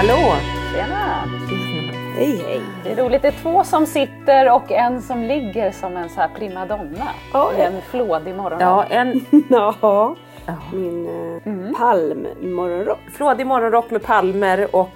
Hallå! 0.00 0.32
Tjena! 0.74 1.24
Hej 2.16 2.42
hej! 2.46 2.60
Det 2.84 2.92
är 2.92 2.96
roligt, 2.96 3.22
det 3.22 3.28
är 3.28 3.42
två 3.42 3.64
som 3.64 3.86
sitter 3.86 4.54
och 4.54 4.72
en 4.72 5.02
som 5.02 5.22
ligger 5.22 5.70
som 5.70 5.96
en 5.96 6.08
så 6.08 6.20
här 6.20 6.28
primadonna 6.38 7.08
i 7.58 7.60
en 7.60 7.80
flådig 7.82 8.34
morgon. 8.34 8.58
Ja, 8.60 8.84
en 8.84 9.24
Ja, 9.50 10.16
min 10.72 11.06
eh, 11.44 11.78
palmmorgonrock. 11.78 12.98
flådig 13.12 13.46
morgonrock 13.46 13.90
med 13.90 14.02
palmer 14.02 14.76
och 14.76 14.90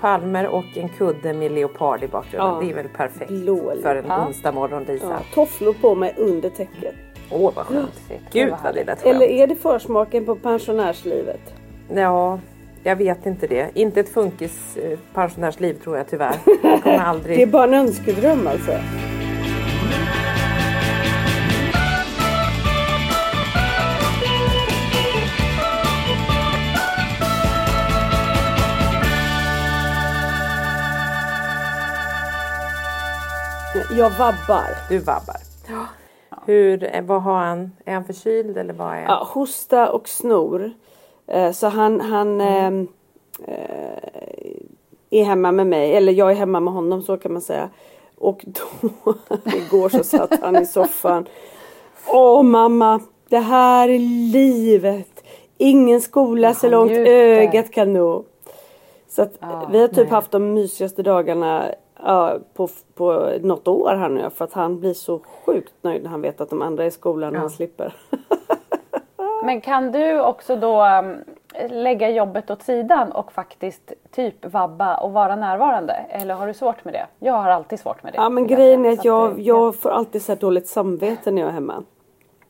palmer 0.00 0.46
och 0.46 0.76
en 0.76 0.88
kudde 0.88 1.32
med 1.32 1.52
leopard 1.52 2.02
i 2.02 2.08
bakgrunden. 2.08 2.54
Ja. 2.54 2.60
Det 2.60 2.70
är 2.70 2.74
väl 2.74 2.88
perfekt 2.88 3.30
Blå 3.30 3.72
för 3.82 3.96
en 3.96 4.04
Ja. 4.08 4.26
onsdag 4.26 4.52
morgon 4.52 4.84
Lisa. 4.84 5.06
Ja, 5.06 5.18
tofflor 5.34 5.72
på 5.72 5.94
mig 5.94 6.14
under 6.16 6.50
täcket. 6.50 6.94
Åh 7.30 7.52
vad 7.56 7.66
skönt. 7.66 7.94
Shit, 8.08 8.20
Gud 8.32 8.54
vad 8.64 8.74
det 8.74 8.84
lät 8.84 9.06
Eller 9.06 9.20
skönt. 9.20 9.30
är 9.30 9.46
det 9.46 9.56
försmaken 9.56 10.26
på 10.26 10.36
pensionärslivet? 10.36 11.54
Ja, 11.94 12.38
jag 12.86 12.96
vet 12.96 13.26
inte 13.26 13.46
det. 13.46 13.70
Inte 13.74 14.00
ett 14.00 14.08
funkis 14.08 14.76
eh, 14.76 14.98
pensionärsliv 15.14 15.74
tror 15.74 15.96
jag 15.96 16.08
tyvärr. 16.08 16.36
Jag 16.62 16.82
kommer 16.82 16.98
aldrig... 17.04 17.38
Det 17.38 17.42
är 17.42 17.46
bara 17.46 17.64
en 17.64 17.74
önskedröm 17.74 18.46
alltså. 18.46 18.72
Jag 33.90 34.10
vabbar. 34.10 34.66
Du 34.88 34.98
vabbar. 34.98 35.36
Hur, 36.46 37.02
vad 37.02 37.22
har 37.22 37.44
han? 37.44 37.72
Är 37.84 37.94
han 37.94 38.04
förkyld 38.04 38.58
eller 38.58 38.74
vad 38.74 38.88
är 38.88 38.92
han? 38.92 39.02
Ja, 39.04 39.28
hosta 39.34 39.92
och 39.92 40.08
snor. 40.08 40.72
Eh, 41.26 41.52
Så 41.52 41.66
han, 41.66 42.00
han 42.00 42.40
ehm, 42.40 42.88
eh, 43.46 44.08
är 45.10 45.24
hemma 45.24 45.52
med 45.52 45.66
mig, 45.66 45.92
eller 45.96 46.12
jag 46.12 46.30
är 46.30 46.34
hemma 46.34 46.60
med 46.60 46.74
honom 46.74 47.02
så 47.02 47.16
kan 47.16 47.32
man 47.32 47.42
säga. 47.42 47.68
Och 48.18 48.44
då, 48.46 49.14
igår 49.56 49.88
så 49.88 50.04
satt 50.04 50.40
han 50.42 50.56
i 50.56 50.66
soffan. 50.66 51.26
Åh 52.08 52.42
mamma, 52.42 53.00
det 53.28 53.38
här 53.38 53.88
är 53.88 53.98
livet. 54.32 55.24
Ingen 55.58 56.00
skola 56.00 56.54
så 56.54 56.68
långt 56.68 56.92
ögat 56.92 57.70
kan 57.70 57.92
nå. 57.92 58.24
Så 59.08 59.22
att 59.22 59.32
Ja, 59.40 59.68
vi 59.72 59.80
har 59.80 59.88
typ 59.88 60.10
haft 60.10 60.30
de 60.30 60.54
mysigaste 60.54 61.02
dagarna 61.02 61.64
ja, 62.04 62.38
på, 62.54 62.68
på 62.94 63.32
något 63.42 63.68
år 63.68 63.94
här 63.94 64.08
nu. 64.08 64.30
För 64.34 64.44
att 64.44 64.52
han 64.52 64.80
blir 64.80 64.94
så 64.94 65.18
sjukt 65.18 65.72
nöjd 65.82 66.02
när 66.02 66.10
han 66.10 66.20
vet 66.20 66.40
att 66.40 66.50
de 66.50 66.62
andra 66.62 66.84
är 66.84 66.88
i 66.88 66.90
skolan 66.90 67.34
och 67.34 67.40
han 67.40 67.50
slipper. 67.50 67.94
Men 69.46 69.60
kan 69.60 69.92
du 69.92 70.20
också 70.20 70.56
då 70.56 70.84
um, 70.84 71.16
lägga 71.68 72.10
jobbet 72.10 72.50
åt 72.50 72.62
sidan 72.62 73.12
och 73.12 73.32
faktiskt 73.32 73.92
typ 74.10 74.52
vabba 74.52 74.96
och 74.96 75.12
vara 75.12 75.36
närvarande? 75.36 75.92
Eller 75.92 76.34
har 76.34 76.46
du 76.46 76.54
svårt 76.54 76.84
med 76.84 76.94
det? 76.94 77.06
Jag 77.18 77.32
har 77.32 77.50
alltid 77.50 77.80
svårt 77.80 78.02
med 78.02 78.12
det. 78.12 78.16
Ja 78.16 78.28
men 78.28 78.46
grejen 78.46 78.84
är 78.84 78.92
att 78.92 79.04
jag, 79.04 79.40
jag 79.40 79.76
får 79.76 79.90
alltid 79.90 80.22
så 80.22 80.32
här 80.32 80.40
dåligt 80.40 80.66
samvete 80.68 81.30
när 81.30 81.42
jag 81.42 81.48
är 81.48 81.54
hemma. 81.54 81.82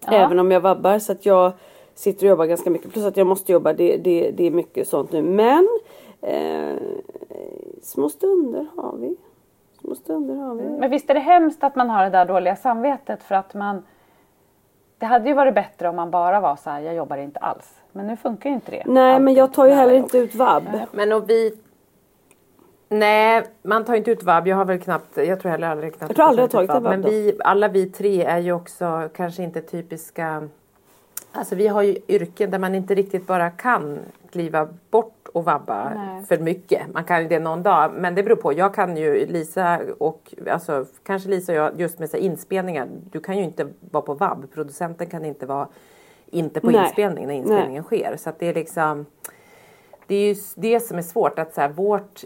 Även 0.09 0.39
om 0.39 0.51
jag 0.51 0.61
vabbar 0.61 0.99
så 0.99 1.13
att 1.13 1.27
jag 1.27 1.53
sitter 1.95 2.27
och 2.27 2.31
jobbar 2.31 2.47
ganska 2.47 2.71
mycket. 2.71 2.93
Plus 2.93 3.05
att 3.05 3.17
jag 3.17 3.27
måste 3.27 3.53
jobba. 3.53 3.73
Det, 3.73 3.97
det, 3.97 4.31
det 4.31 4.47
är 4.47 4.51
mycket 4.51 4.89
sånt 4.89 5.13
nu. 5.13 5.23
Men 5.23 5.69
eh, 6.21 6.77
små 7.83 8.09
stunder 8.09 8.67
har 8.77 8.97
vi. 8.97 9.17
Små 9.81 9.95
stunder 9.95 10.35
har 10.35 10.55
vi. 10.55 10.69
Men 10.69 10.91
visst 10.91 11.11
är 11.11 11.15
det 11.15 11.21
hemskt 11.21 11.65
att 11.65 11.77
man 11.77 11.91
har 11.91 12.05
det 12.05 12.11
där 12.11 12.25
dåliga 12.25 12.57
samvetet 12.57 13.23
för 13.23 13.35
att 13.35 13.55
man 13.55 13.83
Det 14.99 15.07
hade 15.07 15.29
ju 15.29 15.35
varit 15.35 15.55
bättre 15.55 15.89
om 15.89 15.97
man 15.97 16.11
bara 16.11 16.41
var 16.41 16.57
så 16.57 16.71
här, 16.71 16.81
jag 16.81 16.95
jobbar 16.95 17.17
inte 17.17 17.39
alls. 17.39 17.81
Men 17.93 18.07
nu 18.07 18.17
funkar 18.17 18.51
ju 18.51 18.55
inte 18.55 18.71
det. 18.71 18.83
Nej 18.87 19.21
men 19.21 19.29
alltid 19.29 19.39
jag 19.39 19.53
tar 19.53 19.67
ju 19.67 19.73
heller 19.73 19.95
inte 19.95 20.19
ut 20.19 20.35
vabb. 20.35 20.65
Men 20.93 21.13
och 21.13 21.31
vi... 21.31 21.59
Nej, 22.89 23.43
man 23.63 23.85
tar 23.85 23.95
inte 23.95 24.11
ut 24.11 24.23
vab. 24.23 24.49
Jag 24.49 24.57
har 24.57 24.65
väl 24.65 24.81
knappt, 24.81 25.17
jag 25.17 25.41
tror 25.41 25.51
heller 25.51 25.69
aldrig 25.69 25.95
knappt 25.95 26.11
Jag 26.11 26.17
tror 26.17 26.27
aldrig 26.27 26.43
jag 26.43 26.47
ut 26.47 26.53
tagit 26.53 26.71
en 26.71 26.83
vab 26.83 26.93
Men 26.93 27.03
vi, 27.03 27.39
alla 27.45 27.69
vi 27.69 27.87
tre 27.91 28.25
är 28.25 28.39
ju 28.39 28.53
också 28.53 29.09
kanske 29.15 29.43
inte 29.43 29.61
typiska... 29.61 30.49
Alltså 31.37 31.55
vi 31.55 31.67
har 31.67 31.83
ju 31.83 31.97
yrken 32.09 32.51
där 32.51 32.59
man 32.59 32.75
inte 32.75 32.95
riktigt 32.95 33.27
bara 33.27 33.51
kan 33.51 33.99
kliva 34.31 34.69
bort 34.91 35.29
och 35.33 35.45
vabba 35.45 35.95
Nej. 35.95 36.25
för 36.25 36.39
mycket. 36.39 36.83
Man 36.93 37.05
kan 37.05 37.23
ju 37.23 37.29
det 37.29 37.39
någon 37.39 37.63
dag, 37.63 37.93
men 37.95 38.15
det 38.15 38.23
beror 38.23 38.37
på. 38.37 38.53
Jag 38.53 38.75
kan 38.75 38.97
ju, 38.97 39.27
Lisa 39.27 39.81
och 39.99 40.35
alltså 40.51 40.87
kanske 41.03 41.29
Lisa 41.29 41.53
och 41.53 41.59
jag 41.59 41.81
just 41.81 41.99
med 41.99 42.11
så 42.11 42.17
inspelningar. 42.17 42.89
Du 43.11 43.21
kan 43.21 43.39
ju 43.39 43.45
inte 43.45 43.69
vara 43.91 44.03
på 44.03 44.15
vab. 44.15 44.47
Producenten 44.55 45.07
kan 45.07 45.25
inte 45.25 45.47
vara 45.47 45.69
inte 46.27 46.61
på 46.61 46.71
Nej. 46.71 46.85
inspelning 46.85 47.27
när 47.27 47.35
inspelningen 47.35 47.83
sker. 47.83 48.17
Så 48.17 48.33
det 48.39 48.47
är 48.47 48.55
liksom 48.55 49.07
det 50.07 50.15
är 50.15 50.35
ju 50.35 50.41
det 50.55 50.81
som 50.81 50.99
är 50.99 51.03
svårt 51.03 51.39
att 51.39 51.55
så 51.55 51.61
här, 51.61 51.69
vårt 51.69 52.25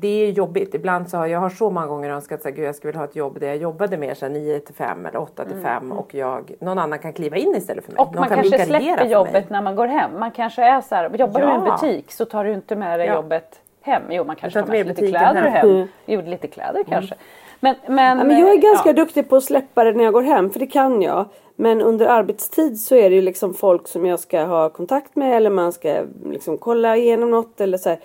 det 0.00 0.08
är 0.26 0.30
jobbigt. 0.30 0.74
Ibland 0.74 1.10
så 1.10 1.16
har 1.16 1.26
jag 1.26 1.40
har 1.40 1.50
så 1.50 1.70
många 1.70 1.86
gånger 1.86 2.10
önskat 2.10 2.46
att 2.46 2.58
jag 2.58 2.74
skulle 2.74 2.88
vilja 2.88 3.00
ha 3.00 3.04
ett 3.08 3.16
jobb 3.16 3.40
där 3.40 3.46
jag 3.46 3.56
jobbade 3.56 3.96
mer 3.96 4.14
så 4.14 4.24
här 4.26 4.32
9 4.32 4.58
till 4.60 4.74
5 4.74 5.06
eller 5.06 5.20
8 5.20 5.44
till 5.44 5.56
5 5.62 5.92
och 5.92 6.14
jag, 6.14 6.52
någon 6.60 6.78
annan 6.78 6.98
kan 6.98 7.12
kliva 7.12 7.36
in 7.36 7.54
istället 7.56 7.84
för 7.84 7.92
mig. 7.92 7.98
Mm. 8.00 8.08
Och 8.08 8.14
någon 8.14 8.20
man 8.20 8.28
kan 8.28 8.50
kanske 8.50 8.66
släpper 8.66 9.04
jobbet 9.04 9.50
när 9.50 9.62
man 9.62 9.76
går 9.76 9.86
hem. 9.86 10.10
Man 10.18 10.30
kanske 10.30 10.62
är 10.62 10.80
så 10.80 10.94
här, 10.94 11.10
jobbar 11.16 11.40
du 11.40 11.46
i 11.46 11.50
en 11.50 11.64
Ja. 11.66 11.78
butik 11.82 12.12
så 12.12 12.24
tar 12.24 12.44
du 12.44 12.52
inte 12.52 12.76
med 12.76 12.98
dig 13.00 13.06
Ja. 13.06 13.14
jobbet 13.14 13.60
hem. 13.82 14.02
Jo 14.10 14.24
man 14.24 14.36
kanske 14.36 14.60
tar 14.62 14.68
med 14.68 14.86
sig 14.86 14.94
lite 14.94 15.06
kläder 15.06 15.42
hem. 15.42 15.52
hem. 15.52 15.70
Mm. 15.70 15.88
Jo 16.06 16.20
lite 16.20 16.46
kläder 16.46 16.84
kanske. 16.88 17.14
Men, 17.60 17.74
men, 17.88 18.18
Ja, 18.18 18.24
men 18.24 18.38
jag 18.40 18.50
är 18.50 18.56
ganska 18.56 18.88
ja. 18.88 18.92
duktig 18.92 19.28
på 19.28 19.36
att 19.36 19.44
släppa 19.44 19.84
det 19.84 19.92
när 19.92 20.04
jag 20.04 20.12
går 20.12 20.22
hem, 20.22 20.50
för 20.50 20.60
det 20.60 20.66
kan 20.66 21.02
jag. 21.02 21.24
Men 21.56 21.80
under 21.82 22.06
arbetstid 22.06 22.80
så 22.80 22.94
är 22.94 23.10
det 23.10 23.16
ju 23.16 23.22
liksom 23.22 23.54
folk 23.54 23.88
som 23.88 24.06
jag 24.06 24.20
ska 24.20 24.44
ha 24.44 24.68
kontakt 24.68 25.16
med 25.16 25.36
eller 25.36 25.50
man 25.50 25.72
ska 25.72 25.96
liksom 26.24 26.58
kolla 26.58 26.96
igenom 26.96 27.30
något 27.30 27.60
eller 27.60 27.78
så 27.78 27.88
här. 27.88 27.98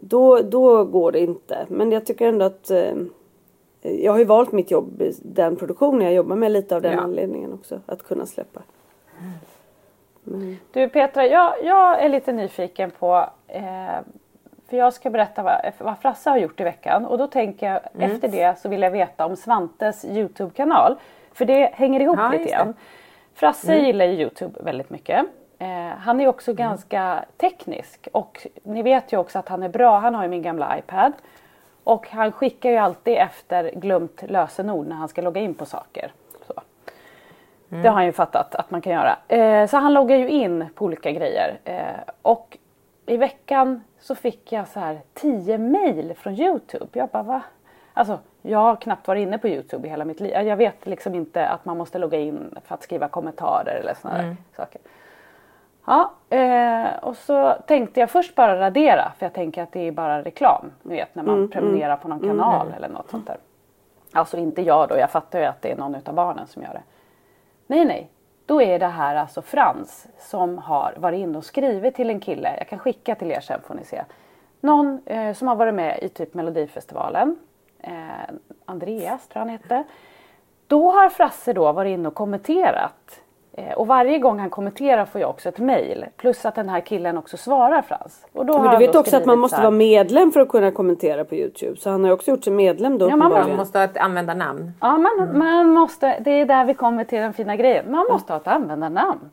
Då, 0.00 0.38
då 0.38 0.84
går 0.84 1.12
det 1.12 1.20
inte. 1.20 1.66
Men 1.68 1.92
jag 1.92 2.06
tycker 2.06 2.28
ändå 2.28 2.44
att 2.44 2.70
eh, 2.70 2.94
jag 3.82 4.12
har 4.12 4.18
ju 4.18 4.24
valt 4.24 4.52
mitt 4.52 4.70
jobb, 4.70 5.02
den 5.22 5.56
produktionen 5.56 6.00
jag 6.04 6.12
jobbar 6.14 6.36
med 6.36 6.50
lite 6.52 6.76
av 6.76 6.82
den 6.82 6.92
Ja. 6.92 7.00
anledningen 7.00 7.52
också. 7.52 7.80
Att 7.86 8.02
kunna 8.02 8.26
släppa. 8.26 8.60
Du 10.72 10.88
Petra, 10.88 11.26
jag, 11.26 11.64
jag 11.64 12.02
är 12.02 12.08
lite 12.08 12.32
nyfiken 12.32 12.90
på 12.90 13.26
eh, 13.48 13.62
för 14.68 14.76
jag 14.76 14.92
ska 14.94 15.10
berätta 15.10 15.42
vad, 15.42 15.54
vad 15.78 15.98
Frasse 15.98 16.30
har 16.30 16.38
gjort 16.38 16.60
i 16.60 16.64
veckan 16.64 17.06
och 17.06 17.18
då 17.18 17.26
tänker 17.26 17.66
jag 17.72 17.80
Mm. 17.94 18.10
efter 18.10 18.28
det 18.28 18.58
så 18.58 18.68
vill 18.68 18.82
jag 18.82 18.90
veta 18.90 19.26
om 19.26 19.36
Svantes 19.36 20.04
Youtube-kanal. 20.04 20.96
För 21.32 21.44
det 21.44 21.70
hänger 21.74 22.00
ihop 22.00 22.18
Ja, 22.18 22.28
lite 22.32 22.50
grann. 22.50 22.74
Frasse 23.34 23.72
Mm. 23.72 23.84
gillar 23.86 24.04
ju 24.04 24.12
Youtube 24.20 24.60
väldigt 24.62 24.90
mycket. 24.90 25.26
Eh, 25.58 25.96
han 25.98 26.20
är 26.20 26.26
också 26.26 26.52
ganska 26.52 27.24
teknisk 27.36 28.08
och 28.12 28.46
ni 28.62 28.82
vet 28.82 29.12
ju 29.12 29.16
också 29.16 29.38
att 29.38 29.48
han 29.48 29.62
är 29.62 29.68
bra. 29.68 29.98
Han 29.98 30.14
har 30.14 30.22
ju 30.22 30.28
min 30.28 30.42
gamla 30.42 30.78
iPad. 30.78 31.12
Och 31.84 32.08
han 32.08 32.32
skickar 32.32 32.70
ju 32.70 32.76
alltid 32.76 33.16
efter 33.16 33.70
glömt 33.70 34.22
lösenord 34.28 34.86
när 34.86 34.96
han 34.96 35.08
ska 35.08 35.22
logga 35.22 35.40
in 35.40 35.54
på 35.54 35.66
saker. 35.66 36.12
Så. 36.46 36.54
Det 37.68 37.88
har 37.88 37.94
han 37.94 38.06
ju 38.06 38.12
fattat 38.12 38.54
att 38.54 38.70
man 38.70 38.80
kan 38.80 38.92
göra. 38.92 39.16
Eh, 39.28 39.66
så 39.66 39.76
han 39.76 39.94
loggar 39.94 40.16
ju 40.16 40.28
in 40.28 40.66
på 40.74 40.84
olika 40.84 41.10
grejer. 41.10 41.58
Eh, 41.64 42.12
och 42.22 42.58
i 43.06 43.16
veckan 43.16 43.84
så 44.00 44.14
fick 44.14 44.52
jag 44.52 44.68
så 44.68 44.80
här 44.80 45.00
10 45.14 45.58
mail 45.58 46.14
från 46.16 46.34
Youtube. 46.34 46.88
Jag 46.92 47.08
bara 47.08 47.22
va? 47.22 47.42
Alltså 47.92 48.18
jag 48.42 48.58
har 48.58 48.76
knappt 48.76 49.08
varit 49.08 49.22
inne 49.22 49.38
på 49.38 49.48
Youtube 49.48 49.86
i 49.86 49.90
hela 49.90 50.04
mitt 50.04 50.20
liv. 50.20 50.32
Jag 50.32 50.56
vet 50.56 50.86
liksom 50.86 51.14
inte 51.14 51.48
att 51.48 51.64
man 51.64 51.78
måste 51.78 51.98
logga 51.98 52.18
in 52.18 52.58
för 52.64 52.74
att 52.74 52.82
skriva 52.82 53.08
kommentarer 53.08 53.80
eller 53.80 53.94
sådana 53.94 54.22
där 54.22 54.36
saker. 54.56 54.80
Ja, 55.86 56.12
eh, 56.30 56.86
och 57.02 57.16
så 57.16 57.52
tänkte 57.66 58.00
jag 58.00 58.10
först 58.10 58.34
bara 58.34 58.60
radera 58.60 59.12
för 59.18 59.26
jag 59.26 59.32
tänker 59.32 59.62
att 59.62 59.72
det 59.72 59.88
är 59.88 59.92
bara 59.92 60.22
reklam. 60.22 60.72
Ni 60.82 60.94
vet 60.94 61.14
när 61.14 61.22
man 61.22 61.48
prenumererar 61.48 61.96
på 61.96 62.08
någon 62.08 62.20
kanal 62.20 62.66
eller 62.76 62.88
något 62.88 63.10
sånt 63.10 63.26
där. 63.26 63.36
Alltså 64.12 64.36
inte 64.36 64.62
jag 64.62 64.88
då, 64.88 64.98
jag 64.98 65.10
fattar 65.10 65.38
ju 65.38 65.44
att 65.44 65.62
det 65.62 65.72
är 65.72 65.76
någon 65.76 65.94
utav 65.94 66.14
barnen 66.14 66.46
som 66.46 66.62
gör 66.62 66.72
det. 66.72 66.82
Nej, 67.66 67.84
nej. 67.84 68.10
Då 68.46 68.62
är 68.62 68.78
det 68.78 68.86
här 68.86 69.16
alltså 69.16 69.42
Frans 69.42 70.06
som 70.18 70.58
har 70.58 70.94
varit 70.96 71.18
inne 71.18 71.38
och 71.38 71.44
skrivit 71.44 71.94
till 71.94 72.10
en 72.10 72.20
kille. 72.20 72.54
Jag 72.58 72.68
kan 72.68 72.78
skicka 72.78 73.14
till 73.14 73.30
er 73.30 73.40
sen 73.40 73.60
får 73.66 73.74
ni 73.74 73.84
se. 73.84 74.04
Någon 74.60 75.00
eh, 75.06 75.32
som 75.32 75.48
har 75.48 75.56
varit 75.56 75.74
med 75.74 75.98
i 76.02 76.08
typ 76.08 76.34
Melodifestivalen. 76.34 77.36
Eh, 77.80 77.92
Andreas 78.64 79.28
tror 79.28 79.40
jag 79.40 79.40
han 79.40 79.48
hette. 79.48 79.84
Då 80.66 80.90
har 80.90 81.08
Frasse 81.08 81.52
då 81.52 81.72
varit 81.72 81.90
inne 81.90 82.08
och 82.08 82.14
kommenterat. 82.14 83.20
Eh, 83.56 83.72
och 83.72 83.86
varje 83.86 84.18
gång 84.18 84.38
han 84.38 84.50
kommenterar 84.50 85.04
får 85.04 85.20
jag 85.20 85.30
också 85.30 85.48
ett 85.48 85.58
mail. 85.58 86.06
Plus 86.16 86.44
att 86.44 86.54
den 86.54 86.68
här 86.68 86.80
killen 86.80 87.18
också 87.18 87.36
svarar 87.36 87.82
Frans. 87.82 88.26
Och 88.32 88.46
då 88.46 88.62
Men 88.62 88.70
du 88.70 88.76
vet 88.76 88.92
då 88.92 88.98
också 88.98 89.16
att 89.16 89.26
man 89.26 89.38
måste 89.38 89.60
vara 89.60 89.70
medlem 89.70 90.32
för 90.32 90.40
att 90.40 90.48
kunna 90.48 90.70
kommentera 90.70 91.24
på 91.24 91.34
Youtube. 91.34 91.76
Så 91.76 91.90
han 91.90 92.04
har 92.04 92.10
också 92.10 92.30
gjort 92.30 92.44
sig 92.44 92.52
medlem 92.52 92.98
då 92.98 93.10
Ja, 93.10 93.16
man. 93.16 93.32
Man 93.32 93.56
måste 93.56 93.78
ha 93.78 93.84
ett 93.84 93.96
användarnamn. 93.96 94.72
Ja, 94.80 94.98
man, 94.98 95.38
man 95.38 95.68
måste, 95.68 96.18
det 96.20 96.30
är 96.30 96.46
där 96.46 96.64
vi 96.64 96.74
kommer 96.74 97.04
till 97.04 97.18
den 97.18 97.32
fina 97.32 97.56
grejen. 97.56 97.84
Man 97.90 98.06
måste 98.10 98.32
ha 98.32 98.40
ett 98.40 98.48
användarnamn. 98.48 99.30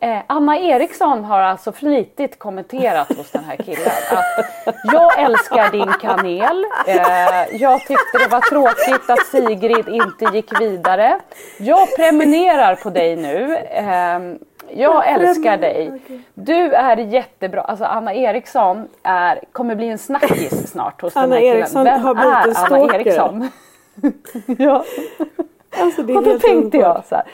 Eh, 0.00 0.18
Anna 0.26 0.58
Eriksson 0.58 1.24
har 1.24 1.40
alltså 1.40 1.72
flitigt 1.72 2.38
kommenterat 2.38 3.16
hos 3.16 3.30
den 3.30 3.44
här 3.44 3.56
killen 3.56 3.92
att 4.10 4.76
jag 4.92 5.18
älskar 5.18 5.70
din 5.70 5.92
kanel. 6.00 6.64
Eh, 6.86 7.56
jag 7.60 7.80
tyckte 7.80 8.18
det 8.18 8.28
var 8.30 8.40
tråkigt 8.40 9.10
att 9.10 9.26
Sigrid 9.26 9.88
inte 9.88 10.24
gick 10.36 10.60
vidare. 10.60 11.20
Jag 11.58 11.96
prenumererar 11.96 12.74
på 12.74 12.90
dig 12.90 13.16
nu. 13.16 13.57
Eh, 13.70 14.36
jag 14.70 15.08
älskar 15.08 15.56
dig. 15.56 15.92
Du 16.34 16.72
är 16.74 16.96
jättebra. 16.96 17.60
Alltså 17.60 17.84
Anna 17.84 18.14
Eriksson 18.14 18.88
är, 19.02 19.40
kommer 19.52 19.74
bli 19.74 19.88
en 19.88 19.98
snackis 19.98 20.70
snart 20.72 21.02
hos 21.02 21.14
den 21.14 21.22
Anna 21.22 21.34
här 21.34 21.42
killen. 21.42 21.56
Eriksson 21.58 21.84
Vem 21.84 22.00
har 22.00 22.14
blivit 22.14 22.58
är 22.58 22.66
en 22.66 22.82
Anna. 22.82 22.94
Eriksson? 22.94 23.48
ja. 24.66 24.84
Alltså, 25.80 26.02
det 26.02 26.12
är 26.12 26.16
Och 26.16 26.22
då 26.24 26.30
helt 26.30 26.42
tänkte 26.42 26.78
underbart. 26.78 26.96
jag 26.96 27.04
så 27.04 27.14
här. 27.14 27.24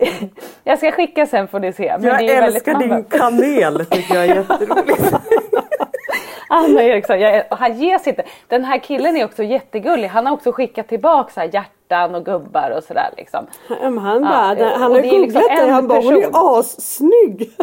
Jag 0.64 0.78
ska 0.78 0.92
skicka 0.92 1.26
sen 1.26 1.48
får 1.48 1.60
ni 1.60 1.72
se. 1.72 1.96
Men 1.98 2.08
Jag 2.08 2.18
det 2.18 2.34
är 2.34 2.42
älskar 2.42 2.74
din 2.78 3.04
kanel, 3.04 3.86
tycker 3.86 4.14
jag 4.14 4.24
är 4.24 4.34
jätteroligt. 4.34 5.14
Anna 6.48 6.82
Eriksson, 6.82 7.20
jag, 7.20 7.44
han 7.50 7.78
ges 7.78 8.06
inte. 8.06 8.22
Den 8.48 8.64
här 8.64 8.78
killen 8.78 9.16
är 9.16 9.24
också 9.24 9.42
jättegullig. 9.42 10.08
Han 10.08 10.26
har 10.26 10.32
också 10.32 10.52
skickat 10.52 10.88
tillbaka 10.88 11.32
så 11.32 11.40
här 11.40 11.50
hjärtan 11.90 12.14
och 12.14 12.24
gubbar 12.24 12.70
och 12.76 12.84
sådär 12.84 13.10
liksom. 13.16 13.46
Han, 13.68 13.78
Ja, 14.22 14.54
bara, 14.58 14.68
han 14.78 14.92
har 14.92 15.00
det 15.00 15.06
ju 15.06 15.14
är 15.16 15.20
liksom 15.20 15.42
googlat 15.42 15.56
dig. 15.58 15.68
en 15.68 15.74
Han 15.74 15.88
bara, 15.88 16.00
hon 16.00 16.16
är 16.22 16.58
assnygg. 16.58 17.50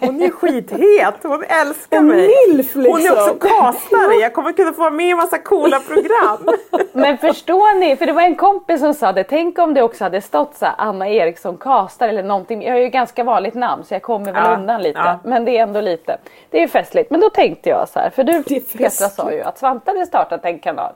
Hon 0.00 0.22
är 0.22 0.30
skithet, 0.30 1.14
hon 1.22 1.44
älskar 1.48 1.96
En 1.96 2.06
mig. 2.06 2.30
milf 2.48 2.74
Hon 2.74 2.84
är 2.84 2.90
också 3.12 3.32
liksom. 3.32 3.38
castare, 3.38 4.14
jag 4.14 4.32
kommer 4.34 4.52
kunna 4.52 4.72
få 4.72 4.80
vara 4.80 4.90
med 4.90 5.06
i 5.06 5.10
en 5.10 5.16
massa 5.16 5.38
coola 5.38 5.80
program. 5.80 6.48
Men 6.92 7.18
förstår 7.18 7.78
ni, 7.80 7.96
för 7.96 8.06
det 8.06 8.12
var 8.12 8.22
en 8.22 8.36
kompis 8.36 8.80
som 8.80 8.94
sa 8.94 9.12
det. 9.12 9.24
Tänk 9.24 9.58
om 9.58 9.74
det 9.74 9.82
också 9.82 10.04
hade 10.04 10.20
stått 10.20 10.54
så 10.56 10.64
här, 10.64 10.74
Anna 10.78 11.08
Eriksson 11.08 11.56
kastar 11.56 12.08
eller 12.08 12.22
någonting. 12.22 12.62
Jag 12.62 12.72
har 12.72 12.78
ju 12.80 12.88
ganska 12.88 13.24
vanligt 13.24 13.54
namn 13.54 13.84
så 13.84 13.94
jag 13.94 14.02
kommer 14.02 14.32
väl 14.32 14.42
Ja, 14.44 14.54
undan 14.56 14.82
lite. 14.82 14.98
ja. 14.98 15.18
Men 15.24 15.44
det 15.44 15.58
är 15.58 15.62
ändå 15.62 15.80
lite. 15.80 16.18
Det 16.50 16.56
är 16.56 16.62
ju 16.62 16.68
festligt. 16.68 17.10
Men 17.10 17.20
då 17.20 17.30
tänkte 17.30 17.68
jag 17.68 17.88
så 17.88 17.98
här, 18.00 18.10
för 18.10 18.24
du 18.24 18.42
Petra 18.78 19.08
sa 19.08 19.32
ju 19.32 19.42
att 19.42 19.58
Svante 19.58 19.90
hade 19.90 20.06
startat 20.06 20.44
en 20.44 20.58
kanal. 20.58 20.92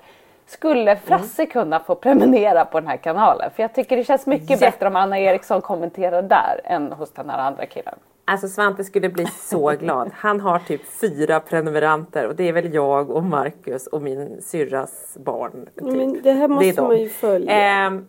Skulle 0.52 0.96
Frasse 0.96 1.46
kunna 1.46 1.80
få 1.80 1.94
prenumerera 1.94 2.64
på 2.64 2.80
den 2.80 2.88
här 2.88 2.96
kanalen? 2.96 3.50
För 3.56 3.62
jag 3.62 3.74
tycker 3.74 3.96
det 3.96 4.04
känns 4.04 4.26
mycket 4.26 4.50
Jätte- 4.50 4.64
bättre 4.64 4.86
om 4.86 4.96
Anna 4.96 5.18
Eriksson 5.18 5.60
kommenterar 5.60 6.22
där 6.22 6.60
än 6.64 6.92
hos 6.92 7.12
den 7.12 7.30
här 7.30 7.38
andra 7.38 7.66
killen. 7.66 7.94
Alltså 8.24 8.48
Svante 8.48 8.84
skulle 8.84 9.08
bli 9.08 9.26
så 9.26 9.70
glad. 9.70 10.10
Han 10.14 10.40
har 10.40 10.58
typ 10.58 10.80
fyra 11.00 11.40
prenumeranter 11.40 12.26
och 12.26 12.36
det 12.36 12.48
är 12.48 12.52
väl 12.52 12.74
jag 12.74 13.10
och 13.10 13.24
Marcus 13.24 13.86
och 13.86 14.02
min 14.02 14.42
syrras 14.42 15.16
barn. 15.24 15.68
Typ. 15.78 15.96
Men 15.96 16.22
det 16.22 16.32
här 16.32 16.48
måste 16.48 16.72
dem. 16.72 16.86
man 16.88 16.98
ju 16.98 17.08
följa. 17.08 17.52
Ehm, 17.52 18.06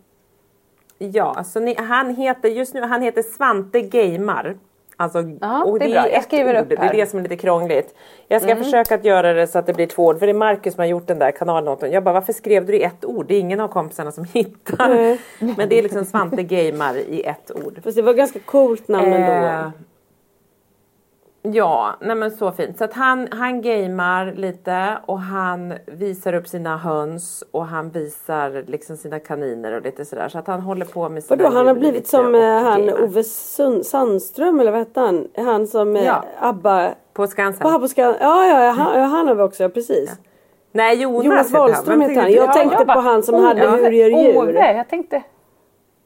ja, 0.97 1.33
alltså 1.37 1.59
ni, 1.59 1.75
han 1.75 2.15
heter 2.15 2.49
just 2.49 2.73
nu 2.73 2.81
han 2.81 3.01
heter 3.01 3.21
Svante 3.21 3.81
Gamer. 3.81 4.57
Alltså, 4.97 5.19
Ja, 5.41 5.63
och 5.63 5.79
det 5.79 5.85
är 5.85 5.87
det 5.89 5.93
bra. 5.93 6.03
är 6.03 6.09
Jag 6.09 6.17
ett 6.17 6.23
skriver 6.23 6.55
ord. 6.55 6.61
upp 6.61 6.69
Det 6.69 6.75
är 6.75 6.79
här. 6.79 6.85
Mm. 6.85 6.97
det 6.97 7.05
som 7.09 7.19
är 7.19 7.23
lite 7.23 7.35
krångligt. 7.37 7.95
Jag 8.27 8.41
ska 8.41 8.55
försöka 8.55 8.95
att 8.95 9.05
göra 9.05 9.33
det 9.33 9.47
så 9.47 9.59
att 9.59 9.65
det 9.65 9.73
blir 9.73 9.87
två 9.87 10.05
ord. 10.05 10.19
För 10.19 10.25
det 10.27 10.31
är 10.31 10.33
Marcus 10.33 10.73
som 10.73 10.81
har 10.81 10.85
gjort 10.87 11.07
den 11.07 11.19
där 11.19 11.31
kanalen. 11.31 11.91
Jag 11.91 12.03
bara, 12.03 12.13
varför 12.13 12.33
skrev 12.33 12.65
du 12.65 12.75
i 12.75 12.83
ett 12.83 13.05
ord? 13.05 13.25
Det 13.27 13.35
är 13.35 13.39
ingen 13.39 13.59
av 13.59 13.67
kompisarna 13.67 14.11
som 14.11 14.23
hittar. 14.33 14.89
Nej. 14.89 15.19
Men 15.57 15.69
det 15.69 15.79
är 15.79 15.83
liksom 15.83 16.05
Svante 16.05 16.43
Gamer 16.43 16.97
i 16.97 17.23
ett 17.23 17.51
ord. 17.65 17.79
Fast 17.83 17.95
det 17.95 18.01
var 18.01 18.13
ganska 18.13 18.39
coolt 18.39 18.87
namn 18.87 19.13
Eh, 19.13 19.29
ändå. 19.29 19.71
Ja, 21.45 21.95
nej 22.01 22.15
men 22.15 22.31
så 22.31 22.51
fint. 22.51 22.77
Så 22.77 22.83
att 22.83 22.93
han, 22.93 23.27
han 23.31 23.61
gamer 23.61 24.33
lite 24.35 24.97
och 25.05 25.19
han 25.19 25.73
visar 25.85 26.33
upp 26.33 26.47
sina 26.47 26.77
höns 26.77 27.43
och 27.51 27.65
han 27.65 27.89
visar 27.89 28.63
liksom 28.67 28.97
sina 28.97 29.19
kaniner 29.19 29.71
och 29.71 29.81
lite 29.81 30.05
sådär. 30.05 30.29
Så 30.29 30.39
att 30.39 30.47
han 30.47 30.61
håller 30.61 30.85
på 30.85 31.09
med 31.09 31.23
sina 31.23 31.43
Vadå, 31.43 31.55
han 31.55 31.67
har 31.67 31.75
blivit 31.75 32.07
som 32.07 32.35
eh, 32.35 32.41
han 32.41 32.85
gamer. 32.85 33.03
Ove 33.03 33.23
Sund, 33.23 33.85
Sandström 33.85 34.59
eller 34.59 34.71
vad 34.71 34.79
hette 34.79 34.99
han? 34.99 35.27
Han 35.37 35.67
som 35.67 35.95
eh, 35.95 36.05
Ja. 36.05 36.23
ABBA... 36.39 36.89
På 37.13 37.27
Skansen. 37.27 37.61
På 37.61 37.69
Haboskan. 37.69 38.15
Ja, 38.19 38.45
ja, 38.45 38.63
ja, 38.65 38.71
han, 38.71 38.99
ja, 38.99 39.05
han 39.05 39.27
har 39.27 39.35
vi 39.35 39.41
också, 39.41 39.63
ja, 39.63 39.69
precis. 39.69 40.11
Nej, 40.71 41.01
Jonas, 41.01 41.25
Jonas 41.25 41.51
Wahlström 41.51 42.01
heter 42.01 42.21
han. 42.21 42.31
Jag 42.31 42.53
tänkte 42.53 42.77
jag 42.77 42.87
bara, 42.87 42.95
på 42.95 43.01
han 43.01 43.23
som 43.23 43.43
hade 43.43 43.69
Hur 43.69 43.91
gör 43.91 44.09
djur? 44.09 44.37
Ove, 44.37 44.73
jag 44.77 44.89
tänkte, 44.89 45.23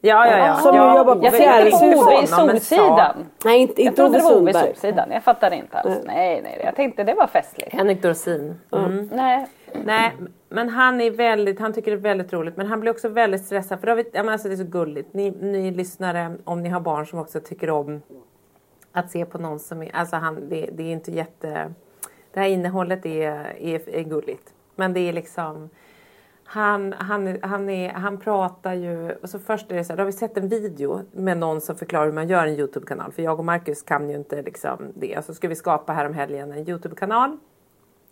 Ja, 0.01 0.27
ja, 0.31 0.37
ja. 0.47 0.55
Som 0.55 0.75
ja, 0.75 0.97
jobbar 0.97 1.15
på 1.15 1.25
jag 1.25 1.33
Ove, 1.33 1.37
tänkte 1.37 1.71
på 1.71 1.77
Fjärilshus. 1.77 2.03
Ove 2.05 2.13
i 2.13 2.15
honom, 2.15 2.47
men 2.47 2.59
sa- 2.59 2.75
Solsidan. 2.75 3.25
Nej, 3.45 3.59
inte, 3.59 3.81
Jag 3.81 3.91
inte 3.91 4.03
Ove 4.03 4.19
trodde 4.19 4.29
det 4.29 4.35
var 4.35 4.41
Ove 4.41 4.51
i. 4.51 4.53
Solsidan. 4.53 5.11
Jag 5.11 5.23
fattade 5.23 5.55
inte 5.55 5.77
alls. 5.79 5.99
Nej, 6.05 6.41
nej, 6.41 6.61
jag 6.63 6.75
tänkte 6.75 7.03
det 7.03 7.13
var 7.13 7.27
festligt. 7.27 7.73
Henrik 7.73 8.01
Dorsin. 8.01 8.59
Mm. 8.71 9.09
Nej, 9.13 9.47
Nej, 9.85 10.11
men 10.49 10.69
han 10.69 11.01
är 11.01 11.11
väldigt, 11.11 11.59
han 11.59 11.73
tycker 11.73 11.91
det 11.91 11.97
är 11.97 12.01
väldigt 12.01 12.33
roligt. 12.33 12.57
Men 12.57 12.67
han 12.67 12.79
blir 12.79 12.91
också 12.91 13.09
väldigt 13.09 13.45
stressad. 13.45 13.79
För 13.79 14.03
men 14.13 14.29
alltså 14.29 14.47
det 14.47 14.53
är 14.53 14.57
så 14.57 14.63
gulligt. 14.63 15.13
Ni, 15.13 15.31
ni 15.31 15.71
lyssnare, 15.71 16.35
om 16.43 16.63
ni 16.63 16.69
har 16.69 16.79
barn 16.79 17.05
som 17.05 17.19
också 17.19 17.39
tycker 17.39 17.69
om 17.69 18.01
att 18.91 19.11
se 19.11 19.25
på 19.25 19.37
någon 19.37 19.59
som 19.59 19.81
är, 19.83 19.95
alltså 19.95 20.15
han, 20.15 20.49
det, 20.49 20.69
det 20.73 20.83
är 20.83 20.91
inte 20.91 21.11
jätte, 21.11 21.73
det 22.33 22.39
här 22.39 22.47
innehållet 22.47 23.05
är, 23.05 23.31
är, 23.59 23.89
är 23.95 24.03
gulligt. 24.03 24.53
Men 24.75 24.93
det 24.93 24.99
är 24.99 25.13
liksom, 25.13 25.69
han, 26.49 26.93
han, 26.97 27.37
han, 27.41 27.69
är, 27.69 27.89
han 27.89 28.17
pratar 28.17 28.73
ju, 28.73 29.11
och 29.11 29.29
så 29.29 29.39
först 29.39 29.71
är 29.71 29.75
det 29.75 29.83
så 29.83 29.93
här, 29.93 29.97
då 29.97 30.01
har 30.01 30.05
vi 30.05 30.11
sett 30.11 30.37
en 30.37 30.49
video 30.49 31.01
med 31.11 31.37
någon 31.37 31.61
som 31.61 31.75
förklarar 31.75 32.05
hur 32.05 32.13
man 32.13 32.27
gör 32.27 32.47
en 32.47 32.53
Youtube-kanal. 32.53 33.11
För 33.11 33.23
jag 33.23 33.39
och 33.39 33.45
Marcus 33.45 33.81
kan 33.81 34.09
ju 34.09 34.15
inte 34.15 34.41
liksom 34.41 34.91
det. 34.95 35.25
Så 35.25 35.33
ska 35.33 35.47
vi 35.47 35.55
skapa 35.55 35.93
här 35.93 36.05
om 36.05 36.13
helgen 36.13 36.51
en 36.51 36.69
Youtube-kanal. 36.69 37.37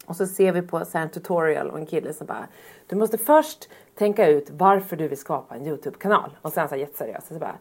Och 0.05 0.15
så 0.15 0.27
ser 0.27 0.51
vi 0.51 0.61
på 0.61 0.85
så 0.85 0.97
en 0.97 1.09
tutorial 1.09 1.69
och 1.69 1.79
en 1.79 1.85
kille 1.85 2.13
som 2.13 2.27
bara 2.27 2.47
Du 2.87 2.95
måste 2.95 3.17
först 3.17 3.69
tänka 3.95 4.27
ut 4.27 4.49
varför 4.49 4.95
du 4.95 5.07
vill 5.07 5.17
skapa 5.17 5.55
en 5.55 5.65
Youtube-kanal. 5.67 6.37
Och 6.41 6.53
sen 6.53 6.69
så 6.69 6.75
jätteseriöst. 6.75 7.27
Så 7.27 7.33
bara, 7.33 7.57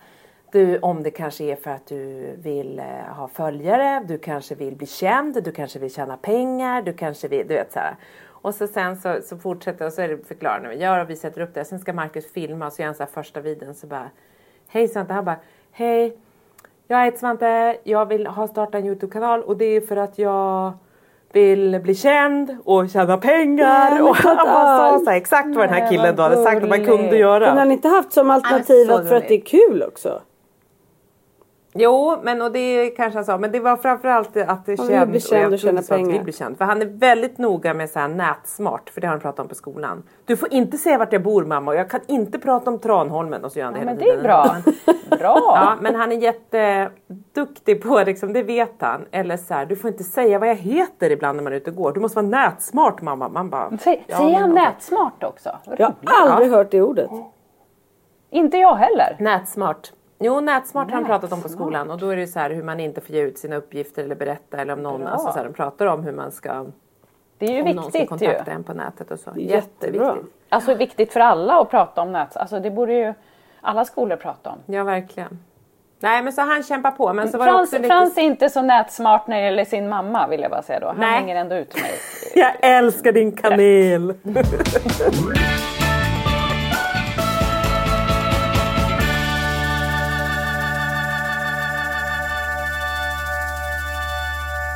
du, 0.52 0.78
om 0.78 1.02
det 1.02 1.10
kanske 1.10 1.44
är 1.44 1.56
för 1.56 1.70
att 1.70 1.86
du 1.86 2.32
vill 2.36 2.78
eh, 2.78 3.14
ha 3.16 3.28
följare, 3.28 4.04
du 4.08 4.18
kanske 4.18 4.54
vill 4.54 4.76
bli 4.76 4.86
känd, 4.86 5.44
du 5.44 5.52
kanske 5.52 5.78
vill 5.78 5.94
tjäna 5.94 6.16
pengar, 6.16 6.82
du 6.82 6.92
kanske 6.92 7.28
vill, 7.28 7.48
du 7.48 7.54
vet 7.54 7.72
så 7.72 7.78
här. 7.78 7.96
Och 8.44 8.54
så 8.54 8.66
sen 8.66 8.96
så, 8.96 9.18
så 9.22 9.36
fortsätter 9.36 9.86
och 9.86 9.92
så 9.92 10.02
är 10.02 10.08
det 10.08 10.28
förklarar 10.28 10.60
när 10.60 10.68
vi 10.68 10.76
gör 10.76 11.00
och 11.00 11.10
vi 11.10 11.16
sätter 11.16 11.40
upp 11.40 11.54
det. 11.54 11.64
Sen 11.64 11.78
ska 11.78 11.92
Marcus 11.92 12.32
filma 12.32 12.66
och 12.66 12.72
så 12.72 12.82
gör 12.82 12.86
han 12.86 12.94
så 12.94 13.02
här 13.02 13.10
första 13.10 13.40
videon 13.40 13.74
så 13.74 13.86
bara 13.86 14.10
Hej 14.68 14.88
Svante, 14.88 15.12
han 15.12 15.24
bara 15.24 15.36
Hej 15.72 16.16
jag 16.88 17.04
heter 17.04 17.18
Svante, 17.18 17.76
jag 17.84 18.06
vill 18.06 18.26
ha 18.26 18.48
startat 18.48 18.74
en 18.74 18.86
Youtube-kanal 18.86 19.42
och 19.42 19.56
det 19.56 19.64
är 19.64 19.80
för 19.80 19.96
att 19.96 20.18
jag 20.18 20.72
vill 21.32 21.80
bli 21.82 21.94
känd 21.94 22.56
och 22.64 22.90
tjäna 22.90 23.16
pengar. 23.18 23.90
Nej, 23.90 24.02
och 24.02 24.16
han 24.16 24.36
bara 24.36 24.98
sa 24.98 25.12
exakt 25.12 25.48
vad 25.48 25.68
den 25.68 25.74
här 25.74 25.90
killen 25.90 26.16
då 26.16 26.22
hade 26.22 26.44
sagt 26.44 26.62
att 26.62 26.68
man 26.68 26.84
kunde 26.84 27.16
göra. 27.16 27.46
Men 27.46 27.58
har 27.58 27.64
ni 27.64 27.74
inte 27.74 27.88
haft 27.88 28.12
som 28.12 28.30
alternativ 28.30 28.92
att 28.92 29.08
för 29.08 29.16
att 29.16 29.28
det 29.28 29.34
är 29.34 29.46
kul 29.46 29.82
också? 29.82 30.20
Jo, 31.76 32.16
men 32.22 32.42
och 32.42 32.52
det 32.52 32.90
kanske 32.90 33.18
han 33.18 33.24
sa, 33.24 33.38
men 33.38 33.52
det 33.52 33.60
var 33.60 33.76
framförallt 33.76 34.36
att 34.36 34.66
det 34.66 34.80
Han 34.80 35.12
vill 35.12 35.22
känd 35.22 35.44
och 35.54 35.60
tror 35.60 35.68
tjäna 35.68 35.80
att 35.80 35.88
pengar. 35.88 36.12
vill 36.12 36.22
bli 36.22 36.32
känd. 36.32 36.58
För 36.58 36.64
han 36.64 36.82
är 36.82 36.86
väldigt 36.86 37.38
noga 37.38 37.74
med 37.74 37.90
så 37.90 37.98
här 37.98 38.08
nätsmart, 38.08 38.90
för 38.90 39.00
det 39.00 39.06
har 39.06 39.12
han 39.12 39.20
pratat 39.20 39.40
om 39.40 39.48
på 39.48 39.54
skolan. 39.54 40.02
Du 40.24 40.36
får 40.36 40.52
inte 40.52 40.76
säga 40.76 40.98
vart 40.98 41.12
jag 41.12 41.22
bor 41.22 41.44
mamma 41.44 41.70
och 41.70 41.76
jag 41.76 41.90
kan 41.90 42.00
inte 42.06 42.38
prata 42.38 42.70
om 42.70 42.78
Tranholmen 42.78 43.44
och 43.44 43.52
så 43.52 43.58
gör 43.58 43.64
han 43.64 43.74
det 43.74 43.80
Ja, 43.80 43.84
hela 43.86 43.94
men 43.96 44.04
det 44.04 44.10
är 44.10 44.22
bra. 44.22 44.56
Bra! 45.18 45.40
Ja, 45.54 45.74
men 45.80 45.94
han 45.94 46.12
är 46.12 46.16
jätteduktig 46.16 47.82
på 47.82 48.02
liksom, 48.06 48.32
det 48.32 48.42
vet 48.42 48.74
han. 48.78 49.06
Eller 49.10 49.36
så 49.36 49.54
här, 49.54 49.66
du 49.66 49.76
får 49.76 49.90
inte 49.90 50.04
säga 50.04 50.38
vad 50.38 50.48
jag 50.48 50.54
heter 50.56 51.10
ibland 51.10 51.36
när 51.36 51.42
man 51.44 51.52
är 51.52 51.56
ute 51.56 51.70
och 51.70 51.76
går. 51.76 51.92
Du 51.92 52.00
måste 52.00 52.16
vara 52.16 52.26
nätsmart 52.26 53.02
mamma. 53.02 53.28
Man 53.28 53.50
bara, 53.50 53.78
Säg, 53.80 54.04
ja, 54.06 54.16
säger 54.16 54.30
men 54.32 54.40
han 54.40 54.50
nätsmart 54.54 55.24
också? 55.24 55.50
Jag 55.78 55.92
har 56.04 56.28
aldrig 56.30 56.50
hört 56.52 56.70
det 56.70 56.82
ordet. 56.82 57.10
Inte 58.30 58.56
jag 58.56 58.74
heller. 58.74 59.16
Nätsmart. 59.20 59.92
Jo, 60.24 60.40
nätsmart 60.40 60.88
har 60.90 60.94
han 60.94 61.04
pratat 61.04 61.32
om 61.32 61.42
på 61.42 61.48
skolan 61.48 61.90
och 61.90 61.98
då 61.98 62.08
är 62.08 62.16
det 62.16 62.26
så 62.26 62.38
här 62.38 62.50
hur 62.50 62.62
man 62.62 62.80
inte 62.80 63.00
får 63.00 63.14
ge 63.16 63.22
ut 63.22 63.38
sina 63.38 63.56
uppgifter 63.56 64.04
eller 64.04 64.14
berätta 64.14 64.56
eller 64.56 64.72
om 64.72 64.82
någon, 64.82 65.00
Bra. 65.00 65.08
alltså 65.10 65.32
så 65.32 65.38
här, 65.38 65.44
de 65.44 65.52
pratar 65.52 65.86
om 65.86 66.02
hur 66.04 66.12
man 66.12 66.32
ska, 66.32 66.66
Det 67.38 67.46
är 67.46 67.50
ju 67.52 67.62
om 67.62 67.68
någon 67.68 67.90
ska 67.90 67.98
viktigt 67.98 68.22
ju. 68.22 68.26
kontakta 68.26 68.50
en 68.50 68.64
på 68.64 68.72
nätet 68.72 69.10
och 69.10 69.18
så. 69.18 69.30
är 69.30 69.34
jättebra. 69.34 70.04
Jätteviktigt. 70.06 70.34
Alltså 70.48 70.74
viktigt 70.74 71.12
för 71.12 71.20
alla 71.20 71.60
att 71.60 71.70
prata 71.70 72.02
om 72.02 72.12
nät. 72.12 72.36
Alltså 72.36 72.60
det 72.60 72.70
borde 72.70 72.94
ju 72.94 73.14
alla 73.60 73.84
skolor 73.84 74.16
prata 74.16 74.50
om. 74.50 74.58
Ja, 74.66 74.84
verkligen. 74.84 75.38
Nej, 76.00 76.22
men 76.22 76.32
så 76.32 76.40
han 76.42 76.62
kämpar 76.62 76.90
på. 76.90 77.12
Men 77.12 77.28
så 77.28 77.38
var 77.38 77.46
det 77.46 77.52
Frans, 77.52 77.68
också 77.68 77.76
lite... 77.76 77.88
Frans 77.88 78.18
är 78.18 78.22
inte 78.22 78.50
så 78.50 78.62
nätsmart 78.62 79.26
när 79.26 79.36
det 79.36 79.42
gäller 79.42 79.64
sin 79.64 79.88
mamma 79.88 80.26
vill 80.28 80.40
jag 80.40 80.50
bara 80.50 80.62
säga 80.62 80.80
då. 80.80 80.86
Han 80.86 80.96
Nej. 80.98 81.10
hänger 81.10 81.36
ändå 81.36 81.54
ut 81.56 81.74
mig. 81.74 81.92
Jag 82.34 82.52
älskar 82.60 83.12
din 83.12 83.32
kanel! 83.32 84.14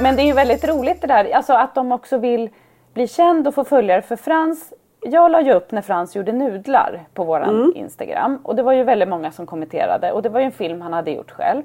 Men 0.01 0.17
det 0.17 0.23
är 0.23 0.27
ju 0.27 0.33
väldigt 0.33 0.69
roligt 0.69 1.01
det 1.01 1.07
där, 1.07 1.33
alltså 1.33 1.53
att 1.53 1.75
de 1.75 1.93
också 1.93 2.19
vill 2.19 2.51
bli 2.95 3.09
känd 3.09 3.49
och 3.49 3.55
få 3.55 3.65
följare. 3.65 4.03
För 4.03 4.17
Frans, 4.17 4.73
jag 5.01 5.31
la 5.31 5.41
ju 5.41 5.53
upp 5.53 5.73
när 5.73 5.83
Frans 5.83 6.17
gjorde 6.17 6.33
nudlar 6.33 7.07
på 7.15 7.25
våran 7.25 7.73
Instagram 7.75 8.39
och 8.43 8.57
det 8.57 8.63
var 8.63 8.73
ju 8.73 8.85
väldigt 8.85 9.09
många 9.09 9.33
som 9.33 9.47
kommenterade 9.47 10.13
och 10.13 10.23
det 10.23 10.29
var 10.29 10.41
ju 10.41 10.47
en 10.47 10.53
film 10.53 10.81
han 10.81 10.93
hade 10.93 11.11
gjort 11.11 11.31
själv. 11.31 11.63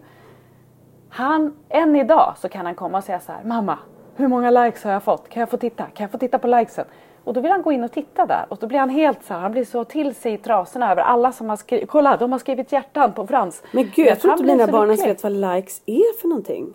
Han, 1.09 1.53
än 1.69 1.95
idag 1.95 2.33
så 2.37 2.49
kan 2.49 2.65
han 2.65 2.75
komma 2.75 2.97
och 2.97 3.03
säga 3.03 3.19
så 3.19 3.31
här, 3.31 3.43
mamma, 3.43 3.79
hur 4.15 4.27
många 4.27 4.51
likes 4.51 4.83
har 4.83 4.91
jag 4.91 5.03
fått? 5.03 5.29
Kan 5.29 5.39
jag 5.39 5.49
få 5.49 5.57
titta? 5.57 5.83
Kan 5.83 6.03
jag 6.03 6.11
få 6.11 6.17
titta 6.17 6.39
på 6.39 6.47
likesen? 6.47 6.85
Och 7.23 7.33
då 7.33 7.41
vill 7.41 7.51
han 7.51 7.61
gå 7.61 7.71
in 7.71 7.83
och 7.83 7.91
titta 7.91 8.25
där 8.25 8.45
och 8.49 8.57
då 8.57 8.67
blir 8.67 8.79
han 8.79 8.89
helt 8.89 9.23
så 9.23 9.33
här, 9.33 9.41
han 9.41 9.51
blir 9.51 9.65
så 9.65 9.83
till 9.83 10.15
sig 10.15 10.33
i 10.33 10.37
trasorna 10.37 10.91
över 10.91 11.01
alla 11.01 11.31
som 11.31 11.49
har 11.49 11.55
skrivit, 11.55 11.89
kolla 11.89 12.17
de 12.17 12.31
har 12.31 12.39
skrivit 12.39 12.71
hjärtan 12.71 13.13
på 13.13 13.27
Frans. 13.27 13.63
Men 13.71 13.91
gud, 13.95 14.07
jag 14.07 14.19
tror 14.19 14.33
inte 14.33 14.45
mina 14.45 14.67
barn 14.67 14.89
ens 14.89 15.05
vet 15.05 15.23
vad 15.23 15.31
likes 15.31 15.81
är 15.85 16.19
för 16.21 16.27
någonting. 16.27 16.73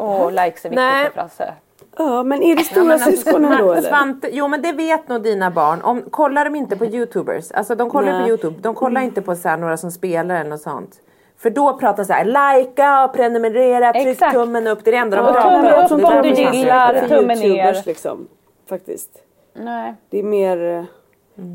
Och 0.00 0.32
likes 0.32 0.64
är 0.64 0.68
viktigt 0.68 0.74
Nej. 0.74 1.04
för 1.04 1.12
Frasse. 1.12 1.54
Ja, 1.96 2.22
men 2.22 2.42
är 2.42 2.56
det 2.56 2.60
Ja, 2.62 2.64
stora 2.64 2.84
men 2.84 2.92
alltså, 2.92 3.10
syskonen 3.10 3.58
då 3.58 3.72
eller? 3.72 3.88
Svante, 3.88 4.28
jo 4.32 4.48
men 4.48 4.62
det 4.62 4.72
vet 4.72 5.08
nog 5.08 5.22
dina 5.22 5.50
barn. 5.50 5.82
Om, 5.82 6.02
kollar 6.10 6.44
de 6.44 6.54
inte 6.54 6.76
på 6.76 6.84
youtubers, 6.86 7.50
alltså 7.52 7.74
de 7.74 7.90
kollar 7.90 8.12
Nej. 8.12 8.22
på 8.22 8.28
youtube, 8.28 8.56
de 8.60 8.74
kollar 8.74 9.00
inte 9.00 9.22
på 9.22 9.36
så 9.36 9.48
här, 9.48 9.56
några 9.56 9.76
som 9.76 9.90
spelar 9.90 10.40
eller 10.40 10.50
något 10.50 10.60
sånt. 10.60 11.00
För 11.38 11.50
då 11.50 11.78
pratar 11.78 11.96
de 11.96 12.04
så 12.04 12.12
här, 12.12 12.24
likea, 12.60 13.08
prenumerera, 13.14 13.92
tryck 13.92 14.06
Exakt. 14.06 14.34
tummen 14.34 14.66
upp. 14.66 14.84
Det 14.84 14.90
är 14.90 14.92
det 14.92 14.98
enda 14.98 15.16
de 15.16 15.26
Ja, 15.26 15.32
pratar 15.32 15.76
om. 15.78 15.82
upp 15.82 15.88
Så 15.88 15.94
om 16.16 16.22
du 16.22 16.28
gillar, 16.28 17.08
tummen 17.08 17.38
ner. 17.38 17.46
youtubers 17.46 17.86
liksom. 17.86 18.28
Faktiskt. 18.68 19.10
Nej. 19.54 19.94
Det 20.10 20.18
är 20.18 20.22
mer... 20.22 20.64
eh, 20.78 20.84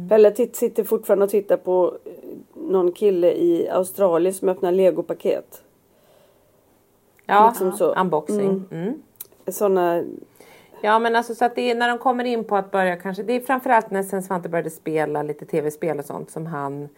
Pelle 0.10 0.32
titt- 0.32 0.56
sitter 0.56 0.84
fortfarande 0.84 1.26
och 1.26 1.32
tittar 1.32 1.58
på 1.58 1.94
eh, 2.06 2.12
någon 2.56 2.92
kille 2.92 3.32
i 3.32 3.70
Australien 3.70 4.34
som 4.34 4.50
öppnar 4.50 4.72
legopaket. 4.72 5.62
Ja, 7.26 7.48
liksom 7.50 7.72
så. 7.72 7.94
unboxing. 7.96 8.64
Mm. 8.72 9.02
Sådana... 9.48 10.04
Ja 10.82 11.00
men 11.00 11.16
alltså 11.16 11.36
så 11.36 11.46
att 11.46 11.56
det 11.56 11.72
är 11.72 11.76
när 11.76 11.90
de 11.90 11.98
kommer 11.98 12.24
in 12.24 12.44
på 12.44 12.56
att 12.56 12.72
börja 12.72 12.96
kanske, 12.96 13.24
det 13.24 13.34
är 13.34 13.40
framförallt 13.40 13.92
när 13.92 14.04
sen 14.04 14.24
Svante 14.24 14.50
började 14.50 14.70
spela 14.70 15.24
lite 15.24 15.46
tv-spel 15.46 16.00
och 16.00 16.06
sånt 16.06 16.30
som 16.32 16.46
han 16.46 16.90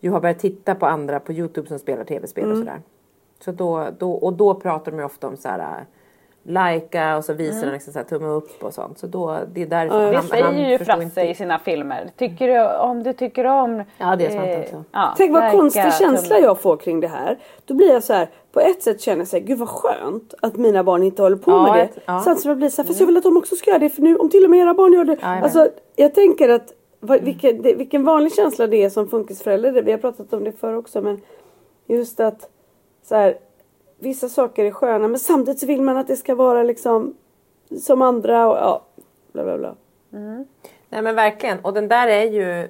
ju 0.00 0.10
har 0.10 0.20
börjat 0.20 0.38
titta 0.38 0.74
på 0.74 0.86
andra 0.86 1.20
på 1.20 1.32
Youtube 1.32 1.68
som 1.68 1.78
spelar 1.78 2.04
tv-spel 2.04 2.44
Mm. 2.44 2.52
och 2.52 2.58
sådär. 2.58 2.80
Så 3.40 3.52
då, 3.52 3.88
då, 3.98 4.12
och 4.12 4.32
då 4.32 4.54
pratar 4.54 4.92
de 4.92 4.98
ju 4.98 5.04
ofta 5.04 5.28
om 5.28 5.36
så 5.36 5.48
här 5.48 5.84
Lajka 6.44 7.16
och 7.16 7.24
så 7.24 7.32
visar 7.32 7.66
de 7.66 7.72
liksom 7.72 7.92
så 7.92 7.98
här, 7.98 8.06
tumme 8.06 8.28
upp 8.28 8.64
och 8.64 8.74
sånt. 8.74 8.98
Så 8.98 9.06
då, 9.06 9.38
det 9.54 9.62
är 9.62 9.66
därför 9.66 10.10
Det 10.10 10.16
han, 10.16 10.26
säger 10.26 10.44
han 10.44 10.58
ju 10.70 10.78
förstår 10.78 10.84
Frasse 10.94 11.02
inte. 11.04 11.20
i 11.20 11.34
sina 11.34 11.58
filmer. 11.58 12.10
Tycker 12.16 12.48
du, 12.48 12.76
om 12.76 13.02
du 13.02 13.12
tycker 13.12 13.44
om... 13.46 13.82
Ja, 13.98 14.16
det 14.16 14.26
är 14.26 14.30
sant 14.30 14.64
också. 14.64 14.84
ja, 14.92 15.14
Tänk 15.16 15.32
vad 15.32 15.40
lajka, 15.42 15.58
konstig 15.58 15.92
känsla 15.94 16.38
jag 16.38 16.60
får 16.60 16.76
kring 16.76 17.00
det 17.00 17.08
här. 17.08 17.38
Då 17.64 17.74
blir 17.74 17.92
jag 17.92 18.04
så 18.04 18.12
här, 18.12 18.28
på 18.52 18.60
ett 18.60 18.82
sätt 18.82 19.00
känner 19.00 19.18
jag 19.18 19.28
så 19.28 19.36
här, 19.36 19.44
gud 19.44 19.58
vad 19.58 19.68
skönt 19.68 20.34
att 20.42 20.56
mina 20.56 20.84
barn 20.84 21.02
inte 21.02 21.22
håller 21.22 21.36
på 21.36 21.50
Ja, 21.50 21.62
med 21.62 21.88
det. 21.94 22.00
ja. 22.06 22.18
Samtidigt 22.20 22.42
som 22.42 22.48
jag 22.48 22.58
blir 22.58 22.68
så 22.68 22.82
här, 22.82 22.86
fast 22.86 23.00
jag 23.00 23.06
vill 23.06 23.16
att 23.16 23.22
de 23.22 23.36
också 23.36 23.56
ska 23.56 23.70
göra 23.70 23.78
det 23.78 23.90
för 23.90 24.02
nu 24.02 24.16
om 24.16 24.28
till 24.30 24.44
och 24.44 24.50
med 24.50 24.60
era 24.60 24.74
barn 24.74 24.92
gör 24.92 25.04
det. 25.04 25.16
Ja, 25.20 25.28
alltså 25.42 25.68
jag 25.96 26.14
tänker 26.14 26.48
att 26.48 26.72
vad, 27.00 27.20
vilken, 27.22 27.62
det, 27.62 27.74
vilken 27.74 28.04
vanlig 28.04 28.34
känsla 28.34 28.66
det 28.66 28.84
är 28.84 28.90
som 28.90 29.08
funkisförälder. 29.08 29.82
Vi 29.82 29.90
har 29.90 29.98
pratat 29.98 30.32
om 30.32 30.44
det 30.44 30.52
förr 30.52 30.76
också 30.76 31.00
men 31.00 31.20
just 31.86 32.20
att 32.20 32.48
så 33.04 33.14
här, 33.14 33.36
vissa 34.02 34.28
saker 34.28 34.64
är 34.64 34.70
sköna 34.70 35.08
men 35.08 35.18
samtidigt 35.18 35.60
så 35.60 35.66
vill 35.66 35.82
man 35.82 35.96
att 35.96 36.06
det 36.06 36.16
ska 36.16 36.34
vara 36.34 36.62
liksom 36.62 37.14
som 37.80 38.02
andra 38.02 38.48
och 38.48 38.56
ja, 38.56 38.82
bla 39.32 39.44
bla 39.44 39.58
bla. 39.58 39.74
Mm. 40.12 40.44
Nej 40.88 41.02
men 41.02 41.14
verkligen. 41.14 41.58
Och 41.58 41.72
den 41.72 41.88
där 41.88 42.08
är 42.08 42.22
ju, 42.22 42.68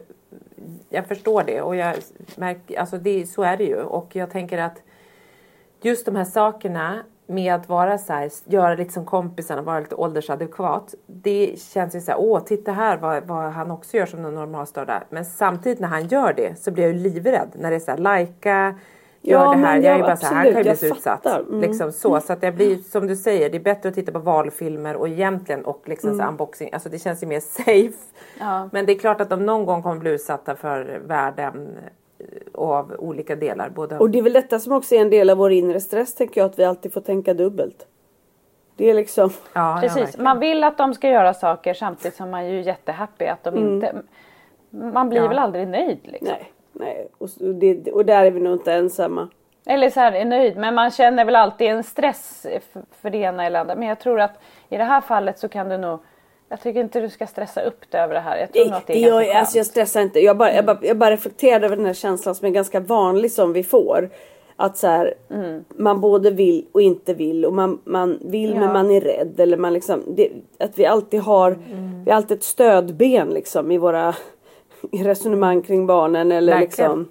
jag 0.89 1.07
förstår 1.07 1.43
det 1.43 1.63
och 1.63 1.77
jag 1.77 1.97
märker, 2.37 2.79
alltså 2.79 2.99
det, 2.99 3.27
så 3.27 3.43
är 3.43 3.57
det 3.57 3.65
ju. 3.65 3.83
Och 3.83 4.17
jag 4.17 4.31
tänker 4.31 4.59
att 4.59 4.83
just 5.81 6.07
de 6.07 6.17
här 6.17 6.25
sakerna 6.25 7.03
med 7.27 7.55
att 7.55 7.69
vara 7.69 7.99
så 7.99 8.13
här, 8.13 8.31
göra 8.45 8.75
lite 8.75 8.93
som 8.93 9.07
kompisarna, 9.07 9.63
vara 9.63 9.81
lite 9.81 9.95
åldersadekvat. 9.95 10.95
Det 11.07 11.61
känns 11.61 11.95
ju 11.95 12.01
så 12.01 12.11
här, 12.11 12.21
åh 12.21 12.45
titta 12.45 12.73
här 12.73 12.97
vad, 12.97 13.27
vad 13.27 13.53
han 13.53 13.71
också 13.71 13.97
gör 13.97 14.07
som 14.07 14.23
den 14.23 14.35
normalstörda. 14.35 15.03
Men 15.11 15.25
samtidigt 15.25 15.81
när 15.81 15.89
han 15.89 16.07
gör 16.07 16.33
det 16.33 16.63
så 16.63 16.71
blir 16.71 16.85
jag 16.85 16.93
ju 16.93 16.99
livrädd. 16.99 17.49
När 17.55 17.71
det 17.71 17.77
är 17.77 17.81
så 17.81 17.91
här, 17.91 17.99
lajka, 17.99 18.75
gör 19.23 19.45
Ja, 19.45 19.51
det 19.51 19.57
här. 19.57 19.75
men 19.75 19.83
Jag 19.83 19.99
är 19.99 20.03
bara 20.03 20.17
så 20.17 20.27
här, 20.27 20.35
han 20.35 20.39
absolut, 20.47 20.55
kan 20.55 20.63
ju 20.65 20.69
jag 20.71 20.79
bli 20.79 20.89
så 20.89 20.95
utsatt. 20.97 21.27
Mm. 21.27 21.61
Liksom 21.61 21.93
så. 21.93 22.21
Så 22.21 22.33
att 22.33 22.43
jag 22.43 22.55
blir, 22.55 22.77
som 22.77 23.07
du 23.07 23.17
säger, 23.17 23.51
det 23.51 23.57
är 23.57 23.61
bättre 23.63 23.89
att 23.89 23.95
titta 23.95 24.13
på 24.13 24.19
valfilmer 24.19 24.97
och 24.97 25.09
egentligen 25.09 25.65
och 25.65 25.83
liksom 25.89 26.11
Mm. 26.11 26.21
så 26.27 26.29
unboxing. 26.31 26.71
Alltså 26.73 26.89
det 26.89 26.99
känns 26.99 27.23
ju 27.23 27.27
mer 27.27 27.41
safe. 27.65 27.99
Ja. 28.41 28.69
Men 28.73 28.87
det 28.87 28.93
är 28.93 28.99
klart 28.99 29.21
att 29.21 29.31
de 29.31 29.47
någon 29.47 29.67
gång 29.67 29.83
kommer 29.83 29.97
bli 30.01 30.11
utsatta 30.11 30.55
för 30.57 31.01
värden 31.07 31.79
eh, 32.19 32.25
av 32.55 32.93
olika 32.99 33.37
delar. 33.37 33.69
Både 33.71 33.99
Och 33.99 34.11
det 34.11 34.19
är 34.19 34.23
väl 34.23 34.33
detta 34.33 34.59
som 34.59 34.73
också 34.73 34.95
är 34.95 35.01
en 35.01 35.11
del 35.11 35.31
av 35.31 35.39
vår 35.39 35.53
inre 35.53 35.81
stress 35.81 36.15
tänker 36.15 36.41
jag 36.41 36.51
att 36.51 36.59
vi 36.59 36.65
alltid 36.65 36.93
får 36.93 37.01
tänka 37.01 37.35
dubbelt. 37.35 37.87
Det 38.77 38.91
är 38.91 38.95
liksom 38.95 39.31
ja, 39.53 39.79
Precis, 39.81 40.19
man 40.19 40.39
vill 40.41 40.65
att 40.65 40.79
de 40.79 40.95
ska 40.95 41.09
göra 41.11 41.35
saker 41.35 41.75
samtidigt 41.75 42.17
som 42.17 42.31
man 42.31 42.41
är 42.41 42.49
ju 42.49 42.61
jättehappy 42.63 43.27
att 43.27 43.45
de 43.45 43.57
inte... 43.57 43.95
Man 44.71 45.09
blir 45.09 45.21
Ja. 45.23 45.29
väl 45.29 45.39
aldrig 45.39 45.69
nöjd 45.69 45.99
liksom. 46.03 46.29
Nej, 46.29 46.53
nej. 46.73 47.09
Och, 47.19 47.29
det, 47.55 47.93
och 47.93 48.05
där 48.07 48.25
är 48.25 48.31
vi 48.31 48.41
nog 48.41 48.53
inte 48.53 48.73
ensamma. 48.73 49.29
Eller 49.67 49.91
så 49.91 50.01
här, 50.01 50.13
är 50.13 50.25
nöjd, 50.25 50.57
men 50.57 50.75
man 50.75 50.91
känner 50.91 51.25
väl 51.25 51.37
alltid 51.37 51.67
en 51.67 51.83
stress 51.85 52.47
för, 53.01 53.11
det 53.11 53.19
ena 53.19 53.47
eller 53.47 53.61
andra. 53.61 53.75
Men 53.75 53.89
jag 53.89 53.99
tror 54.01 54.21
att 54.21 54.33
i 54.69 54.77
det 54.77 54.85
här 54.85 55.01
fallet 55.01 55.39
så 55.39 55.49
kan 55.49 55.69
du 55.69 55.77
nog... 55.77 55.99
Jag 56.49 56.61
tycker 56.61 56.81
inte 56.81 57.01
du 57.01 57.09
ska 57.11 57.27
stressa 57.27 57.61
upp 57.63 57.91
dig 57.91 58.01
över 58.01 58.15
det 58.15 58.21
här. 58.21 58.37
Jag 58.39 58.53
tror 58.53 58.65
nog 58.65 58.75
att 58.75 58.87
det 58.87 58.93
är 58.93 59.01
jag, 59.03 59.11
ganska 59.11 59.27
skönt. 59.33 59.39
alltså 59.39 59.57
jag 59.59 59.67
stressar 59.67 60.01
inte. 60.01 60.21
Jag 60.21 60.37
bara, 60.37 60.53
jag, 60.55 60.65
bara, 60.65 60.79
jag 60.83 60.97
bara 60.99 61.11
reflekterar 61.11 61.63
över 61.65 61.77
den 61.77 61.87
här 61.87 61.95
känslan 61.95 62.35
som 62.35 62.47
är 62.47 62.51
ganska 62.51 62.81
vanlig 62.81 63.33
som 63.33 63.53
vi 63.53 63.63
får. 63.65 64.11
Att 64.57 64.77
så 64.77 64.87
här, 64.87 65.15
Mm. 65.31 65.65
man 65.69 66.01
både 66.01 66.31
vill 66.31 66.67
och 66.73 66.81
inte 66.83 67.15
vill 67.15 67.45
och 67.47 67.53
man, 67.53 67.81
man 67.85 68.19
vill 68.25 68.55
men 68.55 68.63
Ja. 68.63 68.73
man 68.73 68.91
är 68.91 69.01
rädd. 69.01 69.41
Eller 69.41 69.57
man 69.57 69.73
liksom, 69.73 70.03
det, 70.09 70.29
att 70.59 70.79
vi 70.79 70.87
alltid 70.87 71.21
har 71.21 71.51
Mm. 71.53 72.05
vi 72.05 72.11
har 72.11 72.17
alltid 72.17 72.37
ett 72.39 72.45
stödben 72.45 73.31
liksom 73.31 73.71
i 73.71 73.79
våra 73.79 74.15
i 74.91 75.05
resonemang 75.05 75.63
kring 75.63 75.87
barnen. 75.87 76.33
Eller 76.33 76.53
Verkligen. 76.53 76.99
liksom, 76.99 77.09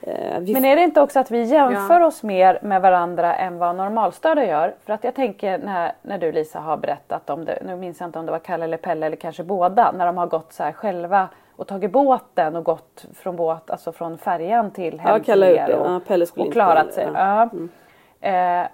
eh, 0.00 0.40
vi 0.40 0.52
Men 0.52 0.64
är 0.64 0.76
det 0.76 0.82
inte 0.82 1.00
också 1.00 1.20
att 1.20 1.30
vi 1.30 1.42
jämför 1.42 2.00
oss 2.00 2.22
mer 2.22 2.58
med 2.62 2.82
varandra 2.82 3.34
än 3.34 3.58
vad 3.58 3.76
normalstörda 3.76 4.44
gör? 4.44 4.74
För 4.84 4.92
att 4.92 5.04
jag 5.04 5.14
tänker 5.14 5.58
när, 5.58 5.92
när 6.02 6.18
du 6.18 6.32
Lisa 6.32 6.58
har 6.60 6.76
berättat 6.76 7.30
om 7.30 7.44
det, 7.44 7.58
nu 7.66 7.76
minns 7.76 8.00
jag 8.00 8.08
inte 8.08 8.18
om 8.18 8.26
det 8.26 8.32
var 8.32 8.38
Kalle 8.38 8.64
eller 8.64 8.76
Pelle 8.76 9.06
eller 9.06 9.16
kanske 9.16 9.42
båda, 9.42 9.92
när 9.92 10.06
de 10.06 10.18
har 10.18 10.26
gått 10.26 10.52
så 10.52 10.62
här 10.62 10.72
själva 10.72 11.28
och 11.56 11.66
tagit 11.66 11.92
båten 11.92 12.56
och 12.56 12.64
gått 12.64 13.06
från 13.14 13.36
båt, 13.36 13.70
alltså 13.70 13.92
från 13.92 14.18
färjan 14.18 14.70
till 14.70 15.00
hem 15.00 15.12
Ja, 15.12 15.24
till 15.24 15.42
er 15.42 15.76
och, 15.76 16.00
Ja, 16.08 16.16
och 16.36 16.52
klarat 16.52 16.92
sig. 16.92 17.08
ja. 17.14 17.42
Mm. 17.42 17.68
Ja. 18.20 18.60
Eh, 18.62 18.66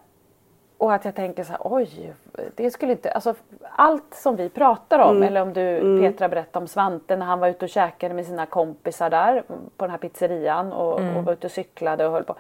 och 0.81 0.93
att 0.95 1.05
jag 1.05 1.15
tänker 1.15 1.45
så 1.45 1.53
här, 1.53 1.61
oj, 1.65 2.13
det 2.55 2.71
skulle 2.71 2.93
inte, 2.93 3.11
alltså 3.11 3.35
allt 3.77 4.15
som 4.15 4.37
vi 4.37 4.49
pratar 4.49 4.99
om, 4.99 5.17
Mm. 5.17 5.23
eller 5.29 5.43
om 5.43 5.53
du 5.53 6.01
Petra 6.03 6.29
berättade 6.29 6.63
om 6.63 6.67
Svante 6.69 7.17
när 7.17 7.27
han 7.27 7.39
var 7.41 7.49
ute 7.49 7.65
och 7.65 7.69
käkade 7.69 8.15
med 8.15 8.27
sina 8.27 8.47
kompisar 8.47 9.11
där 9.11 9.43
på 9.77 9.85
den 9.85 9.91
här 9.91 9.99
pizzerian 9.99 10.73
och, 10.73 10.95
och 10.95 11.25
var 11.25 11.33
ute 11.33 11.47
och 11.47 11.51
cyklade 11.51 12.07
och 12.07 12.13
höll 12.13 12.25
på. 12.25 12.35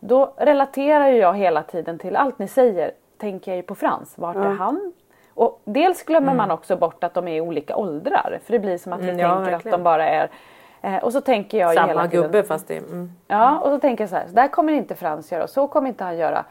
Då 0.00 0.32
relaterar 0.36 1.08
ju 1.08 1.16
jag 1.16 1.34
hela 1.34 1.62
tiden 1.62 1.98
till 1.98 2.16
allt 2.16 2.38
ni 2.38 2.48
säger 2.48 2.90
tänker 3.18 3.50
jag 3.50 3.56
ju 3.56 3.62
på 3.62 3.74
Frans. 3.74 4.18
Vart 4.18 4.36
är 4.36 4.40
han? 4.40 4.92
Och 5.34 5.60
dels 5.64 6.02
glömmer 6.02 6.34
man 6.34 6.50
också 6.50 6.76
bort 6.76 7.04
att 7.04 7.14
de 7.14 7.28
är 7.28 7.36
i 7.36 7.40
olika 7.40 7.76
åldrar. 7.76 8.38
För 8.44 8.52
det 8.52 8.58
blir 8.58 8.78
som 8.78 8.92
att 8.92 9.00
vi 9.00 9.08
Mm, 9.08 9.18
ja, 9.18 9.34
tänker 9.36 9.50
verkligen. 9.52 9.74
att 9.74 9.78
de 9.80 9.84
bara 9.84 10.08
är 10.08 10.28
eh, 10.82 10.96
och 10.96 11.12
så 11.12 11.20
tänker 11.20 11.58
jag 11.58 11.74
Samma 11.74 11.86
hela 11.88 12.08
tiden, 12.08 12.22
gubbe 12.22 12.42
fast 12.42 12.68
det... 12.68 12.76
Mm. 12.78 13.12
Ja, 13.28 13.58
och 13.58 13.70
så 13.70 13.78
tänker 13.80 14.04
jag 14.04 14.08
så 14.10 14.16
här, 14.16 14.26
så 14.28 14.34
där 14.34 14.48
kommer 14.48 14.72
inte 14.72 14.94
Frans 14.94 15.32
göra 15.32 15.42
och 15.42 15.50
så 15.50 15.68
kommer 15.68 15.88
inte 15.88 16.04
han 16.04 16.16
göra. 16.16 16.44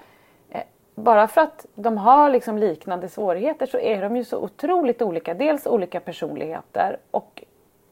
Bara 0.95 1.27
för 1.27 1.41
att 1.41 1.65
de 1.75 1.97
har 1.97 2.29
liksom 2.29 2.57
liknande 2.57 3.09
svårigheter 3.09 3.65
så 3.65 3.77
är 3.79 4.01
de 4.01 4.15
ju 4.17 4.23
så 4.23 4.37
otroligt 4.37 5.01
olika. 5.01 5.33
Dels 5.33 5.67
olika 5.67 5.99
personligheter 5.99 6.97
och, 7.11 7.43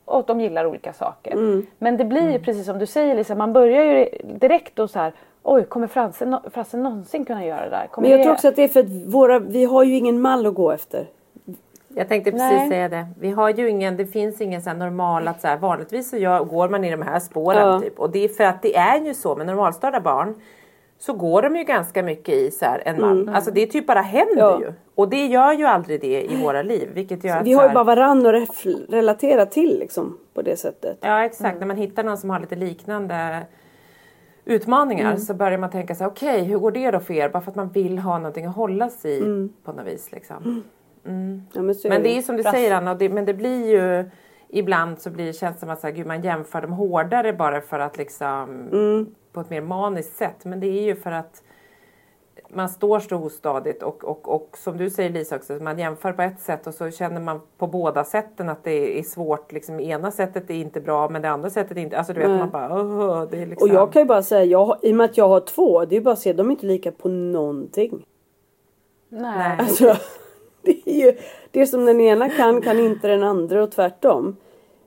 och 0.05 0.23
de 0.25 0.41
gillar 0.41 0.65
olika 0.65 0.93
saker. 0.93 1.31
Mm. 1.31 1.65
Men 1.77 1.97
det 1.97 2.05
blir 2.05 2.31
ju 2.31 2.39
precis 2.39 2.65
som 2.65 2.79
du 2.79 2.85
säger 2.85 3.15
Lisa, 3.15 3.35
man 3.35 3.53
börjar 3.53 3.83
ju 3.83 4.09
direkt 4.23 4.75
då 4.75 4.87
så 4.87 4.99
här, 4.99 5.13
oj 5.43 5.63
kommer 5.63 5.87
Fransen, 5.87 6.29
nå- 6.29 6.41
Fransen 6.53 6.83
någonsin 6.83 7.25
kunna 7.25 7.45
göra 7.45 7.63
det 7.63 7.69
där? 7.69 7.87
Kommer 7.91 8.07
Men 8.07 8.11
jag 8.11 8.19
det... 8.19 8.23
tror 8.23 8.33
också 8.33 8.47
att 8.47 8.55
det 8.55 8.63
är 8.63 8.67
för 8.67 8.79
att 8.79 8.89
våra, 8.89 9.39
vi 9.39 9.65
har 9.65 9.83
ju 9.83 9.95
ingen 9.97 10.21
mall 10.21 10.45
att 10.45 10.53
gå 10.53 10.71
efter. 10.71 11.07
Jag 11.95 12.07
tänkte 12.09 12.31
precis 12.31 12.51
Nej. 12.51 12.69
säga 12.69 12.89
det. 12.89 13.07
Vi 13.19 13.31
har 13.31 13.49
ju 13.49 13.69
ingen, 13.69 13.97
det 13.97 14.05
finns 14.05 14.41
ingen 14.41 14.61
så 14.61 14.69
här 14.69 14.77
normal 14.77 15.27
att 15.27 15.41
så 15.41 15.47
här, 15.47 15.57
vanligtvis 15.57 16.09
så 16.09 16.17
gör, 16.17 16.43
går 16.43 16.69
man 16.69 16.83
i 16.83 16.91
de 16.91 17.01
här 17.01 17.19
spåren 17.19 17.67
Ja. 17.67 17.79
typ. 17.79 17.99
Och 17.99 18.09
det 18.09 18.23
är 18.23 18.27
för 18.27 18.43
att 18.43 18.61
det 18.61 18.75
är 18.75 18.99
ju 18.99 19.13
så 19.13 19.35
med 19.35 19.47
normalstörda 19.47 19.99
barn. 19.99 20.35
Så 21.05 21.13
går 21.13 21.41
de 21.41 21.55
ju 21.55 21.63
ganska 21.63 22.03
mycket 22.03 22.35
i 22.35 22.51
så 22.51 22.65
här, 22.65 22.81
en 22.85 23.01
man. 23.01 23.29
Alltså 23.29 23.51
det 23.51 23.65
typ 23.65 23.87
bara 23.87 24.01
händer 24.01 24.37
Ja. 24.37 24.59
ju. 24.59 24.73
Och 24.95 25.09
det 25.09 25.25
gör 25.25 25.53
ju 25.53 25.65
aldrig 25.65 26.01
det 26.01 26.21
i 26.31 26.41
våra 26.43 26.61
liv. 26.61 26.89
Vilket 26.93 27.23
gör 27.23 27.37
att 27.37 27.45
Vi 27.45 27.53
har 27.53 27.67
ju 27.67 27.73
bara 27.73 27.83
varann 27.83 28.25
att 28.25 28.65
relatera 28.89 29.45
till 29.45 29.79
liksom 29.79 30.17
på 30.33 30.41
det 30.41 30.55
sättet. 30.57 30.97
Ja 31.01 31.23
exakt, 31.25 31.59
när 31.59 31.67
man 31.67 31.77
hittar 31.77 32.03
någon 32.03 32.17
som 32.17 32.29
har 32.29 32.39
lite 32.39 32.55
liknande 32.55 33.39
utmaningar 34.45 35.05
Mm. 35.05 35.17
så 35.17 35.33
börjar 35.33 35.57
man 35.57 35.69
tänka 35.69 35.95
så 35.95 36.03
här, 36.03 36.11
okej 36.11 36.43
hur 36.43 36.57
går 36.59 36.71
det 36.71 36.91
då 36.91 36.99
för 36.99 37.13
er? 37.13 37.29
Bara 37.29 37.41
för 37.41 37.51
att 37.51 37.55
man 37.55 37.69
vill 37.69 37.99
ha 37.99 38.17
någonting 38.17 38.45
att 38.45 38.55
hålla 38.55 38.89
sig 38.89 39.11
i 39.11 39.19
Mm. 39.19 39.53
på 39.63 39.71
något 39.71 39.85
vis. 39.87 40.11
Liksom. 40.11 40.63
Ja, 41.53 41.61
men 41.61 41.75
så 41.75 41.87
är 41.87 41.89
Men 41.89 42.03
det 42.03 42.09
det. 42.09 42.17
är 42.17 42.21
som 42.21 42.37
du 42.37 42.43
säger 42.43 42.73
Anna, 42.75 42.95
det, 42.95 43.09
men 43.09 43.25
det 43.25 43.33
blir 43.33 43.67
ju 43.71 44.09
ibland 44.49 44.99
så 45.01 45.09
blir 45.09 45.25
det 45.25 45.33
känns 45.33 45.59
som 45.59 45.69
att 45.69 45.79
så 45.79 45.87
här, 45.87 45.93
gud, 45.93 46.07
man 46.07 46.21
jämför 46.21 46.61
dem 46.61 46.71
hårdare 46.71 47.33
bara 47.33 47.61
för 47.61 47.79
att 47.79 47.97
liksom 47.97 48.67
Mm. 48.71 49.05
På 49.33 49.41
ett 49.41 49.49
mer 49.49 49.61
maniskt 49.61 50.15
sätt. 50.15 50.45
Men 50.45 50.59
det 50.59 50.67
är 50.67 50.81
ju 50.83 50.95
för 50.95 51.11
att 51.11 51.43
man 52.49 52.69
står 52.69 52.99
så 52.99 53.15
ostadigt 53.15 53.83
och, 53.83 54.03
och, 54.03 54.35
och 54.35 54.57
som 54.57 54.77
du 54.77 54.89
säger 54.89 55.09
Lisa 55.09 55.35
också, 55.35 55.53
man 55.53 55.79
jämför 55.79 56.13
på 56.13 56.21
ett 56.21 56.39
sätt 56.41 56.67
och 56.67 56.73
så 56.73 56.91
känner 56.91 57.21
man 57.21 57.41
på 57.57 57.67
båda 57.67 58.03
sätten 58.03 58.49
att 58.49 58.63
det 58.63 58.99
är 58.99 59.03
svårt. 59.03 59.51
Liksom, 59.51 59.79
ena 59.79 60.11
sättet 60.11 60.49
är 60.49 60.53
inte 60.53 60.81
bra 60.81 61.09
men 61.09 61.21
det 61.21 61.29
andra 61.29 61.49
sättet 61.49 61.77
är 61.77 61.81
inte, 61.81 61.97
alltså 61.97 62.13
du 62.13 62.19
vet 62.19 62.29
Nej. 62.29 62.39
man 62.39 62.49
bara 62.49 62.83
"Åh, 62.83 63.27
det 63.31 63.37
är 63.41 63.45
liksom. 63.45 63.69
Och 63.69 63.75
jag 63.75 63.93
kan 63.93 64.01
ju 64.01 64.05
bara 64.05 64.23
säga, 64.23 64.43
jag, 64.43 64.77
i 64.81 64.91
och 64.91 64.95
med 64.95 65.05
att 65.05 65.17
jag 65.17 65.27
har 65.27 65.39
två, 65.39 65.85
det 65.85 65.95
är 65.95 65.97
ju 65.97 66.03
bara 66.03 66.13
att 66.13 66.19
se, 66.19 66.33
de 66.33 66.47
är 66.47 66.51
inte 66.51 66.65
lika 66.65 66.91
på 66.91 67.09
någonting. 67.09 68.05
Nej. 69.09 69.57
Alltså, 69.59 69.95
det 70.61 70.81
är 70.85 71.05
ju 71.05 71.17
det 71.51 71.67
som 71.67 71.85
den 71.85 72.01
ena 72.01 72.29
kan, 72.29 72.61
kan 72.61 72.79
inte 72.79 73.07
den 73.07 73.23
andra 73.23 73.63
och 73.63 73.71
tvärtom. 73.71 74.35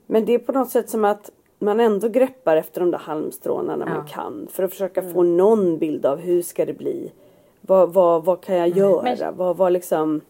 Men 0.05 0.25
det 0.25 0.33
är 0.33 0.39
på 0.39 0.51
något 0.51 0.69
sätt 0.69 0.89
som 0.89 1.05
att 1.05 1.31
man 1.59 1.79
ändå 1.79 2.07
greppar 2.09 2.55
efter 2.57 2.79
de 2.81 2.91
där 2.91 2.97
halmstråna 2.97 3.75
när 3.75 3.85
man 3.85 4.03
Ja. 4.07 4.13
kan. 4.13 4.47
För 4.51 4.63
att 4.63 4.71
försöka 4.71 5.01
få 5.01 5.23
någon 5.23 5.77
bild 5.77 6.05
av 6.05 6.19
hur 6.19 6.41
ska 6.41 6.65
det 6.65 6.73
bli? 6.73 7.11
Vad, 7.61 7.93
vad, 7.93 8.25
vad 8.25 8.41
kan 8.41 8.55
jag 8.55 8.67
göra? 8.67 9.01
Men- 9.03 9.37
Vad, 9.37 9.57
vad 9.57 9.71
liksom... 9.73 10.21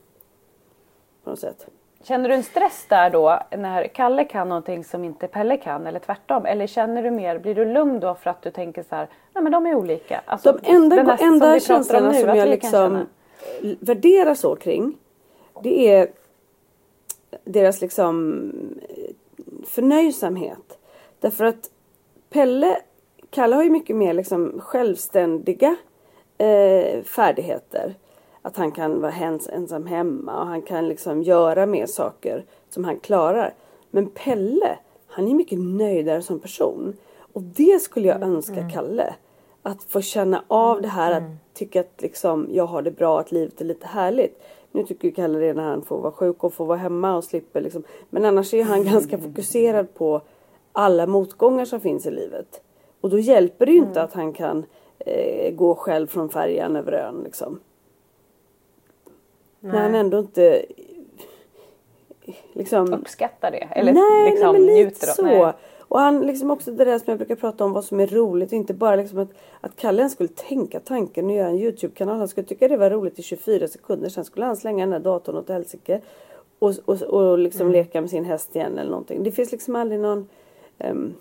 På 1.23 1.29
något 1.29 1.39
sätt. 1.39 1.67
Känner 2.03 2.29
du 2.29 2.35
en 2.35 2.43
stress 2.43 2.85
där 2.89 3.09
då 3.09 3.39
när 3.57 3.87
Kalle 3.87 4.23
kan 4.23 4.49
någonting 4.49 4.83
som 4.83 5.03
inte 5.03 5.27
Pelle 5.27 5.57
kan 5.57 5.87
eller 5.87 5.99
tvärtom? 5.99 6.45
Eller 6.45 6.67
känner 6.67 7.03
du 7.03 7.11
mer, 7.11 7.39
blir 7.39 7.55
du 7.55 7.65
lugn 7.65 7.99
då 7.99 8.15
för 8.15 8.29
att 8.29 8.41
du 8.41 8.51
tänker 8.51 8.83
så 8.83 8.95
här, 8.95 9.07
nej 9.33 9.43
men 9.43 9.51
de 9.51 9.65
är 9.65 9.75
olika? 9.75 10.21
Alltså, 10.25 10.51
De 10.51 10.73
enda, 10.75 10.95
som 10.95 11.05
vi 11.17 11.23
enda 11.23 11.45
pratar 11.45 11.53
om 11.53 11.59
känslorna 11.59 12.11
nu, 12.11 12.19
som 12.21 12.35
jag 12.35 12.49
liksom 12.49 13.05
värderar 13.79 14.33
så 14.35 14.55
kring. 14.55 14.97
Det 15.63 15.91
är 15.91 16.07
deras 17.43 17.81
liksom 17.81 18.41
eh, 18.89 19.13
förnöjsamhet. 19.65 20.76
Därför 21.19 21.45
att 21.45 21.69
Pelle, 22.29 22.77
Kalle 23.29 23.55
har 23.55 23.63
ju 23.63 23.69
mycket 23.69 23.95
mer 23.95 24.13
liksom 24.13 24.59
självständiga 24.59 25.75
eh, 26.37 27.03
färdigheter. 27.03 27.95
Att 28.41 28.57
han 28.57 28.71
kan 28.71 29.01
vara 29.01 29.13
ensam 29.51 29.85
hemma 29.85 30.39
och 30.41 30.47
han 30.47 30.61
kan 30.61 30.87
liksom 30.87 31.23
göra 31.23 31.65
mer 31.65 31.85
saker 31.85 32.45
som 32.69 32.83
han 32.83 32.99
klarar. 32.99 33.53
Men 33.91 34.09
Pelle, 34.09 34.77
han 35.07 35.27
är 35.27 35.33
mycket 35.33 35.59
nöjdare 35.59 36.21
som 36.21 36.39
person. 36.39 36.93
Och 37.33 37.41
det 37.41 37.81
skulle 37.81 38.07
jag 38.07 38.21
önska 38.21 38.69
Kalle. 38.69 39.13
Att 39.63 39.83
få 39.83 40.01
känna 40.01 40.43
av 40.47 40.81
det 40.81 40.87
här 40.87 41.11
att 41.11 41.53
tycka 41.53 41.79
att 41.79 42.01
liksom 42.01 42.47
jag 42.51 42.65
har 42.65 42.81
det 42.81 42.91
bra, 42.91 43.19
att 43.19 43.31
livet 43.31 43.61
är 43.61 43.65
lite 43.65 43.87
härligt. 43.87 44.43
Nu 44.71 44.83
tycker 44.83 45.11
Kalle 45.11 45.39
det 45.39 45.53
när 45.53 45.63
han 45.63 45.81
får 45.81 46.01
vara 46.01 46.11
sjuk 46.11 46.43
och 46.43 46.53
får 46.53 46.65
vara 46.65 46.77
hemma 46.77 47.15
och 47.15 47.23
slipper 47.23 47.61
liksom. 47.61 47.83
Men 48.09 48.25
annars 48.25 48.53
är 48.53 48.63
han 48.63 48.83
ganska 48.83 49.17
fokuserad 49.17 49.93
på 49.93 50.21
alla 50.77 51.07
motgångar 51.07 51.65
som 51.65 51.79
finns 51.79 52.05
i 52.05 52.11
livet. 52.11 52.61
Och 53.01 53.09
då 53.09 53.19
hjälper 53.19 53.65
det 53.65 53.71
ju 53.71 53.77
inte 53.77 54.01
att 54.01 54.13
han 54.13 54.33
kan 54.33 54.65
eh, 54.99 55.53
gå 55.53 55.75
själv 55.75 56.07
från 56.07 56.29
färjan 56.29 56.75
över 56.75 56.91
ön 56.91 57.21
liksom. 57.23 57.59
När 59.59 59.81
han 59.81 59.95
ändå 59.95 60.19
inte 60.19 60.65
liksom 62.53 62.93
Uppskattar 62.93 63.51
det? 63.51 63.57
Eller 63.71 63.93
nej, 63.93 64.31
liksom 64.31 64.51
nej, 64.51 64.61
men 64.61 64.61
lite 64.61 64.83
njuter 64.83 65.07
så. 65.07 65.21
nej. 65.21 65.53
Och 65.79 65.99
han 65.99 66.21
liksom 66.21 66.51
också 66.51 66.71
det 66.71 66.85
där 66.85 66.97
som 66.99 67.05
jag 67.07 67.17
brukar 67.17 67.35
prata 67.35 67.65
om 67.65 67.73
vad 67.73 67.83
som 67.83 67.99
är 67.99 68.07
roligt 68.07 68.47
och 68.49 68.53
inte 68.57 68.73
bara 68.73 68.95
liksom 68.95 69.19
att, 69.19 69.29
att 69.61 69.75
Kalle 69.75 70.01
ens 70.01 70.13
skulle 70.13 70.29
tänka 70.29 70.79
tanken 70.79 71.25
och 71.25 71.31
göra 71.31 71.47
en 71.47 71.55
Youtube-kanal. 71.59 72.17
Han 72.17 72.27
skulle 72.27 72.47
tycka 72.47 72.67
det 72.67 72.77
var 72.77 72.89
roligt 72.89 73.19
i 73.19 73.21
24 73.23 73.67
sekunder. 73.67 74.09
Sen 74.09 74.25
skulle 74.25 74.45
han 74.45 74.57
slänga 74.57 74.85
den 74.85 74.91
där 74.91 74.99
datorn 74.99 75.37
åt 75.37 75.49
helsike. 75.49 76.01
Och, 76.59 76.73
och, 76.85 77.01
och 77.01 77.37
liksom 77.37 77.61
Mm. 77.61 77.73
leka 77.73 78.01
med 78.01 78.09
sin 78.09 78.25
häst 78.25 78.55
igen 78.55 78.77
eller 78.77 78.91
någonting. 78.91 79.23
Det 79.23 79.31
finns 79.31 79.51
liksom 79.51 79.75
aldrig 79.75 79.99
någon 79.99 80.27
ehm, 80.79 81.13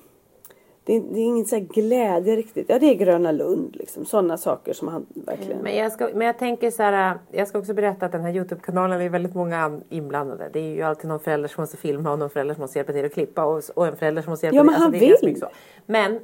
det, 0.84 0.92
är, 0.96 1.00
det 1.00 1.20
är 1.20 1.24
ingen 1.24 1.44
så 1.46 1.56
här 1.56 1.62
glädje 1.62 2.36
riktigt. 2.36 2.66
Ja 2.68 2.78
det 2.78 2.86
är 2.86 2.94
Gröna 2.94 3.32
Lund 3.32 3.76
liksom. 3.76 4.04
Sådana 4.04 4.36
saker 4.36 4.72
som 4.72 4.88
han 4.88 5.06
verkligen. 5.14 5.58
Men 5.62 5.76
jag, 5.76 5.92
ska, 5.92 6.08
men 6.14 6.26
jag 6.26 6.38
tänker 6.38 6.70
så 6.70 6.82
här, 6.82 7.18
jag 7.32 7.48
ska 7.48 7.58
också 7.58 7.74
berätta 7.74 8.06
att 8.06 8.12
den 8.12 8.20
här 8.20 8.32
Youtube-kanalen 8.36 9.00
är 9.00 9.08
väldigt 9.08 9.34
många 9.34 9.58
an- 9.58 9.84
inblandade. 9.88 10.50
Det 10.52 10.58
är 10.60 10.74
ju 10.74 10.82
alltid 10.82 11.08
någon 11.08 11.20
förälder 11.20 11.48
som 11.48 11.62
måste 11.62 11.76
filma 11.76 12.12
och 12.12 12.18
någon 12.18 12.30
förälder 12.30 12.54
som 12.54 12.60
måste 12.60 12.78
hjälpa 12.78 12.92
till 12.92 13.04
att 13.04 13.12
klippa 13.14 13.44
och, 13.44 13.62
och 13.74 13.86
en 13.86 13.96
förälder 13.96 14.22
som 14.22 14.30
måste 14.30 14.46
hjälpa 14.46 14.56
Ja, 14.56 14.62
till. 14.62 14.70
men 14.72 14.80
han 14.82 14.90
det 14.92 14.98
är 15.04 15.08
ganska 15.08 15.26
vill. 15.26 15.40
så. 15.40 15.48
Men, 15.86 16.20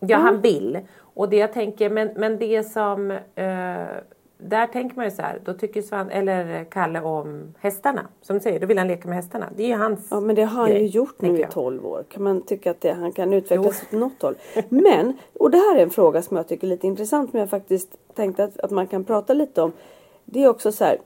ja 0.00 0.16
han 0.16 0.40
vill. 0.40 0.78
Och 1.00 1.28
det 1.28 1.36
jag 1.36 1.52
tänker, 1.52 1.90
men, 1.90 2.10
men 2.16 2.38
det 2.38 2.62
som, 2.64 3.10
eh, 3.34 3.82
där 4.38 4.66
tänker 4.66 4.96
man 4.96 5.04
ju 5.04 5.10
så 5.10 5.22
här, 5.22 5.40
då 5.44 5.54
tycker 5.54 5.82
Svan, 5.82 6.10
eller 6.10 6.64
Kalle 6.64 7.00
om 7.00 7.54
hästarna. 7.58 8.06
Som 8.22 8.36
du 8.36 8.40
säger, 8.40 8.60
då 8.60 8.66
vill 8.66 8.78
han 8.78 8.88
leka 8.88 9.08
med 9.08 9.16
hästarna. 9.16 9.46
Det 9.56 9.62
är 9.62 9.66
ju 9.66 9.74
hans 9.74 10.08
Ja 10.10 10.20
men 10.20 10.36
det 10.36 10.42
har 10.42 10.60
han 10.60 10.68
ju 10.68 10.74
grej, 10.74 10.86
gjort 10.86 11.20
nu 11.20 11.36
i 11.36 11.40
jag. 11.40 11.50
12 11.50 11.86
år. 11.86 12.04
Kan 12.08 12.22
man 12.22 12.42
tycka 12.42 12.70
att 12.70 12.80
det, 12.80 12.92
han 12.92 13.12
kan 13.12 13.32
utvecklas 13.32 13.82
åt 13.82 13.92
något 13.92 14.22
håll. 14.22 14.34
Men, 14.68 15.16
och 15.38 15.50
det 15.50 15.58
här 15.58 15.76
är 15.76 15.82
en 15.82 15.90
fråga 15.90 16.22
som 16.22 16.36
jag 16.36 16.48
tycker 16.48 16.66
är 16.66 16.68
lite 16.68 16.86
intressant 16.86 17.30
som 17.30 17.40
jag 17.40 17.50
faktiskt 17.50 17.96
tänkte 18.14 18.44
att, 18.44 18.60
att 18.60 18.70
man 18.70 18.86
kan 18.86 19.04
prata 19.04 19.34
lite 19.34 19.62
om. 19.62 19.72
Det 20.24 20.44
är 20.44 20.48
också 20.48 20.72
så 20.72 20.84
här. 20.84 20.98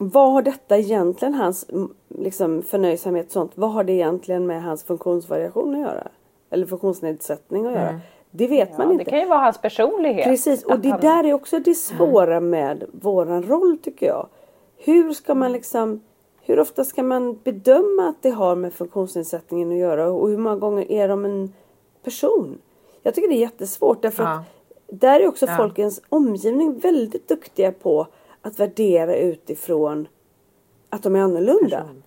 Vad 0.00 0.32
har 0.32 0.42
detta 0.42 0.78
egentligen, 0.78 1.34
hans 1.34 1.68
mm, 1.68 1.94
liksom, 2.08 2.62
förnöjsamhet 2.62 3.26
och 3.26 3.32
sånt, 3.32 3.52
vad 3.54 3.72
har 3.72 3.84
det 3.84 3.92
egentligen 3.92 4.46
med 4.46 4.62
hans 4.62 4.84
funktionsvariation 4.84 5.74
att 5.74 5.80
göra? 5.80 6.08
Eller 6.50 6.66
funktionsnedsättning 6.66 7.66
att 7.66 7.72
göra? 7.72 8.00
Det 8.30 8.46
vet 8.46 8.78
man 8.78 8.86
Ja, 8.86 8.92
inte. 8.92 9.04
det 9.04 9.10
kan 9.10 9.18
ju 9.20 9.26
vara 9.26 9.38
hans 9.38 9.58
personlighet. 9.62 10.24
Precis, 10.24 10.64
och 10.64 10.78
det 10.80 10.88
han- 10.88 11.00
där 11.00 11.24
är 11.24 11.32
också 11.32 11.58
det 11.58 11.74
svåra 11.74 12.40
med 12.40 12.84
våran 12.92 13.42
roll 13.42 13.78
tycker 13.82 14.06
jag. 14.06 14.28
Hur 14.76 15.12
ska 15.12 15.34
man 15.34 15.52
liksom 15.52 16.00
hur 16.42 16.60
ofta 16.60 16.84
ska 16.84 17.02
man 17.02 17.38
bedöma 17.44 18.08
att 18.08 18.22
det 18.22 18.30
har 18.30 18.56
med 18.56 18.72
funktionsnedsättningen 18.72 19.72
att 19.72 19.78
göra 19.78 20.10
och 20.10 20.28
hur 20.28 20.36
många 20.36 20.56
gånger 20.56 20.90
är 20.92 21.08
de 21.08 21.24
en 21.24 21.52
person? 22.04 22.58
Jag 23.02 23.14
tycker 23.14 23.28
det 23.28 23.34
är 23.34 23.40
jättesvårt 23.40 24.02
därför 24.02 24.22
Ja. 24.22 24.30
att 24.34 24.44
där 25.00 25.20
är 25.20 25.28
också 25.28 25.46
Ja. 25.46 25.56
folkens 25.56 26.02
omgivning 26.08 26.78
väldigt 26.78 27.28
duktiga 27.28 27.72
på 27.72 28.06
att 28.42 28.60
värdera 28.60 29.16
utifrån 29.16 30.08
att 30.90 31.02
de 31.02 31.16
är 31.16 31.20
annorlunda. 31.20 31.78
Person. 31.80 32.02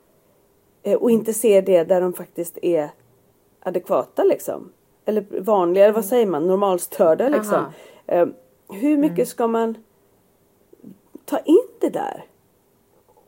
Eh, 0.83 0.97
Och 0.97 1.11
inte 1.11 1.33
se 1.33 1.61
det 1.61 1.83
där 1.83 2.01
de 2.01 2.13
faktiskt 2.13 2.57
är 2.61 2.89
adekvata 3.59 4.23
liksom. 4.23 4.71
Eller 5.05 5.25
vanliga, 5.39 5.83
eller 5.83 5.93
vad 5.93 6.05
säger 6.05 6.25
man, 6.25 6.47
normalstörda 6.47 7.29
liksom. 7.29 7.65
Eh, 8.07 8.27
hur 8.69 8.97
mycket 8.97 9.27
ska 9.27 9.47
man 9.47 9.77
ta 11.25 11.39
in 11.39 11.67
det 11.79 11.89
där? 11.89 12.23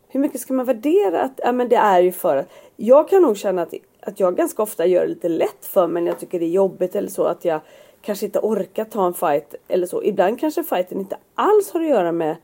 Hur 0.07 0.19
mycket 0.19 0.41
ska 0.41 0.53
man 0.53 0.65
värdera 0.65 1.21
att, 1.21 1.31
ja 1.43 1.51
men 1.51 1.69
det 1.69 1.75
är 1.75 2.01
ju 2.01 2.11
för 2.11 2.37
att, 2.37 2.49
jag 2.75 3.09
kan 3.09 3.21
nog 3.21 3.37
känna 3.37 3.61
att, 3.61 3.73
att 3.99 4.19
jag 4.19 4.35
ganska 4.35 4.63
ofta 4.63 4.85
gör 4.85 5.01
det 5.01 5.07
lite 5.07 5.29
lätt 5.29 5.65
för 5.65 5.87
mig 5.87 6.03
när 6.03 6.11
jag 6.11 6.19
tycker 6.19 6.39
det 6.39 6.45
är 6.45 6.49
jobbigt 6.49 6.95
eller 6.95 7.09
så 7.09 7.23
att 7.23 7.45
jag 7.45 7.61
kanske 8.01 8.25
inte 8.25 8.39
orkar 8.39 8.85
ta 8.85 9.05
en 9.05 9.13
fight 9.13 9.55
eller 9.67 9.87
så. 9.87 10.03
Ibland 10.03 10.39
kanske 10.39 10.63
fighten 10.63 10.99
inte 10.99 11.17
alls 11.35 11.71
har 11.71 11.81
att 11.81 11.87
göra 11.87 12.11
med 12.11 12.35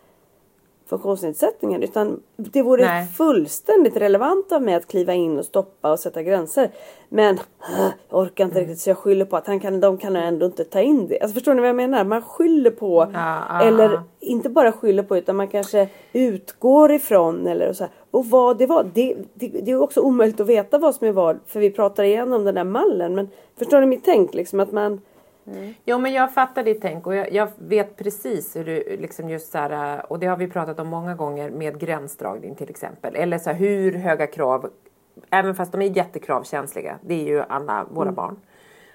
funktionsnedsättningen. 0.90 1.84
Utan 1.84 2.20
det 2.36 2.62
vore 2.62 2.86
Nej. 2.86 3.08
fullständigt 3.08 3.98
relevant 3.98 4.52
av 4.52 4.62
mig 4.62 4.74
att 4.74 4.88
kliva 4.88 5.14
in 5.14 5.40
och 5.40 5.46
stoppa 5.46 5.92
och 5.92 6.00
sätta 6.00 6.24
gränser. 6.24 6.72
Men 7.10 7.36
äh, 7.36 7.88
jag 8.10 8.20
orkar 8.20 8.46
inte 8.46 8.60
riktigt 8.60 8.80
så 8.80 8.90
jag 8.90 8.98
skyller 8.98 9.26
på 9.26 9.38
att 9.38 9.48
han 9.48 9.60
kan, 9.60 9.80
de 9.80 9.98
kan 9.98 10.16
ändå 10.16 10.46
inte 10.46 10.64
ta 10.64 10.82
in 10.82 11.08
det. 11.08 11.20
Alltså 11.20 11.34
förstår 11.34 11.54
ni 11.54 11.60
vad 11.60 11.70
jag 11.70 11.76
menar? 11.76 12.04
Man 12.04 12.22
skyller 12.22 12.72
på, 12.72 13.08
ja, 13.14 13.62
eller 13.62 14.02
inte 14.20 14.50
bara 14.50 14.72
skyller 14.72 15.04
på 15.04 15.18
utan 15.18 15.36
man 15.36 15.48
kanske 15.48 15.88
utgår 16.14 16.92
ifrån 16.92 17.48
eller 17.48 17.74
så 17.74 17.84
här. 17.84 17.94
Och 18.12 18.26
vad 18.26 18.58
det 18.58 18.66
var, 18.66 18.84
det, 18.94 19.16
det, 19.34 19.48
det 19.48 19.72
är 19.72 19.82
också 19.82 20.02
omöjligt 20.02 20.40
att 20.40 20.48
veta 20.48 20.78
vad 20.78 20.96
som 20.96 21.08
är 21.08 21.12
vad 21.12 21.40
för 21.48 21.60
vi 21.60 21.72
pratar 21.72 22.04
igenom 22.04 22.44
den 22.44 22.56
där 22.56 22.64
mallen. 22.64 23.16
Men 23.16 23.30
förstår 23.58 23.82
ni 23.82 23.88
mitt 23.88 24.06
tänk 24.06 24.34
liksom 24.34 24.60
att 24.60 24.72
man 24.72 25.02
Jo 25.86 26.00
men 26.00 26.14
jag 26.14 26.34
fattar 26.34 26.64
ditt 26.64 26.82
tänk 26.82 27.08
och 27.08 27.16
jag, 27.16 27.32
jag 27.34 27.50
vet 27.58 27.96
precis 27.96 28.56
hur 28.56 28.66
du 28.66 28.98
liksom 29.00 29.30
just 29.30 29.52
så 29.52 29.58
här, 29.58 30.12
och 30.12 30.20
det 30.20 30.28
har 30.28 30.38
vi 30.38 30.48
pratat 30.48 30.80
om 30.80 30.88
många 30.88 31.16
gånger 31.16 31.50
med 31.50 31.80
gränsdragning 31.80 32.56
till 32.56 32.70
exempel. 32.70 33.16
Eller 33.16 33.38
så 33.38 33.50
här, 33.50 33.58
hur 33.58 33.92
höga 33.92 34.28
krav, 34.28 34.70
även 35.30 35.56
fast 35.56 35.72
de 35.72 35.82
är 35.82 35.98
jättekravkänsliga, 35.98 37.00
det 37.02 37.14
är 37.14 37.28
ju 37.28 37.42
alla 37.42 37.86
våra 37.92 38.12
barn. 38.12 38.40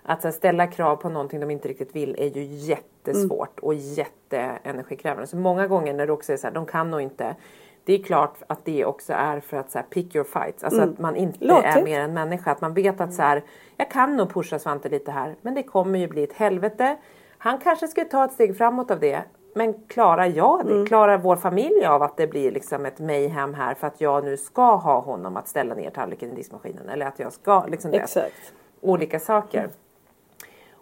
Att 0.03 0.23
så 0.23 0.29
här, 0.29 0.33
ställa 0.33 0.67
krav 0.67 0.97
på 0.97 1.09
någonting 1.09 1.41
de 1.41 1.51
inte 1.51 1.69
riktigt 1.69 1.97
vill 1.97 2.17
är 2.19 2.37
ju 2.37 2.45
jättesvårt 2.45 3.61
och 3.61 3.75
jätteenergikrävande. 3.75 5.27
Så 5.27 5.37
många 5.37 5.67
gånger 5.67 5.95
när 5.95 6.07
det 6.07 6.13
också 6.13 6.33
är 6.33 6.37
så 6.37 6.47
här, 6.47 6.55
de 6.55 6.67
kan 6.67 6.91
nog 6.91 7.01
inte. 7.01 7.37
Det 7.85 7.95
är 7.95 8.03
klart 8.03 8.43
att 8.47 8.65
det 8.65 8.85
också 8.85 9.13
är 9.13 9.41
för 9.41 9.57
att 9.57 9.71
så 9.71 9.79
här, 9.79 9.87
pick 9.91 10.15
your 10.15 10.25
fights. 10.25 10.65
Alltså 10.65 10.81
att 10.83 10.99
man 10.99 11.17
inte 11.17 11.45
är 11.45 11.49
Lathet. 11.49 11.85
mer 11.85 12.01
än 12.01 12.15
människa. 12.15 12.51
Att 12.51 12.61
man 12.61 12.75
vet 12.75 13.01
att 13.01 13.15
så 13.15 13.23
här, 13.23 13.43
jag 13.77 13.91
kan 13.91 14.17
nog 14.17 14.35
pusha 14.35 14.59
Svante 14.59 14.89
lite 14.89 15.11
här. 15.11 15.37
Men 15.43 15.55
det 15.55 15.63
kommer 15.63 15.99
ju 15.99 16.09
bli 16.09 16.25
ett 16.25 16.33
helvete. 16.33 16.97
Han 17.39 17.59
kanske 17.59 17.89
skulle 17.89 18.07
ta 18.07 18.25
ett 18.25 18.33
steg 18.33 18.57
framåt 18.57 18.91
av 18.91 19.01
det. 19.01 19.23
Men 19.55 19.75
klarar 19.89 20.27
jag 20.27 20.67
det? 20.67 20.87
Klarar 20.87 21.19
vår 21.19 21.37
familj 21.37 21.85
av 21.87 22.03
att 22.03 22.17
det 22.17 22.27
blir 22.27 22.53
liksom 22.53 22.87
ett 22.87 22.99
mayhem 22.99 23.55
här 23.55 23.75
för 23.75 23.87
att 23.87 24.01
jag 24.01 24.25
nu 24.25 24.37
ska 24.37 24.77
ha 24.77 25.01
honom 25.01 25.37
att 25.37 25.49
ställa 25.49 25.75
ner 25.75 25.91
tallriken 25.91 26.33
i 26.33 26.35
diskmaskinen? 26.35 26.89
Eller 26.89 27.07
att 27.07 27.19
jag 27.19 27.33
ska 27.33 27.67
liksom 27.67 27.91
det 27.91 27.97
exakt. 27.97 28.53
olika 28.81 29.21
saker. 29.21 29.69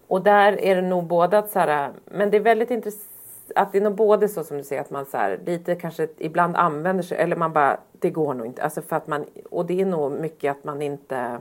Och 0.09 0.23
där 0.23 0.61
är 0.61 0.77
det 0.77 0.83
nog 0.83 1.05
både 1.05 1.39
att 1.39 1.51
så 1.51 1.59
här, 1.59 1.91
men 2.05 2.31
det 2.31 2.37
är 2.37 2.41
väldigt 2.41 2.71
intressant 2.71 3.12
att 3.57 3.73
det 3.73 3.79
är 3.79 3.83
nog 3.83 3.95
både 3.95 4.29
så 4.29 4.45
som 4.45 4.57
du 4.57 4.65
säger 4.65 4.83
att 4.83 4.91
man 4.91 5.07
så 5.07 5.17
här, 5.17 5.41
lite 5.47 5.75
kanske 5.75 6.09
ibland 6.19 6.57
använder 6.57 7.03
sig 7.03 7.19
eller 7.19 7.37
man 7.37 7.53
bara 7.53 7.81
det 7.93 8.11
går 8.11 8.35
nog 8.35 8.47
inte. 8.47 8.63
Alltså 8.63 8.83
för 8.83 8.97
att 8.97 9.07
man, 9.07 9.25
och 9.51 9.67
det 9.67 9.81
är 9.81 9.87
nog 9.87 10.13
mycket 10.13 10.51
att 10.51 10.65
man 10.65 10.83
inte 10.83 11.39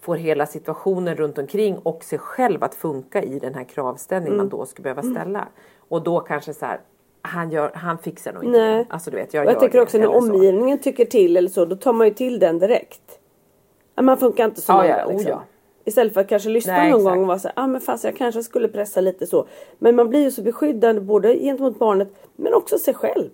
får 0.00 0.16
hela 0.16 0.46
situationen 0.46 1.16
runt 1.16 1.38
omkring 1.38 1.78
och 1.78 2.04
sig 2.04 2.18
själv 2.18 2.64
att 2.64 2.74
funka 2.74 3.22
i 3.22 3.38
den 3.38 3.54
här 3.54 3.64
kravställningen 3.64 4.36
man 4.36 4.48
då 4.48 4.66
skulle 4.66 4.94
behöva 4.94 5.02
ställa. 5.02 5.48
Och 5.88 6.02
då 6.02 6.20
kanske 6.20 6.54
så 6.54 6.66
här, 6.66 6.80
han, 7.22 7.50
gör, 7.50 7.70
han 7.74 7.98
fixar 7.98 8.32
nog 8.32 8.44
inte 8.44 8.58
Nej. 8.58 8.76
det. 8.78 8.86
Alltså 8.90 9.10
du 9.10 9.16
vet, 9.16 9.34
jag 9.34 9.46
jag 9.46 9.60
tänker 9.60 9.80
också 9.80 9.98
när 9.98 10.04
eller 10.04 10.20
så. 10.20 10.32
omgivningen 10.32 10.78
tycker 10.78 11.04
till 11.04 11.36
eller 11.36 11.48
så, 11.48 11.64
då 11.64 11.76
tar 11.76 11.92
man 11.92 12.06
ju 12.06 12.14
till 12.14 12.38
den 12.38 12.58
direkt. 12.58 13.18
Man 14.00 14.18
funkar 14.18 14.44
inte 14.44 14.60
som 14.60 14.76
Ja, 14.76 14.86
gör, 14.86 15.04
oh, 15.04 15.12
liksom. 15.12 15.30
ja. 15.30 15.42
Istället 15.84 16.14
för 16.14 16.20
att 16.20 16.28
kanske 16.28 16.48
lyssna 16.48 16.72
Nej, 16.72 16.90
någon 16.90 17.00
exakt. 17.00 17.14
gång 17.14 17.20
och 17.22 17.26
vara 17.28 17.38
så 17.38 17.48
här, 17.48 17.54
ah, 17.64 17.66
men 17.66 17.80
fast 17.80 18.04
jag 18.04 18.16
kanske 18.16 18.42
skulle 18.42 18.68
pressa 18.68 19.00
lite 19.00 19.26
så. 19.26 19.46
Men 19.78 19.96
man 19.96 20.08
blir 20.08 20.20
ju 20.22 20.30
så 20.30 20.42
beskyddande 20.42 21.00
både 21.00 21.38
gentemot 21.38 21.78
barnet 21.78 22.08
men 22.36 22.54
också 22.54 22.78
sig 22.78 22.94
själv. 22.94 23.30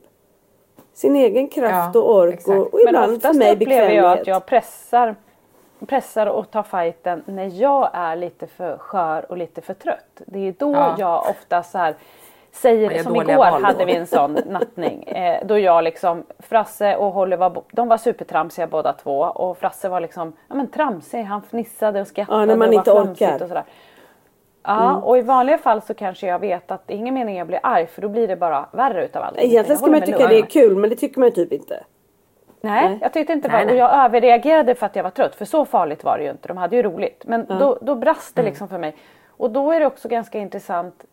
Sin 0.92 1.16
egen 1.16 1.48
kraft 1.48 1.94
Ja, 1.94 2.00
och 2.00 2.16
ork 2.16 2.34
exakt. 2.34 2.48
och, 2.48 2.74
och 2.74 2.80
Men 2.84 2.88
ibland 2.88 3.06
för 3.10 3.16
oftast 3.16 3.38
mig 3.38 3.52
upplever 3.52 3.90
jag 3.90 4.18
att 4.18 4.26
jag 4.26 4.46
pressar, 4.46 5.16
pressar 5.86 6.26
och 6.26 6.50
tar 6.50 6.62
fighten 6.62 7.22
när 7.26 7.60
jag 7.62 7.90
är 7.92 8.16
lite 8.16 8.46
för 8.46 8.78
skör 8.78 9.30
och 9.30 9.36
lite 9.36 9.60
för 9.60 9.74
trött. 9.74 10.20
Det 10.26 10.48
är 10.48 10.54
då 10.58 10.72
Ja. 10.72 10.96
jag 10.98 11.30
ofta 11.30 11.62
så 11.62 11.78
här 11.78 11.94
säger, 12.52 12.90
gör 12.90 13.02
som 13.02 13.16
igår 13.16 13.36
val 13.36 13.62
hade 13.62 13.84
vi 13.84 13.96
en 13.96 14.06
sån 14.06 14.32
nattning. 14.46 15.02
Eh, 15.02 15.46
då 15.46 15.58
jag 15.58 15.84
liksom, 15.84 16.24
Frasse 16.38 16.96
och 16.96 17.12
Holly 17.12 17.36
var, 17.36 17.62
de 17.72 17.88
var 17.88 17.96
supertramsiga 17.96 18.66
båda 18.66 18.92
två 18.92 19.18
och 19.20 19.58
Frasse 19.58 19.88
var 19.88 20.00
liksom, 20.00 20.32
ja 20.48 20.54
men 20.54 20.66
tramsig, 20.70 21.22
han 21.22 21.42
fnissade 21.42 22.00
och 22.00 22.06
skrattade 22.06 22.38
Ja, 22.40 22.44
när 22.46 22.56
man 22.56 22.68
och 22.68 22.74
inte 22.74 22.92
orkar. 22.92 23.42
Och 23.42 23.48
sådär. 23.48 23.64
Ja, 24.62 24.96
och 24.96 25.18
i 25.18 25.20
vanliga 25.22 25.58
fall 25.58 25.82
så 25.82 25.94
kanske 25.94 26.26
jag 26.26 26.38
vet 26.38 26.70
att 26.70 26.86
det 26.86 26.94
är 26.94 26.98
ingen 26.98 27.14
mening 27.14 27.38
jag 27.38 27.46
blir 27.46 27.60
arg 27.62 27.86
för 27.86 28.02
då 28.02 28.08
blir 28.08 28.28
det 28.28 28.36
bara 28.36 28.66
värre 28.72 29.04
utav 29.04 29.22
allting. 29.22 29.44
Egentligen 29.50 29.78
ska 29.78 29.90
man 29.90 30.00
tycka 30.00 30.28
det 30.28 30.38
är 30.38 30.42
kul 30.42 30.76
men 30.76 30.90
det 30.90 30.96
tycker 30.96 31.20
man 31.20 31.28
ju 31.28 31.34
typ 31.34 31.52
inte. 31.52 31.84
Nej, 32.60 32.88
Nej. 32.88 32.98
jag 33.02 33.12
tyckte 33.12 33.32
inte 33.32 33.48
det 33.48 33.52
Nej, 33.52 33.64
var, 33.64 33.72
och 33.72 33.76
nej. 33.76 33.78
jag 33.78 34.04
överreagerade 34.04 34.74
för 34.74 34.86
att 34.86 34.96
jag 34.96 35.02
var 35.02 35.10
trött 35.10 35.34
för 35.34 35.44
så 35.44 35.64
farligt 35.64 36.04
var 36.04 36.18
det 36.18 36.24
ju 36.24 36.30
inte. 36.30 36.48
De 36.48 36.56
hade 36.56 36.76
ju 36.76 36.82
roligt. 36.82 37.22
Men 37.26 37.46
då, 37.46 37.78
då 37.80 37.94
brast 37.94 38.38
Mm. 38.38 38.44
det 38.44 38.50
liksom 38.50 38.68
för 38.68 38.78
mig. 38.78 38.96
Och 39.28 39.50
då 39.50 39.72
är 39.72 39.80
det 39.80 39.86
också 39.86 40.08
ganska 40.08 40.38
intressant 40.38 40.94
att 41.00 41.04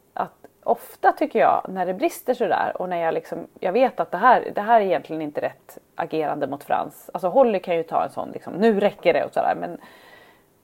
ofta 0.67 1.11
tycker 1.11 1.39
jag 1.39 1.65
när 1.69 1.85
det 1.85 1.93
brister 1.93 2.33
sådär 2.33 2.71
och 2.75 2.89
när 2.89 2.97
jag 2.97 3.13
liksom, 3.13 3.47
jag 3.59 3.71
vet 3.71 3.99
att 3.99 4.11
det 4.11 4.17
här, 4.17 4.51
det 4.55 4.61
här 4.61 4.81
är 4.81 4.85
egentligen 4.85 5.21
inte 5.21 5.41
rätt 5.41 5.77
agerande 5.95 6.47
mot 6.47 6.63
Frans. 6.63 7.09
Alltså 7.13 7.27
Holly 7.27 7.59
kan 7.59 7.75
ju 7.75 7.83
ta 7.83 8.03
en 8.03 8.09
sån 8.09 8.31
liksom, 8.31 8.53
nu 8.53 8.79
räcker 8.79 9.13
det 9.13 9.23
och 9.23 9.33
sådär. 9.33 9.55
Men 9.59 9.77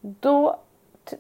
då, 0.02 0.60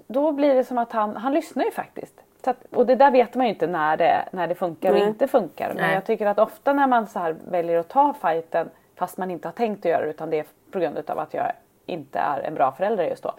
då 0.07 0.31
blir 0.31 0.55
det 0.55 0.63
som 0.63 0.77
att 0.77 0.91
han, 0.91 1.15
han 1.15 1.33
lyssnar 1.33 1.63
ju 1.63 1.71
faktiskt. 1.71 2.23
Att, 2.43 2.65
och 2.71 2.85
det 2.85 2.95
där 2.95 3.11
vet 3.11 3.35
man 3.35 3.45
ju 3.45 3.53
inte 3.53 3.67
när 3.67 3.97
det, 3.97 4.25
när 4.31 4.47
det 4.47 4.55
funkar 4.55 4.91
och 4.91 4.97
inte 4.97 5.27
funkar. 5.27 5.67
Men 5.67 5.77
Nej. 5.77 5.93
jag 5.93 6.05
tycker 6.05 6.25
att 6.25 6.39
ofta 6.39 6.73
när 6.73 6.87
man 6.87 7.07
så 7.07 7.19
här 7.19 7.35
väljer 7.51 7.79
att 7.79 7.89
ta 7.89 8.13
fighten 8.21 8.69
fast 8.95 9.17
man 9.17 9.31
inte 9.31 9.47
har 9.47 9.53
tänkt 9.53 9.85
att 9.85 9.91
göra 9.91 10.01
det 10.01 10.09
utan 10.09 10.29
det 10.29 10.39
är 10.39 10.45
på 10.71 10.79
grund 10.79 11.09
av 11.09 11.19
att 11.19 11.33
jag 11.33 11.51
inte 11.85 12.19
är 12.19 12.39
en 12.39 12.55
bra 12.55 12.71
förälder 12.71 13.03
just 13.03 13.23
då. 13.23 13.33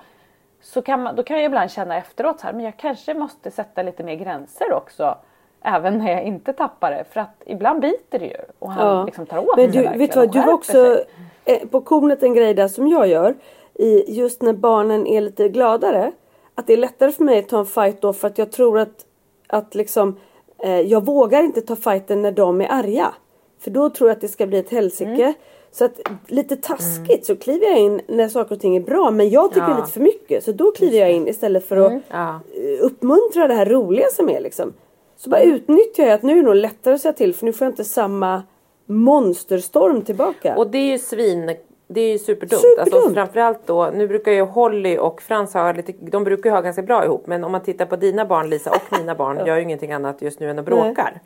Så 0.61 0.83
kan 0.83 1.03
man, 1.03 1.17
då 1.17 1.23
kan 1.23 1.37
jag 1.37 1.45
ibland 1.45 1.71
känna 1.71 1.97
efteråt 1.97 2.41
så 2.41 2.47
här, 2.47 2.55
men 2.55 2.65
jag 2.65 2.77
kanske 2.77 3.15
måste 3.15 3.51
sätta 3.51 3.83
lite 3.83 4.03
mer 4.05 4.15
gränser 4.15 4.73
också. 4.73 5.19
Även 5.65 5.99
när 5.99 6.13
jag 6.13 6.23
inte 6.25 6.53
tappar 6.53 6.91
det. 6.91 7.05
För 7.13 7.21
att 7.21 7.43
ibland 7.47 7.81
biter 7.81 8.19
det 8.19 8.25
ju. 8.27 8.37
Och 8.59 8.71
han 8.73 8.87
Ja. 8.97 9.05
liksom 9.05 9.27
tar 9.27 9.39
åt 9.39 9.57
Men 9.57 9.73
sig 9.73 9.73
du, 9.73 9.79
verkligen 9.89 9.99
vet 9.99 10.13
du 10.13 10.19
vad, 10.19 10.33
du 10.33 10.39
skärper 10.39 10.53
också 10.53 10.73
sig. 10.73 11.05
eh, 11.45 11.69
på 11.69 11.81
kornet 11.81 12.23
en 12.23 12.35
grej 12.35 12.55
där 12.55 12.69
som 12.69 12.89
jag 12.89 13.07
gör. 13.09 13.35
I, 13.75 14.15
just 14.21 14.43
när 14.43 14.53
barnen 14.53 15.07
är 15.07 15.21
lite 15.21 15.49
gladare. 15.49 16.13
Att 16.55 16.67
det 16.67 16.73
är 16.73 16.77
lättare 16.77 17.13
för 17.13 17.25
mig 17.25 17.39
att 17.39 17.49
ta 17.49 17.59
en 17.59 17.67
fight 17.67 18.01
då 18.01 18.13
för 18.13 18.29
att 18.29 18.39
jag 18.39 18.53
tror 18.53 18.79
att, 18.79 19.05
att 19.47 19.75
liksom 19.75 20.17
eh, 20.59 20.81
jag 20.81 21.05
vågar 21.05 21.43
inte 21.43 21.61
ta 21.61 21.77
fighten 21.77 22.23
när 22.23 22.33
de 22.33 22.61
är 22.61 22.69
arga. 22.71 23.15
För 23.61 23.71
då 23.71 23.91
tror 23.91 24.11
jag 24.11 24.15
att 24.15 24.21
det 24.21 24.29
ska 24.29 24.47
bli 24.47 24.59
ett 24.59 24.71
helsike. 24.71 25.11
Mm. 25.23 25.35
Så 25.73 25.85
att 25.85 26.01
lite 26.27 26.57
taskigt 26.57 27.27
så 27.27 27.37
kliver 27.37 27.67
jag 27.67 27.79
in 27.79 28.01
när 28.09 28.29
saker 28.29 28.55
och 28.55 28.61
ting 28.61 28.77
är 28.77 28.81
bra. 28.81 29.11
Men 29.11 29.31
jag 29.31 29.49
tycker 29.55 29.69
Ja. 29.69 29.77
lite 29.77 29.93
för 29.93 30.01
mycket. 30.01 30.45
Så 30.45 30.53
då 30.53 30.71
kliver 30.73 30.99
jag 30.99 31.13
in 31.13 31.29
istället 31.29 31.69
för 31.69 31.77
att 31.77 31.91
Mm. 31.91 32.03
Ja. 32.11 32.41
uppmuntra 32.81 33.49
det 33.49 33.55
här 33.55 33.67
roliga 33.67 34.07
som 34.11 34.29
är 34.29 34.41
liksom. 34.41 34.73
Så 35.17 35.31
bara 35.31 35.43
utnyttjar 35.43 36.05
jag 36.05 36.13
att 36.13 36.23
nu 36.23 36.33
är 36.33 36.37
det 36.37 36.43
nog 36.43 36.55
lättare 36.55 36.95
att 36.95 37.01
säga 37.01 37.13
till 37.13 37.35
för 37.35 37.47
nu 37.47 37.53
får 37.53 37.65
jag 37.65 37.73
inte 37.73 37.85
samma 37.85 38.43
monsterstorm 38.87 40.03
tillbaka. 40.03 40.57
Och 40.57 40.71
det 40.71 40.79
är 40.79 40.93
ju 40.93 40.99
svin, 40.99 41.57
det 41.89 42.01
är 42.01 42.13
ju 42.13 42.19
superdumt. 42.19 42.63
Superdumt. 42.63 42.95
Alltså 42.95 43.15
framförallt 43.15 43.67
då, 43.67 43.91
nu 43.95 44.09
brukar 44.09 44.33
ju 44.33 44.43
Holly 44.43 44.99
och 44.99 45.23
Frans 45.23 45.55
ha 45.55 45.73
lite, 45.73 45.93
de 46.01 46.25
brukar 46.25 46.51
ju 46.51 46.55
ha 46.55 46.61
ganska 46.61 46.83
bra 46.83 47.05
ihop. 47.05 47.27
Men 47.27 47.45
om 47.45 47.53
man 47.53 47.63
tittar 47.63 47.87
på 47.87 47.97
dina 47.97 48.25
barn 48.25 48.51
Lisa 48.51 48.71
och 48.71 48.99
mina 48.99 49.15
barn 49.15 49.47
gör 49.47 49.57
ju 49.57 49.63
ingenting 49.63 49.93
annat 49.93 50.23
just 50.23 50.41
nu 50.41 50.51
än 50.51 50.59
att 50.59 50.65
bråkar. 50.65 51.21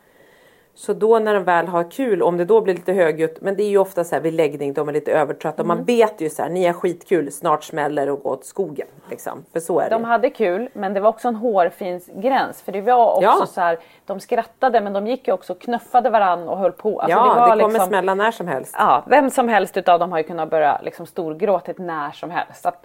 Så 0.79 0.93
då 0.93 1.19
när 1.19 1.33
de 1.33 1.43
väl 1.43 1.67
har 1.67 1.91
kul, 1.91 2.23
om 2.23 2.37
det 2.37 2.45
då 2.45 2.61
blir 2.61 2.73
lite 2.73 2.93
högljutt, 2.93 3.41
men 3.41 3.55
det 3.55 3.63
är 3.63 3.69
ju 3.69 3.77
ofta 3.77 4.03
så 4.03 4.15
här 4.15 4.21
vid 4.21 4.33
läggning, 4.33 4.73
de 4.73 4.89
är 4.89 4.93
lite 4.93 5.11
övertrötta. 5.11 5.63
Mm. 5.63 5.77
Man 5.77 5.85
vet 5.85 6.21
ju 6.21 6.29
så 6.29 6.41
här, 6.41 6.49
ni 6.49 6.65
har 6.65 6.73
skitkul, 6.73 7.31
snart 7.31 7.63
smäller 7.63 8.05
det 8.05 8.11
och 8.11 8.23
går 8.23 8.31
åt 8.31 8.45
skogen. 8.45 8.87
Liksom. 9.09 9.45
För 9.53 9.59
så 9.59 9.79
är 9.79 9.83
det 9.83 9.95
De 9.95 10.01
ju. 10.01 10.07
hade 10.07 10.29
kul 10.29 10.69
men 10.73 10.93
det 10.93 10.99
var 10.99 11.09
också 11.09 11.27
en 11.27 11.35
hårfin 11.35 12.01
gräns. 12.07 12.61
För 12.61 12.71
det 12.71 12.81
var 12.81 13.11
också 13.11 13.23
Ja. 13.23 13.45
så 13.45 13.61
här, 13.61 13.79
de 14.05 14.19
skrattade 14.19 14.81
men 14.81 14.93
de 14.93 15.07
gick 15.07 15.27
ju 15.27 15.33
också 15.33 15.53
och 15.53 15.61
knuffade 15.61 16.09
varann 16.09 16.49
och 16.49 16.57
höll 16.57 16.71
på. 16.71 16.99
Alltså 16.99 17.17
ja, 17.17 17.33
det, 17.33 17.39
var 17.39 17.49
kommer 17.49 17.69
liksom, 17.69 17.87
smälla 17.87 18.15
när 18.15 18.31
som 18.31 18.47
helst. 18.47 18.75
Ja, 18.77 19.03
vem 19.07 19.29
som 19.29 19.47
helst 19.47 19.77
utav 19.77 19.99
dem 19.99 20.11
har 20.11 20.17
ju 20.19 20.23
kunnat 20.23 20.49
börja 20.49 20.81
liksom 20.83 21.05
storgråtit 21.05 21.77
när 21.77 22.11
som 22.11 22.29
helst. 22.29 22.65
Att, 22.65 22.83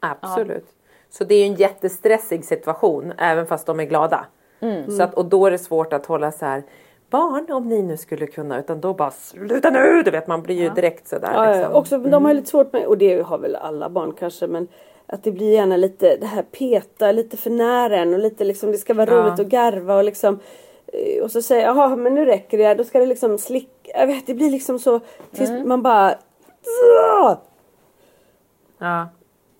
Absolut. 0.00 0.66
Så 1.10 1.24
det 1.24 1.34
är 1.34 1.38
ju 1.38 1.46
en 1.46 1.54
jättestressig 1.54 2.44
situation 2.44 3.12
även 3.18 3.46
fast 3.46 3.66
de 3.66 3.80
är 3.80 3.84
glada. 3.84 4.24
Mm. 4.60 4.90
Så 4.90 5.02
att, 5.02 5.14
och 5.14 5.24
då 5.24 5.46
är 5.46 5.50
det 5.50 5.58
svårt 5.58 5.92
att 5.92 6.06
hålla 6.06 6.32
så 6.32 6.46
här 6.46 6.62
barn 7.10 7.52
om 7.52 7.68
ni 7.68 7.82
nu 7.82 7.96
skulle 7.96 8.26
kunna 8.26 8.58
utan 8.58 8.80
då 8.80 8.94
bara 8.94 9.10
sluta 9.10 9.70
nu! 9.70 10.02
Du 10.02 10.10
vet 10.10 10.26
man 10.26 10.42
blir 10.42 10.62
ju 10.62 10.68
direkt 10.70 11.08
sådär. 11.08 11.30
Ja, 11.34 11.52
liksom. 11.56 11.74
Också, 11.74 11.98
De 11.98 12.24
har 12.24 12.30
ju 12.32 12.36
lite 12.36 12.50
svårt 12.50 12.72
med, 12.72 12.86
och 12.86 12.98
det 12.98 13.22
har 13.22 13.38
väl 13.38 13.56
alla 13.56 13.88
barn 13.90 14.12
kanske, 14.18 14.46
men 14.46 14.68
att 15.06 15.22
det 15.24 15.32
blir 15.32 15.52
gärna 15.52 15.76
lite 15.76 16.16
det 16.16 16.26
här 16.26 16.42
peta 16.42 17.12
lite 17.12 17.36
för 17.36 17.50
nära 17.50 17.96
en 17.96 18.14
och 18.14 18.20
lite 18.20 18.44
liksom 18.44 18.72
det 18.72 18.78
ska 18.78 18.94
vara 18.94 19.10
Ja. 19.10 19.16
roligt 19.16 19.40
att 19.40 19.46
garva 19.46 19.96
och 19.96 20.04
liksom 20.04 20.38
eh, 20.86 21.22
och 21.22 21.30
så 21.30 21.42
säger 21.42 21.66
jag, 21.66 21.76
jaha 21.76 21.96
men 21.96 22.14
nu 22.14 22.24
räcker 22.24 22.58
det, 22.58 22.74
då 22.74 22.84
ska 22.84 22.98
det 22.98 23.06
liksom 23.06 23.38
slicka, 23.38 23.90
jag 24.00 24.06
vet 24.06 24.26
det 24.26 24.34
blir 24.34 24.50
liksom 24.50 24.78
så 24.78 25.00
tills 25.32 25.50
Mm. 25.50 25.68
man 25.68 25.82
bara! 25.82 26.14
Ja. 28.78 29.08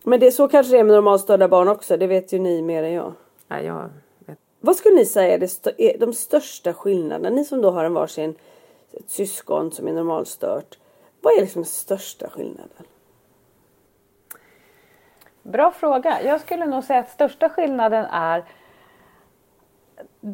Men 0.04 0.20
det 0.20 0.26
är 0.26 0.30
så 0.30 0.48
kanske 0.48 0.72
det 0.72 0.78
är 0.78 0.84
med 0.84 0.94
normalstörda 0.94 1.48
barn 1.48 1.68
också, 1.68 1.96
det 1.96 2.06
vet 2.06 2.32
ju 2.32 2.38
ni 2.38 2.62
mer 2.62 2.82
än 2.82 2.92
jag. 2.92 3.12
Ja, 3.48 3.60
jag. 3.60 3.90
Vad 4.66 4.76
skulle 4.76 4.94
ni 4.94 5.06
säga 5.06 5.34
är, 5.34 5.38
det 5.38 5.94
är 5.94 5.98
de 5.98 6.12
största 6.12 6.72
skillnaderna? 6.72 7.30
Ni 7.30 7.44
som 7.44 7.60
då 7.60 7.70
har 7.70 7.84
en 7.84 7.94
varsin 7.94 8.34
ett 8.92 9.10
syskon 9.10 9.72
som 9.72 9.88
är 9.88 9.92
normalstört. 9.92 10.78
Vad 11.20 11.36
är 11.36 11.40
liksom 11.40 11.62
den 11.62 11.70
största 11.70 12.30
skillnaden? 12.30 12.86
Bra 15.42 15.70
fråga. 15.70 16.22
Jag 16.22 16.40
skulle 16.40 16.66
nog 16.66 16.84
säga 16.84 17.00
att 17.00 17.10
största 17.10 17.48
skillnaden 17.48 18.04
är 18.04 18.44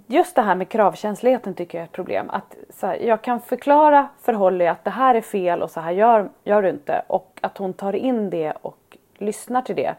just 0.07 0.35
det 0.35 0.43
här 0.43 0.55
med 0.55 0.69
kravkänsligheten 0.69 1.55
tycker 1.55 1.79
jag 1.79 1.83
är 1.83 1.87
ett 1.87 1.93
problem. 1.93 2.31
Att, 2.31 2.57
så 2.71 2.87
här, 2.87 2.97
jag 2.97 3.23
kan 3.23 3.41
förklara 3.41 4.09
för 4.21 4.33
Holly 4.33 4.67
att 4.67 4.85
det 4.85 4.91
här 4.91 5.15
är 5.15 5.21
fel 5.21 5.63
och 5.63 5.71
så 5.71 5.81
här 5.81 5.93
gör, 5.93 6.31
gör 6.45 6.63
du 6.63 6.69
inte. 6.69 7.03
Och 7.07 7.39
att 7.41 7.59
hon 7.59 7.73
tar 7.73 7.93
in 7.93 8.31
det 8.31 8.53
och 8.63 8.99
lyssnar 9.19 9.63
till 9.63 9.77
det. 9.77 9.95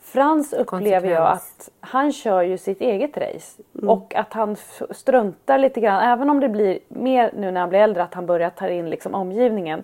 Frans 0.00 0.52
upplever 0.52 1.10
jag 1.10 1.32
att 1.32 1.70
han 1.80 2.12
kör 2.12 2.42
ju 2.42 2.58
sitt 2.58 2.80
eget 2.80 3.16
race. 3.16 3.62
Mm. 3.74 3.90
Och 3.90 4.14
att 4.14 4.32
han 4.32 4.56
struntar 4.90 5.58
lite 5.58 5.80
grann, 5.80 6.02
även 6.02 6.30
om 6.30 6.40
det 6.40 6.48
blir 6.48 6.78
mer 6.88 7.30
nu 7.36 7.50
när 7.50 7.60
han 7.60 7.68
blir 7.68 7.80
äldre, 7.80 8.02
att 8.02 8.14
han 8.14 8.26
börjar 8.26 8.50
ta 8.50 8.68
in 8.68 8.90
liksom 8.90 9.14
omgivningen. 9.14 9.82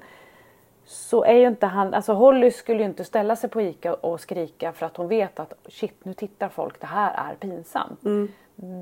Så 0.85 1.25
är 1.25 1.35
ju 1.35 1.47
inte 1.47 1.67
han, 1.67 1.95
alltså 1.95 2.13
Holly 2.13 2.51
skulle 2.51 2.79
ju 2.79 2.85
inte 2.85 3.05
ställa 3.05 3.37
sig 3.37 3.51
på 3.51 3.63
ICA 3.63 3.95
och 3.95 4.21
skrika 4.21 4.73
för 4.73 4.87
att 4.87 4.97
hon 4.97 5.09
vet 5.09 5.41
att 5.41 5.53
shit 5.69 6.05
nu 6.05 6.15
tittar 6.15 6.49
folk, 6.49 6.81
det 6.81 6.87
här 6.87 7.31
är 7.31 7.35
pinsamt. 7.35 8.01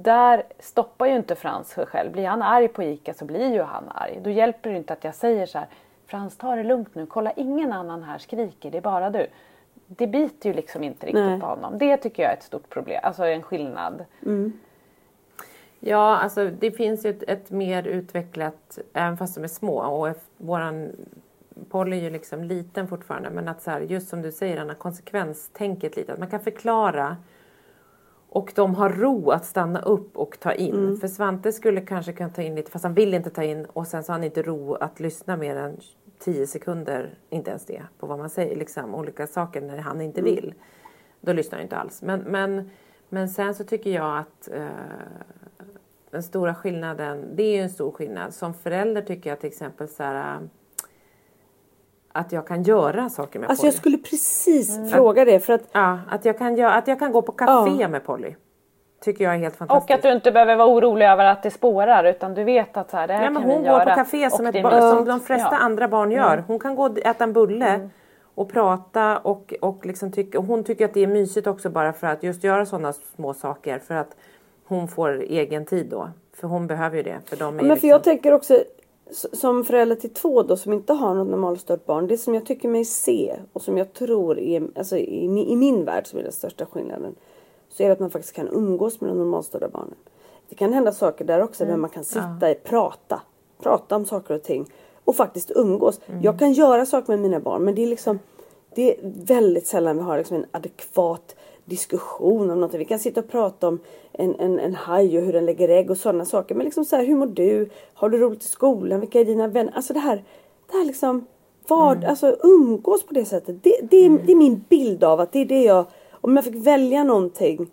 Där 0.02 0.42
stoppar 0.58 1.06
ju 1.06 1.16
inte 1.16 1.34
Frans 1.34 1.68
sig 1.68 1.86
själv. 1.86 2.12
Blir 2.12 2.26
han 2.26 2.42
arg 2.42 2.68
på 2.68 2.82
ICA 2.82 3.14
så 3.14 3.24
blir 3.24 3.52
ju 3.52 3.62
han 3.62 3.84
arg. 3.94 4.18
Då 4.22 4.30
hjälper 4.30 4.70
det 4.70 4.76
inte 4.76 4.92
att 4.92 5.04
jag 5.04 5.14
säger 5.14 5.46
så 5.46 5.58
här 5.58 5.68
Frans 6.06 6.36
ta 6.36 6.56
det 6.56 6.62
lugnt 6.62 6.94
nu, 6.94 7.06
kolla 7.06 7.32
ingen 7.32 7.72
annan 7.72 8.02
här 8.02 8.18
skriker, 8.18 8.70
det 8.70 8.78
är 8.78 8.82
bara 8.82 9.10
du. 9.10 9.26
Det 9.96 10.06
biter 10.06 10.48
ju 10.48 10.54
liksom 10.54 10.84
inte 10.84 11.06
riktigt 11.06 11.24
Nej. 11.24 11.40
på 11.40 11.46
honom. 11.46 11.78
Det 11.78 11.96
tycker 11.96 12.22
jag 12.22 12.32
är 12.32 12.36
ett 12.36 12.42
stort 12.42 12.68
problem, 12.70 13.00
alltså 13.02 13.24
en 13.24 13.42
skillnad. 13.42 14.04
Ja, 15.80 16.16
alltså 16.16 16.50
det 16.50 16.70
finns 16.70 17.06
ju 17.06 17.10
ett, 17.10 17.22
ett 17.22 17.50
mer 17.50 17.86
utvecklat, 17.86 18.78
även 18.92 19.16
fast 19.16 19.34
de 19.34 19.44
är 19.44 19.48
små 19.48 19.78
och 19.78 20.16
våran 20.36 20.92
Polly 21.68 21.98
är 21.98 22.02
ju 22.02 22.10
liksom 22.10 22.44
liten 22.44 22.88
fortfarande 22.88 23.30
men 23.30 23.48
att 23.48 23.62
så 23.62 23.70
här, 23.70 23.80
just 23.80 24.08
som 24.08 24.22
du 24.22 24.32
säger 24.32 24.60
Anna, 24.60 24.74
konsekvenstänket 24.74 25.96
lite, 25.96 26.12
att 26.12 26.18
man 26.18 26.30
kan 26.30 26.40
förklara 26.40 27.16
och 28.28 28.52
de 28.54 28.74
har 28.74 28.90
ro 28.90 29.30
att 29.30 29.44
stanna 29.44 29.80
upp 29.80 30.16
och 30.16 30.40
ta 30.40 30.52
in. 30.52 30.96
För 30.96 31.08
Svante 31.08 31.52
skulle 31.52 31.80
kanske 31.80 32.12
kunna 32.12 32.30
ta 32.30 32.42
in 32.42 32.54
lite 32.54 32.70
fast 32.70 32.84
han 32.84 32.94
vill 32.94 33.14
inte 33.14 33.30
ta 33.30 33.42
in 33.42 33.64
och 33.64 33.86
sen 33.86 34.04
så 34.04 34.12
har 34.12 34.18
han 34.18 34.24
inte 34.24 34.42
ro 34.42 34.74
att 34.74 35.00
lyssna 35.00 35.36
mer 35.36 35.56
än 35.56 35.80
10 36.24 36.46
sekunder, 36.46 37.14
inte 37.30 37.50
ens 37.50 37.66
det, 37.66 37.82
på 37.98 38.06
vad 38.06 38.18
man 38.18 38.30
säger, 38.30 38.56
liksom 38.56 38.94
olika 38.94 39.26
saker 39.26 39.60
när 39.60 39.78
han 39.78 40.00
inte 40.00 40.22
vill. 40.22 40.54
Då 41.20 41.32
lyssnar 41.32 41.58
han 41.58 41.62
inte 41.62 41.76
alls. 41.76 42.02
Men, 42.02 42.20
men, 42.20 42.70
men 43.08 43.28
sen 43.28 43.54
så 43.54 43.64
tycker 43.64 43.90
jag 43.90 44.18
att 44.18 44.48
eh, 44.52 44.66
den 46.10 46.22
stora 46.22 46.54
skillnaden, 46.54 47.24
det 47.36 47.42
är 47.42 47.52
ju 47.56 47.62
en 47.62 47.70
stor 47.70 47.90
skillnad. 47.92 48.34
Som 48.34 48.54
förälder 48.54 49.02
tycker 49.02 49.30
jag 49.30 49.40
till 49.40 49.48
exempel 49.48 49.88
så 49.88 50.02
här, 50.02 50.34
äh, 50.34 50.40
att 52.12 52.32
jag 52.32 52.46
kan 52.46 52.62
göra 52.62 53.10
saker 53.10 53.38
med 53.40 53.48
Alltså 53.50 53.62
Polly. 53.62 53.68
jag 53.72 53.78
skulle 53.78 53.98
precis 53.98 54.92
fråga 54.92 55.24
det 55.24 55.40
för 55.40 55.52
att 55.52 55.62
Ja, 55.72 56.00
att 56.08 56.24
jag, 56.24 56.38
kan 56.38 56.64
att 56.64 56.88
jag 56.88 56.98
kan 56.98 57.12
gå 57.12 57.22
på 57.22 57.32
café 57.32 57.76
Ja. 57.82 57.88
med 57.88 58.04
Polly. 58.04 58.34
Tycker 59.04 59.24
jag 59.24 59.34
är 59.34 59.38
helt 59.38 59.54
Och 59.54 59.58
fantastiskt. 59.58 59.96
att 59.96 60.02
du 60.02 60.12
inte 60.12 60.32
behöver 60.32 60.56
vara 60.56 60.68
orolig 60.68 61.06
över 61.06 61.24
att 61.24 61.42
det 61.42 61.50
spårar 61.50 62.04
utan 62.04 62.34
du 62.34 62.44
vet 62.44 62.76
att 62.76 62.90
så 62.90 62.96
här, 62.96 63.06
det 63.08 63.14
här 63.14 63.24
Ja, 63.24 63.30
men 63.30 63.42
kan 63.42 63.50
hon 63.50 63.62
vi 63.62 63.68
går 63.68 63.78
göra. 63.78 63.90
på 63.90 63.94
café 63.96 64.30
som, 64.30 64.46
Och 64.46 64.54
ett 64.54 64.62
barn, 64.62 64.80
som 64.96 65.04
de 65.04 65.20
flesta 65.20 65.48
Ja. 65.50 65.56
Mm. 65.56 65.66
andra 65.66 65.88
barn 65.88 66.10
gör. 66.10 66.44
Hon 66.46 66.58
kan 66.58 66.74
gå 66.74 66.82
och 66.84 66.98
äta 66.98 67.24
en 67.24 67.32
bulle 67.32 67.88
och 68.34 68.52
prata 68.52 69.18
och, 69.18 69.54
och, 69.60 69.86
liksom 69.86 70.12
tycka, 70.12 70.38
och 70.38 70.44
hon 70.44 70.64
tycker 70.64 70.84
att 70.84 70.94
det 70.94 71.00
är 71.00 71.06
mysigt 71.06 71.46
också 71.46 71.70
bara 71.70 71.92
för 71.92 72.06
att 72.06 72.22
just 72.22 72.44
göra 72.44 72.66
sådana 72.66 72.92
små 72.92 73.34
saker 73.34 73.78
för 73.78 73.94
att 73.94 74.16
hon 74.66 74.88
får 74.88 75.22
egen 75.22 75.66
tid 75.66 75.86
då. 75.90 76.08
För 76.36 76.48
hon 76.48 76.66
behöver 76.66 76.96
ju 76.96 77.02
det. 77.02 77.18
För 77.26 77.36
de 77.36 77.44
är 77.48 77.52
Men 77.52 77.60
för 77.64 77.68
liksom, 77.74 77.88
jag 77.88 78.04
tänker 78.04 78.32
också 78.32 78.58
som 79.32 79.64
förälder 79.64 79.96
till 79.96 80.14
två 80.14 80.42
då 80.42 80.56
som 80.56 80.72
inte 80.72 80.92
har 80.92 81.14
något 81.14 81.28
normalstört 81.28 81.86
barn. 81.86 82.06
Det 82.06 82.18
som 82.18 82.34
jag 82.34 82.46
tycker 82.46 82.68
mig 82.68 82.84
se 82.84 83.34
och 83.52 83.62
som 83.62 83.78
jag 83.78 83.92
tror 83.92 84.38
är, 84.38 84.62
alltså 84.76 84.96
i, 84.96 85.24
i 85.52 85.56
min 85.56 85.84
värld 85.84 86.06
som 86.06 86.18
är 86.18 86.22
den 86.22 86.32
största 86.32 86.66
skillnaden. 86.66 87.14
Så 87.74 87.82
är 87.82 87.86
det 87.86 87.92
att 87.92 88.00
man 88.00 88.10
faktiskt 88.10 88.34
kan 88.34 88.48
umgås 88.48 89.00
med 89.00 89.10
de 89.10 89.18
normalstörda 89.18 89.68
barnen. 89.68 89.94
Det 90.48 90.54
kan 90.54 90.72
hända 90.72 90.92
saker 90.92 91.24
där 91.24 91.42
också 91.42 91.64
där 91.64 91.76
man 91.76 91.90
kan 91.90 92.04
sitta 92.04 92.50
och 92.50 92.64
prata. 92.64 93.22
Prata 93.62 93.96
om 93.96 94.04
saker 94.04 94.34
och 94.34 94.42
ting. 94.42 94.66
Och 95.04 95.16
faktiskt 95.16 95.50
umgås. 95.54 96.00
Jag 96.22 96.38
kan 96.38 96.52
göra 96.52 96.86
saker 96.86 97.12
med 97.12 97.20
mina 97.20 97.40
barn 97.40 97.64
men 97.64 97.74
det 97.74 97.82
är 97.82 97.86
liksom 97.86 98.18
det 98.74 98.90
är 98.90 98.96
väldigt 99.02 99.66
sällan 99.66 99.96
vi 99.96 100.02
har 100.02 100.18
liksom 100.18 100.36
en 100.36 100.46
adekvat 100.50 101.36
diskussion 101.64 102.50
om 102.50 102.56
någonting. 102.56 102.78
Vi 102.78 102.84
kan 102.84 102.98
sitta 102.98 103.20
och 103.20 103.28
prata 103.28 103.68
om 103.68 103.78
en, 104.12 104.34
en, 104.34 104.58
en 104.58 104.74
haj 104.74 105.18
och 105.18 105.24
hur 105.24 105.32
den 105.32 105.46
lägger 105.46 105.68
ägg 105.68 105.90
och 105.90 105.98
sådana 105.98 106.24
saker. 106.24 106.54
Men 106.54 106.64
liksom 106.64 106.84
så 106.84 106.96
här, 106.96 107.04
hur 107.04 107.16
mår 107.16 107.26
du? 107.26 107.70
Har 107.94 108.08
du 108.08 108.18
roligt 108.18 108.42
i 108.42 108.46
skolan? 108.46 109.00
Vilka 109.00 109.20
är 109.20 109.24
dina 109.24 109.48
vänner? 109.48 109.72
Alltså 109.76 109.92
det 109.92 110.00
här, 110.00 110.24
det 110.70 110.76
här 110.76 110.84
liksom 110.84 111.26
vad, 111.68 112.04
alltså 112.04 112.36
umgås 112.42 113.06
på 113.06 113.14
det 113.14 113.24
sättet. 113.24 113.62
Det, 113.62 113.78
det, 113.82 113.96
är, 113.96 114.10
det 114.26 114.32
är 114.32 114.36
min 114.36 114.64
bild 114.68 115.04
av 115.04 115.20
att 115.20 115.32
det 115.32 115.38
är 115.38 115.44
det 115.44 115.62
jag, 115.62 115.84
om 116.24 116.36
jag 116.36 116.44
fick 116.44 116.66
välja 116.66 117.04
någonting 117.04 117.70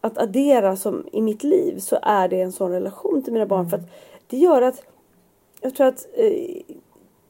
att 0.00 0.18
addera 0.18 0.76
som 0.76 1.06
i 1.12 1.22
mitt 1.22 1.42
liv 1.42 1.78
så 1.78 1.98
är 2.02 2.28
det 2.28 2.40
en 2.40 2.52
sån 2.52 2.70
relation 2.72 3.22
till 3.22 3.32
mina 3.32 3.46
barn. 3.46 3.70
För 3.70 3.76
att 3.76 3.90
det 4.26 4.36
gör 4.36 4.62
att 4.62 4.82
jag 5.60 5.74
tror 5.74 5.86
att 5.86 6.06
eh, 6.14 6.62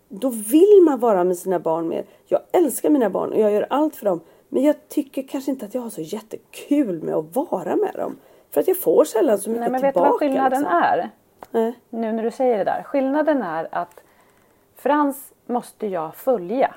då 0.09 0.29
vill 0.29 0.83
man 0.85 0.99
vara 1.01 1.25
med 1.25 1.37
sina 1.39 1.59
barn 1.59 1.89
mer. 1.89 2.05
Jag 2.27 2.41
älskar 2.53 2.91
mina 2.91 3.11
barn 3.11 3.33
och 3.33 3.39
jag 3.41 3.53
gör 3.53 3.67
allt 3.71 3.97
för 3.97 4.05
dem. 4.05 4.21
Men 4.49 4.63
jag 4.63 4.89
tycker 4.89 5.23
kanske 5.23 5.51
inte 5.51 5.67
att 5.67 5.75
jag 5.75 5.83
har 5.83 5.91
så 5.91 6.01
jättekul 6.01 7.03
med 7.03 7.15
att 7.15 7.37
vara 7.37 7.77
med 7.77 7.93
dem. 7.95 8.17
För 8.51 8.61
att 8.61 8.69
jag 8.69 8.81
får 8.81 9.05
sällan 9.05 9.39
så 9.39 9.51
mycket 9.51 9.61
Nej 9.61 9.71
men 9.71 9.81
vet 9.81 9.89
du 9.89 9.93
tillbaka. 9.93 10.11
vad 10.11 10.19
skillnaden 10.19 10.61
liksom. 10.61 10.77
är? 10.79 11.11
Nej. 11.51 11.79
Nu 11.91 12.13
när 12.13 12.23
du 12.23 12.31
säger 12.31 12.59
det 12.59 12.65
där. 12.65 12.83
Skillnaden 12.83 13.43
är 13.43 13.69
att 13.73 14.01
Frans 14.77 15.33
måste 15.47 15.87
jag 15.87 16.15
följa. 16.15 16.75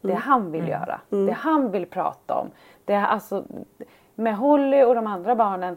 Det 0.00 0.08
Mm. 0.12 0.22
han 0.22 0.52
vill 0.52 0.68
göra. 0.68 1.00
Det 1.08 1.32
han 1.32 1.70
vill 1.70 1.86
prata 1.86 2.34
om. 2.34 2.50
Det 2.86 2.94
alltså, 2.96 3.44
med 4.14 4.36
Holly 4.36 4.82
och 4.82 4.94
de 4.94 5.06
andra 5.06 5.34
barnen. 5.34 5.76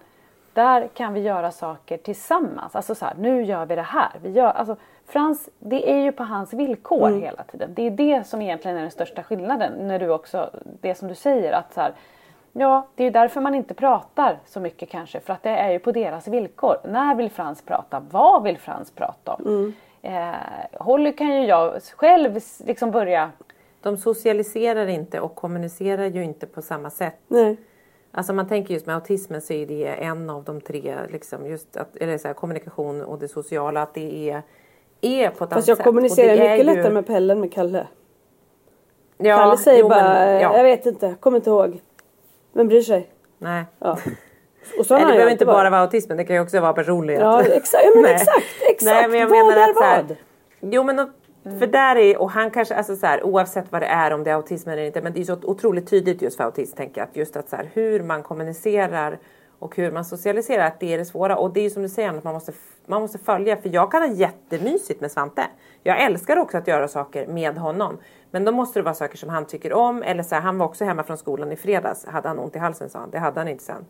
Där 0.54 0.88
kan 0.88 1.14
vi 1.14 1.20
göra 1.20 1.52
saker 1.52 1.98
tillsammans. 1.98 2.76
Alltså 2.76 2.96
så 2.96 3.06
här, 3.06 3.14
nu 3.20 3.44
gör 3.44 3.66
vi 3.66 3.76
det 3.76 3.82
här. 3.82 4.10
Vi 4.22 4.30
gör, 4.30 4.52
alltså, 4.52 4.76
Frans, 5.08 5.50
det 5.60 5.92
är 5.92 5.98
ju 5.98 6.12
på 6.12 6.24
hans 6.24 6.54
villkor 6.54 7.08
Mm. 7.08 7.22
hela 7.22 7.44
tiden. 7.44 7.74
Det 7.74 7.82
är 7.88 7.92
det 7.92 8.28
som 8.28 8.42
egentligen 8.42 8.78
är 8.78 8.82
den 8.82 8.92
största 8.92 9.24
skillnaden. 9.24 9.74
När 9.88 10.00
du 10.00 10.10
också, 10.10 10.50
det 10.82 10.96
som 10.96 11.08
du 11.08 11.16
säger 11.16 11.52
att 11.54 11.74
så 11.74 11.82
här, 11.82 11.94
Ja, 12.52 12.88
det 12.96 13.04
är 13.04 13.06
ju 13.06 13.12
därför 13.12 13.42
man 13.42 13.56
inte 13.56 13.74
pratar 13.74 14.38
så 14.46 14.60
mycket 14.60 14.90
kanske. 14.90 15.20
För 15.20 15.34
att 15.34 15.44
det 15.44 15.50
är 15.50 15.72
ju 15.72 15.80
på 15.80 15.92
deras 15.92 16.28
villkor. 16.28 16.76
När 16.84 17.16
vill 17.16 17.32
Frans 17.32 17.62
prata? 17.62 18.02
Vad 18.12 18.44
vill 18.44 18.58
Frans 18.58 18.92
prata 18.92 19.34
om? 19.34 19.74
Eh, 20.02 20.32
Holly 20.80 21.12
kan 21.16 21.28
ju 21.28 21.46
jag 21.46 21.82
själv 21.84 22.40
liksom 22.66 22.92
börja 22.92 23.30
De 23.82 23.98
socialiserar 23.98 24.88
inte 24.88 25.20
och 25.20 25.36
kommunicerar 25.36 26.06
ju 26.06 26.24
inte 26.24 26.48
på 26.48 26.62
samma 26.62 26.90
sätt. 26.90 27.16
Nej. 27.28 27.58
Alltså 28.12 28.34
man 28.34 28.48
tänker 28.48 28.74
just 28.74 28.86
med 28.86 28.96
autismen 28.96 29.42
så 29.42 29.54
är 29.54 29.66
det 29.66 29.86
en 29.88 30.30
av 30.30 30.44
de 30.44 30.62
tre, 30.62 30.96
liksom 31.10 31.48
just 31.48 31.78
att, 31.78 31.96
eller 31.98 32.18
så 32.18 32.28
här, 32.28 32.34
kommunikation 32.36 33.02
och 33.02 33.20
det 33.20 33.28
sociala, 33.28 33.82
att 33.82 33.94
det 33.94 34.30
är, 34.30 34.42
är 35.02 35.30
på 35.30 35.44
ett 35.44 35.54
Fast 35.54 35.68
jag 35.68 35.78
sätt. 35.78 35.84
kommunicerar 35.86 36.34
mycket 36.38 36.60
ju- 36.60 36.64
lättare 36.64 36.94
med 36.94 37.08
Pelle 37.08 37.34
än 37.34 37.40
med 37.40 37.54
Kalle. 37.54 37.88
ja, 39.18 39.38
Kalle 39.38 39.58
säger 39.58 39.80
jo, 39.80 39.90
men- 39.90 40.04
bara, 40.04 40.32
ja, 40.42 40.58
jag 40.58 40.64
vet 40.64 40.86
inte, 40.86 41.16
kommer 41.20 41.38
inte 41.38 41.50
ihåg. 41.50 41.82
Vem 42.54 42.68
bryr 42.68 42.82
sig? 42.82 43.10
Nej. 43.38 43.64
Ja. 43.80 43.98
Och 44.80 44.86
så 44.86 44.94
Nej, 44.94 45.04
det 45.06 45.12
behöver 45.12 45.32
inte 45.32 45.46
varit. 45.46 45.56
bara 45.58 45.70
vara 45.70 45.82
autismen, 45.82 46.18
det 46.18 46.24
kan 46.24 46.36
ju 46.36 46.42
också 46.42 46.60
vara 46.60 46.74
personlighet. 46.74 47.22
Ja, 47.22 47.42
exakt, 47.42 47.84
ja, 47.86 47.92
men 48.02 48.06
exakt, 48.16 48.46
exakt. 48.70 48.84
Nej, 48.96 49.08
men 49.10 49.20
jag 49.20 49.28
vad 49.28 49.38
menar 49.38 49.58
är 49.58 49.70
att 49.70 49.76
så 49.78 49.84
här, 49.84 50.04
vad? 50.04 50.16
Jo 50.62 50.84
men 50.84 51.12
och- 51.44 51.60
för 51.60 51.68
där 51.68 51.96
är, 51.96 52.18
och 52.22 52.32
han 52.32 52.52
kanske, 52.52 52.76
alltså 52.76 52.96
så 52.96 53.06
här, 53.06 53.24
oavsett 53.24 53.72
vad 53.72 53.82
det 53.82 53.86
är, 53.88 54.14
om 54.14 54.24
det 54.24 54.30
är 54.32 54.36
autism 54.36 54.70
eller 54.70 54.84
inte, 54.84 55.02
men 55.02 55.14
det 55.14 55.20
är 55.20 55.24
så 55.24 55.38
otroligt 55.44 55.90
tydligt 55.90 56.22
just 56.22 56.38
för 56.38 56.44
autism 56.44 56.78
tänker 56.78 57.02
jag, 57.02 57.08
att 57.10 57.16
just 57.16 57.38
att 57.38 57.50
så 57.50 57.56
här, 57.56 57.70
hur 57.74 58.04
man 58.04 58.24
kommunicerar 58.24 59.20
och 59.60 59.76
hur 59.76 59.92
man 59.92 60.06
socialiserar, 60.06 60.66
att 60.68 60.80
det 60.80 60.94
är 60.94 60.98
det 60.98 61.06
svåra. 61.06 61.38
Och 61.38 61.54
det 61.54 61.60
är 61.60 61.64
ju 61.64 61.70
som 61.70 61.82
du 61.82 61.90
säger, 61.90 62.10
att 62.14 62.24
man 62.24 62.34
måste, 62.34 62.52
man 62.86 63.02
måste 63.02 63.18
följa, 63.18 63.58
för 63.58 63.70
jag 63.74 63.92
kan 63.92 64.02
ha 64.02 64.10
jättemysigt 64.10 65.02
med 65.02 65.12
Svante. 65.12 65.44
Jag 65.84 66.02
älskar 66.04 66.38
också 66.38 66.58
att 66.58 66.68
göra 66.68 66.88
saker 66.88 67.28
med 67.28 67.58
honom. 67.58 67.98
Men 68.32 68.46
då 68.46 68.52
måste 68.52 68.80
det 68.80 68.84
vara 68.84 68.94
saker 68.96 69.18
som 69.18 69.30
han 69.30 69.46
tycker 69.46 69.74
om, 69.74 70.04
eller 70.04 70.24
så 70.24 70.36
här, 70.36 70.42
han 70.42 70.58
var 70.58 70.66
också 70.66 70.86
hemma 70.86 71.04
från 71.04 71.18
skolan 71.18 71.52
i 71.52 71.56
fredags, 71.56 72.06
hade 72.06 72.28
han 72.28 72.40
ont 72.40 72.56
i 72.56 72.60
halsen 72.60 72.90
sa 72.90 73.00
han, 73.00 73.10
det 73.12 73.20
hade 73.20 73.40
han 73.40 73.48
inte 73.48 73.64
sen. 73.64 73.86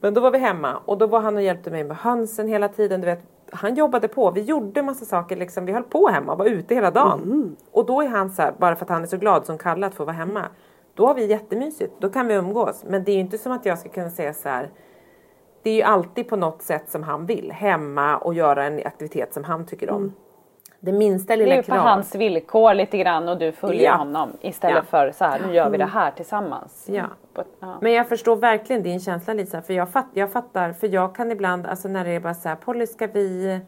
Men 0.00 0.14
då 0.14 0.20
var 0.20 0.30
vi 0.30 0.38
hemma 0.38 0.76
och 0.84 0.98
då 0.98 1.06
var 1.06 1.20
han 1.20 1.36
och 1.36 1.42
hjälpte 1.42 1.70
mig 1.70 1.84
med 1.84 1.96
hönsen 1.96 2.48
hela 2.48 2.68
tiden. 2.68 3.00
Du 3.00 3.06
vet, 3.06 3.22
han 3.52 3.74
jobbade 3.74 4.08
på. 4.08 4.30
Vi 4.30 4.40
gjorde 4.42 4.82
massa 4.82 5.04
saker. 5.04 5.36
Liksom. 5.36 5.64
Vi 5.66 5.72
höll 5.72 5.82
på 5.82 6.08
hemma 6.08 6.32
och 6.32 6.38
var 6.38 6.46
ute 6.46 6.74
hela 6.74 6.90
dagen. 6.90 7.56
Och 7.72 7.86
då 7.86 8.02
är 8.02 8.08
han 8.08 8.30
så 8.30 8.42
här, 8.42 8.52
bara 8.58 8.76
för 8.76 8.84
att 8.84 8.90
han 8.90 9.02
är 9.02 9.06
så 9.06 9.16
glad 9.16 9.46
som 9.46 9.58
Kalle 9.58 9.86
att 9.86 9.94
få 9.94 10.04
vara 10.04 10.16
hemma. 10.16 10.44
Då 10.94 11.06
har 11.06 11.14
vi 11.14 11.26
jättemysigt. 11.26 11.92
Då 12.00 12.08
kan 12.10 12.26
vi 12.26 12.34
umgås. 12.34 12.84
Men 12.88 13.04
det 13.04 13.10
är 13.10 13.14
ju 13.14 13.20
inte 13.20 13.38
som 13.38 13.52
att 13.52 13.66
jag 13.66 13.78
ska 13.78 13.88
kunna 13.88 14.10
säga 14.10 14.34
så 14.34 14.48
här. 14.48 14.70
Det 15.62 15.70
är 15.70 15.74
ju 15.74 15.82
alltid 15.82 16.28
på 16.28 16.36
något 16.36 16.62
sätt 16.62 16.90
som 16.90 17.02
han 17.02 17.26
vill. 17.26 17.52
Hemma 17.52 18.16
och 18.18 18.34
göra 18.34 18.64
en 18.64 18.80
aktivitet 18.86 19.34
som 19.34 19.44
han 19.44 19.66
tycker 19.66 19.90
om. 19.90 20.12
Det 20.80 20.92
minsta 20.92 21.26
Det 21.26 21.34
är 21.34 21.36
lilla 21.44 21.54
ju 21.56 21.62
på 21.62 21.66
krav. 21.72 21.78
hans 21.78 22.14
villkor 22.14 22.74
lite 22.74 22.98
grann 22.98 23.28
och 23.28 23.38
du 23.38 23.52
följer 23.52 23.84
Ja. 23.84 23.94
honom 23.96 24.28
istället 24.40 24.76
Ja. 24.76 24.82
för 24.90 25.12
så 25.12 25.24
här, 25.24 25.40
nu 25.46 25.54
gör 25.54 25.70
vi 25.70 25.78
det 25.78 25.84
här 25.84 26.10
tillsammans. 26.10 26.86
Ja. 26.90 27.04
På 27.44 27.50
ja. 27.66 27.78
Men 27.82 27.92
jag 27.92 28.08
förstår 28.08 28.36
verkligen 28.36 28.82
din 28.82 29.00
känsla 29.00 29.34
Lisa. 29.34 29.62
För 29.62 29.74
jag, 29.74 29.88
fatt, 29.88 30.08
jag 30.12 30.32
fattar. 30.32 30.72
För 30.72 30.88
jag 30.88 31.14
kan 31.14 31.30
ibland, 31.30 31.66
alltså 31.66 31.88
när 31.88 32.04
det 32.04 32.10
är 32.10 32.20
bara 32.20 32.34
så 32.34 32.48
här, 32.48 32.56
Polly 32.56 32.86
ska 32.86 33.06
vi 33.06 33.60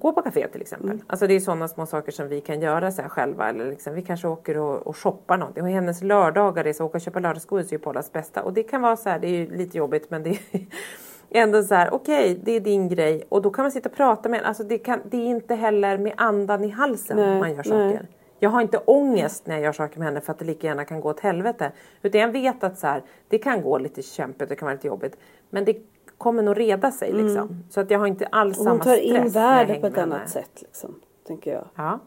gå 0.00 0.12
på 0.12 0.22
café 0.22 0.48
till 0.48 0.60
exempel. 0.60 1.02
Alltså 1.06 1.26
det 1.26 1.34
är 1.34 1.40
sådana 1.40 1.68
små 1.68 1.86
saker 1.86 2.12
som 2.12 2.28
vi 2.28 2.40
kan 2.40 2.60
göra 2.60 2.90
så 2.90 3.02
själva. 3.02 3.48
Eller 3.48 3.70
liksom, 3.70 3.94
vi 3.94 4.02
kanske 4.02 4.28
åker 4.28 4.58
och, 4.58 4.86
och 4.86 4.96
shoppar 4.96 5.36
någonting. 5.36 5.64
Och 5.64 5.70
hennes 5.70 6.02
lördagar 6.02 6.66
är 6.66 6.72
så 6.72 6.84
åka 6.84 6.98
och 6.98 7.02
köpa 7.02 7.20
lördagsgodis 7.20 7.68
är 7.68 7.72
ju 7.72 7.78
Pollas 7.78 8.12
bästa. 8.12 8.42
Och 8.42 8.52
det 8.52 8.62
kan 8.62 8.82
vara 8.82 8.96
så 8.96 9.08
här, 9.08 9.18
det 9.18 9.26
är 9.26 9.30
ju 9.30 9.56
lite 9.56 9.78
jobbigt 9.78 10.10
men 10.10 10.22
det 10.22 10.38
ändå 11.30 11.62
så 11.62 11.74
här, 11.74 11.94
okej 11.94 12.40
det 12.42 12.52
är 12.52 12.60
din 12.60 12.88
grej 12.88 13.24
och 13.28 13.42
då 13.42 13.50
kan 13.50 13.64
man 13.64 13.72
sitta 13.72 13.88
och 13.88 13.94
prata 13.94 14.28
med 14.28 14.42
alltså 14.42 14.62
det, 14.62 14.78
kan, 14.78 15.00
det 15.04 15.16
är 15.16 15.26
inte 15.26 15.54
heller 15.54 15.98
med 15.98 16.14
andan 16.16 16.64
i 16.64 16.68
halsen 16.68 17.16
Nej, 17.16 17.40
man 17.40 17.54
gör 17.54 17.64
nej. 17.68 18.00
Jag 18.42 18.50
har 18.50 18.60
inte 18.60 18.78
ångest 18.78 19.46
när 19.46 19.54
jag 19.54 19.64
gör 19.64 19.72
saker 19.72 19.98
med 19.98 20.08
henne 20.08 20.20
för 20.20 20.32
att 20.32 20.38
det 20.38 20.44
lika 20.44 20.66
gärna 20.66 20.84
kan 20.84 21.00
gå 21.00 21.10
åt 21.10 21.20
helvete. 21.20 21.72
Utan 22.02 22.20
jag 22.20 22.28
vet 22.28 22.64
att 22.64 22.78
så 22.78 22.86
här, 22.86 23.02
det 23.28 23.38
kan 23.38 23.62
gå 23.62 23.78
lite 23.78 24.02
kämpigt, 24.02 24.48
det 24.48 24.56
kan 24.56 24.66
vara 24.66 24.74
lite 24.74 24.86
jobbigt. 24.86 25.16
Men 25.50 25.64
det 25.64 25.76
kommer 26.18 26.42
nog 26.42 26.58
reda 26.60 26.90
sig 26.90 27.12
liksom. 27.12 27.64
Så 27.70 27.80
att 27.80 27.90
jag 27.90 27.98
har 27.98 28.06
inte 28.06 28.26
alls 28.26 28.60
Mm. 28.60 28.72
Och 28.72 28.72
hon 28.72 28.82
samma 28.84 28.94
tar 28.96 29.00
stress 29.02 29.24
in 29.26 29.28
världen 29.32 29.80
på 29.80 29.86
ett 29.86 29.92
med 29.92 30.02
annat 30.02 30.18
henne. 30.18 30.28
sätt 30.28 30.50
liksom. 30.62 31.00
Tänker 31.26 31.52
jag. 31.52 31.64
Ja. 31.74 31.98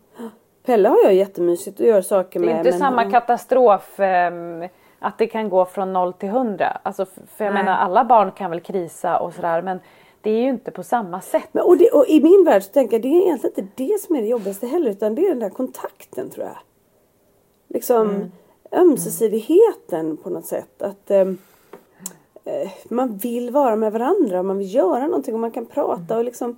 Pelle 0.65 0.89
har 0.89 0.98
jag 1.04 1.13
jättemysigt 1.13 1.80
och 1.80 1.86
gör 1.86 2.02
saker 2.02 2.39
Det 2.39 2.45
med. 2.45 2.56
är 2.56 2.58
inte 2.60 2.69
men 2.69 2.80
samma 2.80 3.02
han- 3.02 3.12
katastrof 3.12 4.00
ehm, 4.00 4.63
att 5.00 5.17
det 5.17 5.28
kan 5.28 5.50
gå 5.50 5.65
från 5.65 5.93
noll 5.93 6.13
till 6.13 6.30
hundra. 6.30 6.67
Alltså, 6.84 7.06
för 7.06 7.45
jag 7.45 7.54
Nej. 7.54 7.63
menar 7.63 7.78
alla 7.78 8.06
barn 8.06 8.32
kan 8.32 8.52
väl 8.52 8.60
krisa 8.60 9.19
och 9.19 9.34
sådär 9.34 9.62
men 9.62 9.80
det 10.26 10.32
är 10.32 10.42
ju 10.42 10.50
inte 10.50 10.72
på 10.72 10.84
samma 10.84 11.22
sätt. 11.22 11.50
Men, 11.52 11.64
och, 11.64 11.78
det, 11.78 11.90
och 11.90 12.08
i 12.08 12.22
min 12.22 12.44
värld 12.46 12.64
så 12.64 12.72
tänker 12.72 12.94
jag 12.94 13.02
det 13.02 13.08
är 13.18 13.22
egentligen 13.22 13.60
inte 13.60 13.84
det 13.84 14.02
som 14.02 14.16
är 14.16 14.22
det 14.22 14.28
jobbigaste 14.28 14.68
heller 14.68 14.92
utan 14.92 15.16
det 15.16 15.26
är 15.26 15.30
den 15.30 15.40
där 15.40 15.50
kontakten 15.50 16.30
tror 16.30 16.46
jag. 16.46 16.58
Liksom 17.68 18.10
Mm. 18.10 18.32
ömsesidigheten 18.72 20.18
på 20.18 20.30
något 20.30 20.46
sätt. 20.46 20.82
Att 20.82 21.12
ehm, 21.12 21.38
eh, 22.46 22.72
man 22.90 23.18
vill 23.18 23.50
vara 23.52 23.76
med 23.76 23.92
varandra, 23.92 24.44
man 24.44 24.58
vill 24.58 24.76
göra 24.76 25.08
någonting 25.08 25.34
och 25.34 25.40
man 25.40 25.52
kan 25.52 25.66
prata 25.66 26.04
Mm. 26.14 26.18
och 26.18 26.24
liksom 26.26 26.58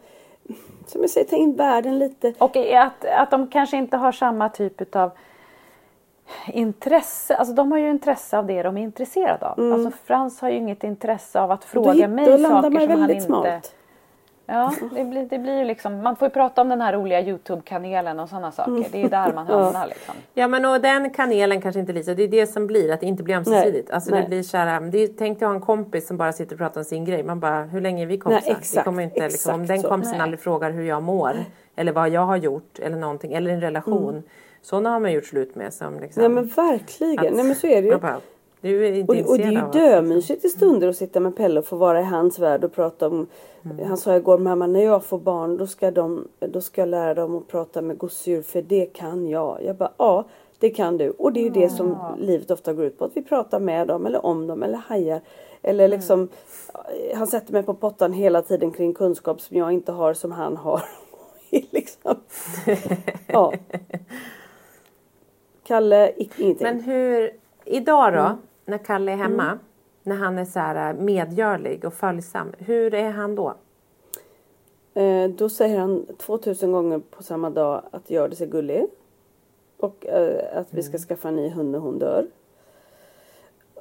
som 0.88 1.02
jag 1.02 1.10
säger 1.10 1.28
ta 1.28 1.36
in 1.36 1.56
världen 1.56 2.00
lite. 2.00 2.34
Och 2.38 2.58
att, 2.58 3.06
att 3.06 3.32
de 3.32 3.48
kanske 3.48 3.78
inte 3.78 3.98
har 3.98 4.12
samma 4.12 4.50
typ 4.50 4.82
utav 4.82 5.12
intresse. 6.48 7.36
Alltså 7.36 7.54
de 7.54 7.72
har 7.72 7.80
ju 7.80 7.90
intresse 7.90 8.38
av 8.38 8.46
det 8.46 8.64
de 8.64 8.78
är 8.78 8.82
intresserade 8.82 9.46
av. 9.48 9.74
Alltså 9.74 9.92
Frans 10.06 10.42
har 10.42 10.50
ju 10.50 10.56
inget 10.56 10.84
intresse 10.84 11.40
av 11.40 11.52
att 11.52 11.74
Mm. 11.74 11.84
Då, 11.84 11.92
fråga 11.92 12.08
hit- 12.08 12.16
mig 12.16 12.26
då 12.26 12.38
saker 12.38 12.52
man 12.52 12.64
som 12.64 12.76
han 12.76 12.88
väldigt 12.88 13.16
inte... 13.16 13.26
smart. 13.26 13.74
Ja, 14.50 14.74
det 14.96 15.04
blir, 15.04 15.26
det 15.26 15.40
blir 15.40 15.58
ju 15.58 15.66
liksom, 15.66 16.04
man 16.04 16.16
får 16.16 16.26
ju 16.26 16.30
prata 16.30 16.62
om 16.62 16.70
den 16.70 16.82
här 16.82 16.94
roliga 16.94 17.22
Youtube-kanelen 17.22 18.20
och 18.20 18.30
sådana 18.30 18.52
saker. 18.52 18.86
Det 18.92 19.04
är 19.04 19.10
där 19.10 19.34
man 19.34 19.48
hamnar 19.48 19.88
liksom. 19.88 20.16
Ja 20.34 20.48
men 20.48 20.66
och 20.66 20.82
den 20.82 21.10
kanelen 21.10 21.62
kanske 21.62 21.80
inte 21.80 21.94
Lisa, 21.94 22.14
det 22.14 22.24
är 22.24 22.28
det 22.28 22.48
som 22.48 22.68
blir 22.68 22.92
att 22.92 23.00
det 23.00 23.06
inte 23.06 23.24
blir 23.24 23.36
ömsesidigt. 23.36 23.92
Alltså 23.92 24.12
nej. 24.12 24.22
det 24.22 24.28
blir 24.28 24.44
såhär, 24.44 24.82
det 24.82 24.98
är, 24.98 25.08
tänk 25.08 25.40
dig 25.40 25.46
att 25.46 25.50
ha 25.50 25.56
en 25.56 25.62
kompis 25.62 26.08
som 26.08 26.18
bara 26.18 26.34
sitter 26.34 26.56
och 26.56 26.60
pratar 26.60 26.82
om 26.82 26.86
sin 26.86 27.06
grej. 27.06 27.24
Man 27.24 27.40
bara, 27.40 27.64
hur 27.64 27.82
länge 27.82 28.02
är 28.02 28.08
vi 28.08 28.18
kompisar? 28.18 28.42
Nej, 28.46 28.54
det 28.54 28.60
exakt, 28.60 28.86
kommer 28.86 29.04
inte, 29.04 29.24
liksom, 29.24 29.56
om 29.56 29.66
den 29.66 29.84
kompisen 29.84 30.22
aldrig 30.22 30.40
frågar 30.40 30.72
hur 30.72 30.84
jag 30.84 31.04
mår 31.04 31.36
eller 31.76 31.92
vad 31.92 32.10
jag 32.10 32.26
har 32.26 32.38
gjort 32.38 32.80
eller 32.80 32.98
någonting 32.98 33.34
eller 33.34 33.52
en 33.52 33.62
relation. 33.62 34.24
Sådana 34.70 34.90
har 34.90 35.00
man 35.00 35.14
gjort 35.14 35.26
slut 35.26 35.56
med 35.56 35.74
som 35.74 36.00
liksom. 36.00 36.22
Nej 36.22 36.30
men 36.30 36.48
verkligen, 36.48 37.28
att 37.28 37.34
nej 37.34 37.46
men 37.46 37.56
så 37.56 37.68
är 37.68 37.82
det 37.82 37.88
ju. 37.88 37.98
bara, 37.98 38.22
du 38.62 38.88
är 38.88 38.94
inte 38.94 39.24
Och, 39.24 39.30
och 39.30 39.38
det 39.38 39.44
är 39.44 39.52
ju 39.52 39.72
dömysigt 39.74 40.46
i 40.46 40.50
stunder 40.50 40.88
att 40.88 40.96
sitta 40.96 41.20
med 41.20 41.36
Pelle 41.38 41.60
och 41.60 41.66
få 41.66 41.76
vara 41.76 42.02
i 42.02 42.04
hans 42.04 42.40
värld 42.40 42.64
och 42.64 42.74
prata 42.74 43.08
om 43.08 43.28
Mm. 43.72 43.88
Han 43.88 43.98
sa 43.98 44.16
igår 44.16 44.38
mamma 44.38 44.68
när 44.68 44.84
jag 44.84 45.06
får 45.06 45.20
barn 45.20 45.58
då 45.58 45.68
ska, 45.68 45.92
de, 45.92 46.28
då 46.40 46.62
ska 46.62 46.82
jag 46.82 46.90
lära 46.90 47.14
dem 47.14 47.36
att 47.36 47.48
prata 47.48 47.82
med 47.82 47.98
gosedjur 47.98 48.42
för 48.42 48.62
det 48.62 48.86
kan 48.86 49.28
jag. 49.28 49.64
Jag 49.64 49.76
bara 49.76 49.92
ja 49.98 50.26
det 50.60 50.70
kan 50.70 50.98
du. 50.98 51.10
Och 51.10 51.34
det 51.34 51.40
är 51.40 51.44
ju 51.44 51.50
det 51.50 51.70
som 51.70 51.98
livet 52.20 52.52
ofta 52.52 52.74
går 52.74 52.86
ut 52.86 53.00
på. 53.00 53.06
Att 53.06 53.18
vi 53.18 53.22
pratar 53.22 53.60
med 53.60 53.88
dem 53.88 54.06
eller 54.06 54.26
om 54.26 54.48
dem 54.48 54.64
eller 54.64 54.78
hajar. 54.78 55.22
Eller 55.62 55.86
Mm. 55.86 55.98
liksom 55.98 56.28
Han 57.16 57.28
sätter 57.28 57.54
mig 57.54 57.64
på 57.64 57.74
pottan 57.74 58.14
hela 58.14 58.42
tiden 58.42 58.72
kring 58.72 58.94
kunskap 58.94 59.42
som 59.42 59.58
jag 59.58 59.72
inte 59.72 59.92
har 59.92 60.14
som 60.14 60.32
han 60.32 60.58
har. 60.58 60.82
liksom. 61.50 62.16
ja. 63.28 63.54
Kalle, 65.68 66.12
ingenting. 66.18 66.58
Men 66.68 66.80
hur, 66.82 67.32
idag 67.66 68.14
då, 68.14 68.20
Mm. 68.20 68.38
när 68.66 68.78
Kalle 68.78 69.12
är 69.12 69.16
hemma, 69.16 69.60
när 70.04 70.16
han 70.16 70.38
är 70.38 70.46
så 70.46 70.60
här 70.60 70.90
äh, 70.94 71.00
medgörlig 71.02 71.86
och 71.86 71.94
följsam, 71.94 72.54
hur 72.58 72.94
är 72.94 73.10
han 73.10 73.36
då? 73.36 73.54
Eh, 74.94 75.30
då 75.30 75.50
säger 75.50 75.80
han 75.80 76.06
2000 76.18 76.72
gånger 76.72 77.00
på 77.00 77.24
samma 77.24 77.50
dag 77.50 77.82
att 77.92 78.10
gör 78.10 78.30
det 78.30 78.36
sig 78.36 78.48
gullig. 78.48 78.86
Och 79.78 80.06
eh, 80.06 80.60
att 80.60 80.68
vi 80.74 80.84
ska 80.84 80.98
skaffa 80.98 81.28
en 81.28 81.36
ny 81.36 81.50
hund 81.50 81.72
när 81.72 81.80
hon 81.80 82.00
dör. 82.00 82.28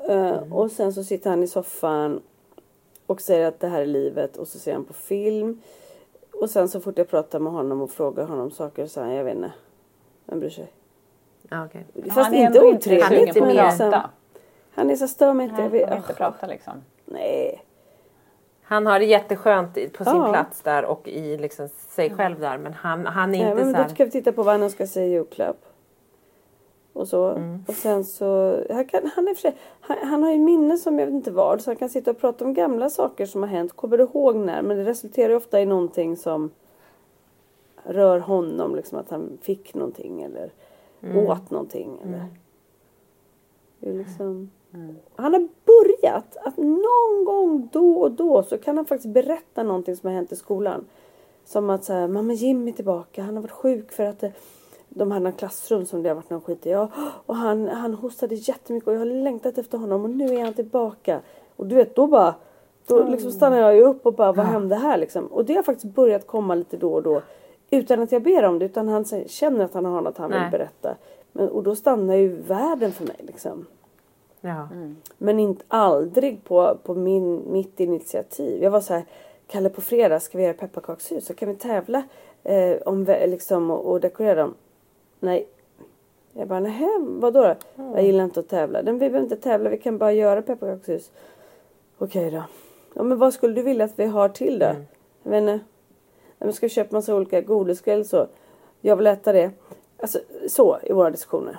Eh, 0.09 0.53
Och 0.53 0.70
sen 0.70 0.92
så 0.92 1.05
sitter 1.05 1.31
han 1.31 1.42
i 1.42 1.46
soffan 1.46 2.20
och 3.07 3.20
säger 3.20 3.49
att 3.49 3.61
det 3.61 3.68
här 3.68 3.81
är 3.83 3.87
livet 3.87 4.37
och 4.37 4.49
så 4.49 4.59
ser 4.59 4.72
han 4.72 4.85
på 4.85 4.92
film. 4.92 5.61
Och 6.33 6.51
sen 6.51 6.68
så 6.68 6.81
fort 6.81 6.99
jag 6.99 7.09
pratar 7.09 7.38
med 7.38 7.53
honom 7.53 7.81
och 7.83 7.90
frågar 7.90 8.25
honom 8.25 8.51
saker 8.51 8.83
så 8.87 8.88
säger 8.88 9.07
han 9.07 9.16
jag 9.16 9.25
vet 9.25 9.37
inte. 9.37 9.53
Vem 10.25 10.40
bryr 10.40 10.51
sig? 10.51 10.72
Ja, 11.50 11.64
okej. 11.64 11.87
Fast 12.04 12.16
han 12.16 12.35
är 12.35 12.46
inte 12.46 12.59
inte 12.59 12.76
otrevligt. 12.76 13.35
på 13.35 13.40
men 13.44 13.59
att 13.59 13.64
liksom, 13.64 13.90
prata. 13.90 14.11
han 14.74 14.90
är 14.90 14.96
så 14.96 15.09
stör 15.09 15.32
mig 15.32 15.48
inte. 15.48 15.62
Vet, 15.62 15.72
vill 15.72 15.80
inte 15.80 16.12
ah, 16.12 16.14
prata 16.16 16.46
liksom. 16.46 16.72
nej. 17.04 17.62
Han 18.62 18.87
har 18.87 18.98
det 18.98 19.04
jätteskönt 19.04 19.74
på 19.92 20.04
sin 20.04 20.16
Ja. 20.16 20.28
plats 20.32 20.62
där 20.62 20.85
och 20.85 21.09
i 21.09 21.37
liksom 21.37 21.68
sig 21.68 22.11
själv 22.11 22.40
där 22.40 22.59
men 22.59 22.72
han, 22.72 23.06
han 23.06 23.35
är 23.35 23.38
Nej, 23.38 23.50
inte 23.50 23.54
men 23.54 23.72
så 23.72 23.76
då 23.76 23.82
här... 23.82 23.88
ska 23.88 24.04
vi 24.04 24.11
titta 24.11 24.32
på 24.32 24.42
vad 24.42 24.61
han 24.61 24.70
ska 24.70 24.87
säga 24.87 25.06
i 25.06 25.11
julklapp. 25.11 25.56
Och 26.92 27.09
så. 27.09 27.28
Mm. 27.30 27.64
Och 27.68 27.74
sen 27.74 28.04
så, 28.04 28.61
han, 28.70 28.85
kan, 28.85 29.11
han, 29.14 29.28
är 29.28 29.35
för 29.35 29.40
sig, 29.40 29.56
han, 29.80 29.96
han 30.02 30.22
har 30.22 30.32
ju 30.32 30.38
minne 30.38 30.76
som 30.76 30.98
jag 30.98 31.06
vet 31.06 31.14
inte 31.14 31.30
vad. 31.30 31.61
Så 31.61 31.70
han 31.70 31.76
kan 31.76 31.88
sitta 31.88 32.11
och 32.11 32.20
prata 32.20 32.44
om 32.44 32.54
gamla 32.54 32.90
saker 32.90 33.26
som 33.26 33.42
har 33.42 33.48
hänt. 33.48 33.76
Kommer 33.76 33.98
du 33.98 34.04
ihåg 34.04 34.37
när? 34.37 34.62
Men 34.62 34.76
det 34.76 34.85
resulterar 34.85 35.28
ju 35.28 35.37
ofta 35.37 35.61
i 35.61 35.66
någonting 35.66 36.16
som 36.16 36.50
rör 37.82 38.18
honom. 38.18 38.76
Liksom 38.76 38.98
att 38.98 39.11
han 39.11 39.38
fick 39.42 39.74
någonting 39.74 40.22
eller 40.22 40.50
Mm. 41.02 41.16
åt 41.16 41.50
någonting. 41.50 41.98
Eller. 42.04 42.26
Det 43.80 43.88
är 43.90 43.94
liksom... 43.94 44.50
Han 45.16 45.32
har 45.32 45.48
börjat 45.64 46.37
att 46.37 46.56
någon 46.56 47.24
gång 47.24 47.68
då 47.72 48.00
och 48.00 48.11
då 48.11 48.42
så 48.42 48.59
kan 48.59 48.76
han 48.76 48.87
faktiskt 48.87 49.14
berätta 49.14 49.62
någonting 49.62 49.96
som 49.96 50.06
har 50.06 50.14
hänt 50.14 50.32
i 50.32 50.37
skolan. 50.37 50.85
Som 51.44 51.70
att 51.70 51.85
så 51.85 51.92
här, 51.92 52.09
mamma 52.09 52.32
Jimmy 52.32 52.70
är 52.70 52.74
tillbaka, 52.74 53.22
han 53.22 53.35
har 53.35 53.42
varit 53.42 53.50
sjuk 53.50 53.92
för 53.92 54.04
att 54.04 54.22
eh, 54.22 54.30
de 54.88 55.11
hade 55.11 55.26
en 55.26 55.32
klassrum 55.32 55.87
som 55.87 56.02
det 56.02 56.09
har 56.09 56.16
varit 56.16 56.30
någon 56.30 56.40
skit 56.40 56.66
i. 56.66 56.70
Ja, 56.70 56.90
och 57.26 57.37
han, 57.37 57.68
han 57.68 57.94
hostade 57.94 58.35
jättemycket 58.35 58.88
och 58.88 58.94
jag 58.94 58.98
har 58.98 59.06
längtat 59.06 59.59
efter 59.59 59.78
honom 59.78 60.04
och 60.04 60.11
nu 60.11 60.24
är 60.24 60.44
han 60.44 60.54
tillbaka. 60.54 61.20
Och 61.56 61.66
du 61.66 61.74
vet 61.74 61.94
då 61.94 62.06
bara, 62.06 62.35
då 62.87 63.09
liksom 63.09 63.32
stannar 63.32 63.59
jag 63.59 63.76
ju 63.76 63.82
upp 63.82 64.06
och 64.06 64.14
bara 64.14 64.32
vad 64.32 64.46
hände 64.46 64.76
här 64.76 64.98
liksom. 64.98 65.26
Och 65.26 65.44
det 65.44 65.54
har 65.54 65.62
faktiskt 65.62 65.94
börjat 65.94 66.26
komma 66.26 66.54
lite 66.54 66.76
då 66.76 66.92
och 66.92 67.02
då. 67.02 67.22
Utan 67.70 68.02
att 68.02 68.12
jag 68.12 68.22
ber 68.22 68.44
om 68.44 68.59
det 68.59 68.64
utan 68.64 68.88
han 68.88 69.05
känner 69.26 69.64
att 69.64 69.74
han 69.74 69.85
har 69.85 70.00
något 70.00 70.18
han 70.18 70.31
Nej. 70.31 70.42
vill 70.42 70.50
berätta. 70.50 70.96
Men, 71.33 71.48
och 71.48 71.62
då 71.62 71.76
stannar 71.76 72.14
ju 72.14 72.29
världen 72.29 72.92
för 72.92 73.05
mig 73.05 73.16
liksom. 73.18 73.66
Ja. 74.40 74.68
Men 75.18 75.38
inte 75.38 75.64
aldrig 75.68 76.44
på, 76.44 76.79
på 76.83 76.94
min, 76.94 77.52
mitt 77.52 77.81
initiativ. 77.81 78.62
Jag 78.62 78.70
var 78.70 78.81
så 78.81 78.94
här, 78.94 79.05
Kalle 79.46 79.68
på 79.68 79.81
fredag 79.81 80.20
ska 80.20 80.38
vi 80.38 80.44
göra 80.44 80.55
pepparkakshus 80.55 81.26
så 81.26 81.35
kan 81.35 81.48
vi 81.48 81.55
tävla 81.55 82.02
eh, 82.42 82.76
om 82.87 83.05
liksom 83.05 83.70
och, 83.70 83.90
och 83.92 84.00
dekorera 84.00 84.35
dem. 84.35 84.55
Nej. 85.20 85.46
Jag 86.33 86.48
bara, 86.48 86.61
nej 86.61 86.88
vadå 87.00 87.42
då? 87.42 87.55
Jag 87.74 88.05
gillar 88.05 88.24
inte 88.24 88.40
att 88.40 88.48
tävla. 88.48 88.83
Men 88.83 88.94
vi 88.94 88.98
behöver 88.98 89.20
inte 89.20 89.37
tävla, 89.37 89.70
vi 89.70 89.79
kan 89.79 89.98
bara 89.98 90.12
göra 90.12 90.42
pepparkakshus. 90.42 91.11
Okej 91.98 92.31
då. 92.31 92.42
Ja 92.94 93.02
men 93.02 93.18
vad 93.18 93.35
skulle 93.35 93.55
du 93.55 93.62
vilja 93.62 93.85
att 93.85 93.98
vi 93.98 94.05
har 94.05 94.29
till 94.29 94.59
då? 94.59 94.66
Jag 95.22 95.31
vet 95.31 95.40
inte. 95.40 95.61
Men 96.38 96.53
ska 96.53 96.66
vi 96.66 96.70
köpa 96.70 96.96
massa 96.96 97.14
olika 97.14 97.40
godis 97.40 97.83
eller 97.87 98.05
så? 98.05 98.27
Jag 98.81 98.96
vill 98.96 99.07
äta 99.07 99.33
det. 99.33 99.51
Alltså 100.01 100.18
så 100.49 100.79
i 100.83 100.92
våra 100.92 101.11
diskussioner. 101.11 101.59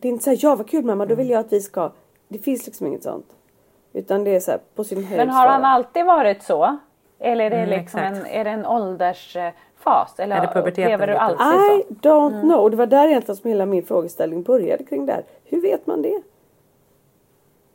Det 0.00 0.08
är 0.08 0.12
inte 0.12 0.24
så 0.24 0.30
här, 0.30 0.38
ja 0.42 0.54
vad 0.56 0.68
kul 0.68 0.84
mamma, 0.84 1.06
då 1.06 1.14
vill 1.14 1.30
jag 1.30 1.40
att 1.40 1.52
vi 1.52 1.60
ska. 1.60 1.90
Det 2.28 2.38
finns 2.38 2.66
liksom 2.66 2.86
inget 2.86 3.02
sånt. 3.02 3.26
Utan 3.92 4.24
det 4.24 4.30
är 4.36 4.40
så 4.40 4.50
här, 4.50 4.60
på 4.74 4.84
sin 4.84 5.04
höjd 5.04 5.16
Men 5.16 5.30
har 5.30 5.46
han 5.46 5.64
alltid 5.64 6.04
varit 6.06 6.42
så? 6.42 6.76
Eller 7.18 7.44
är 7.44 7.50
det, 7.50 7.56
Mm, 7.56 7.70
liksom 7.80 8.00
en, 8.00 8.26
är 8.26 8.44
det 8.44 8.50
en 8.50 8.66
åldersfas? 8.66 10.14
Eller 10.18 10.36
Är 10.36 10.40
det 10.40 10.46
puberteten 10.52 10.84
upplever 10.84 11.06
du 11.06 11.14
alltid 11.14 11.46
I 11.46 11.84
så? 11.88 12.08
don't 12.08 12.40
know. 12.40 12.60
Och 12.60 12.70
det 12.70 12.76
var 12.76 12.86
där 12.86 13.08
egentligen 13.08 13.36
som 13.36 13.50
hela 13.50 13.66
min 13.66 13.82
frågeställning 13.86 14.42
började 14.42 14.84
kring 14.84 15.06
det 15.06 15.12
här. 15.12 15.24
Hur 15.44 15.62
vet 15.62 15.86
man 15.86 16.02
det? 16.02 16.20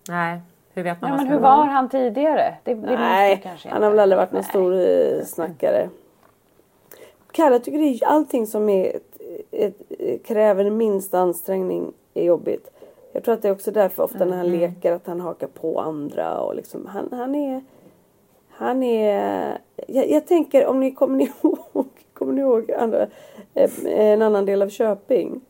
Nej, 0.09 0.41
hur 0.73 0.83
vet 0.83 1.01
man 1.01 1.09
Ja, 1.09 1.15
vad 1.15 1.23
men 1.25 1.33
hur 1.33 1.39
var 1.39 1.65
han 1.65 1.89
tidigare? 1.89 2.53
Det, 2.63 2.73
det 2.73 2.95
Nej, 2.95 3.39
kanske 3.43 3.69
han 3.69 3.77
inte. 3.77 3.85
har 3.85 3.91
väl 3.91 3.99
aldrig 3.99 4.17
varit 4.17 4.31
någon 4.31 4.41
Nej. 4.41 4.49
stor 4.49 4.73
eh, 5.19 5.25
snackare. 5.25 5.89
Kalle 7.31 7.59
tycker 7.59 7.77
det 7.79 7.85
är 7.85 8.05
allting 8.07 8.47
som 8.47 8.69
är 8.69 8.95
ett, 8.95 9.21
ett, 9.99 10.25
kräver 10.25 10.69
minsta 10.69 11.19
ansträngning 11.19 11.93
är 12.13 12.23
jobbigt. 12.23 12.69
Jag 13.13 13.23
tror 13.23 13.33
att 13.33 13.41
det 13.41 13.47
är 13.47 13.51
också 13.51 13.71
därför 13.71 14.03
ofta 14.03 14.25
när 14.25 14.37
han 14.37 14.45
Mm. 14.45 14.59
leker 14.59 14.91
att 14.91 15.07
han 15.07 15.19
hakar 15.21 15.47
på 15.47 15.79
andra 15.79 16.39
och 16.39 16.55
liksom 16.55 16.85
han, 16.85 17.09
han 17.11 17.35
är 17.35 17.61
han 18.49 18.83
är 18.83 19.57
jag, 19.87 20.09
jag 20.09 20.27
tänker 20.27 20.65
om 20.67 20.79
ni 20.79 20.91
kommer 20.91 21.17
ni 21.17 21.23
ihåg 21.41 21.87
kommer 22.13 22.33
ni 22.33 22.41
ihåg 22.41 22.71
andra, 22.71 23.07
eh, 23.53 23.71
en 23.85 24.21
annan 24.21 24.45
del 24.45 24.61
av 24.61 24.69
Köping? 24.69 25.41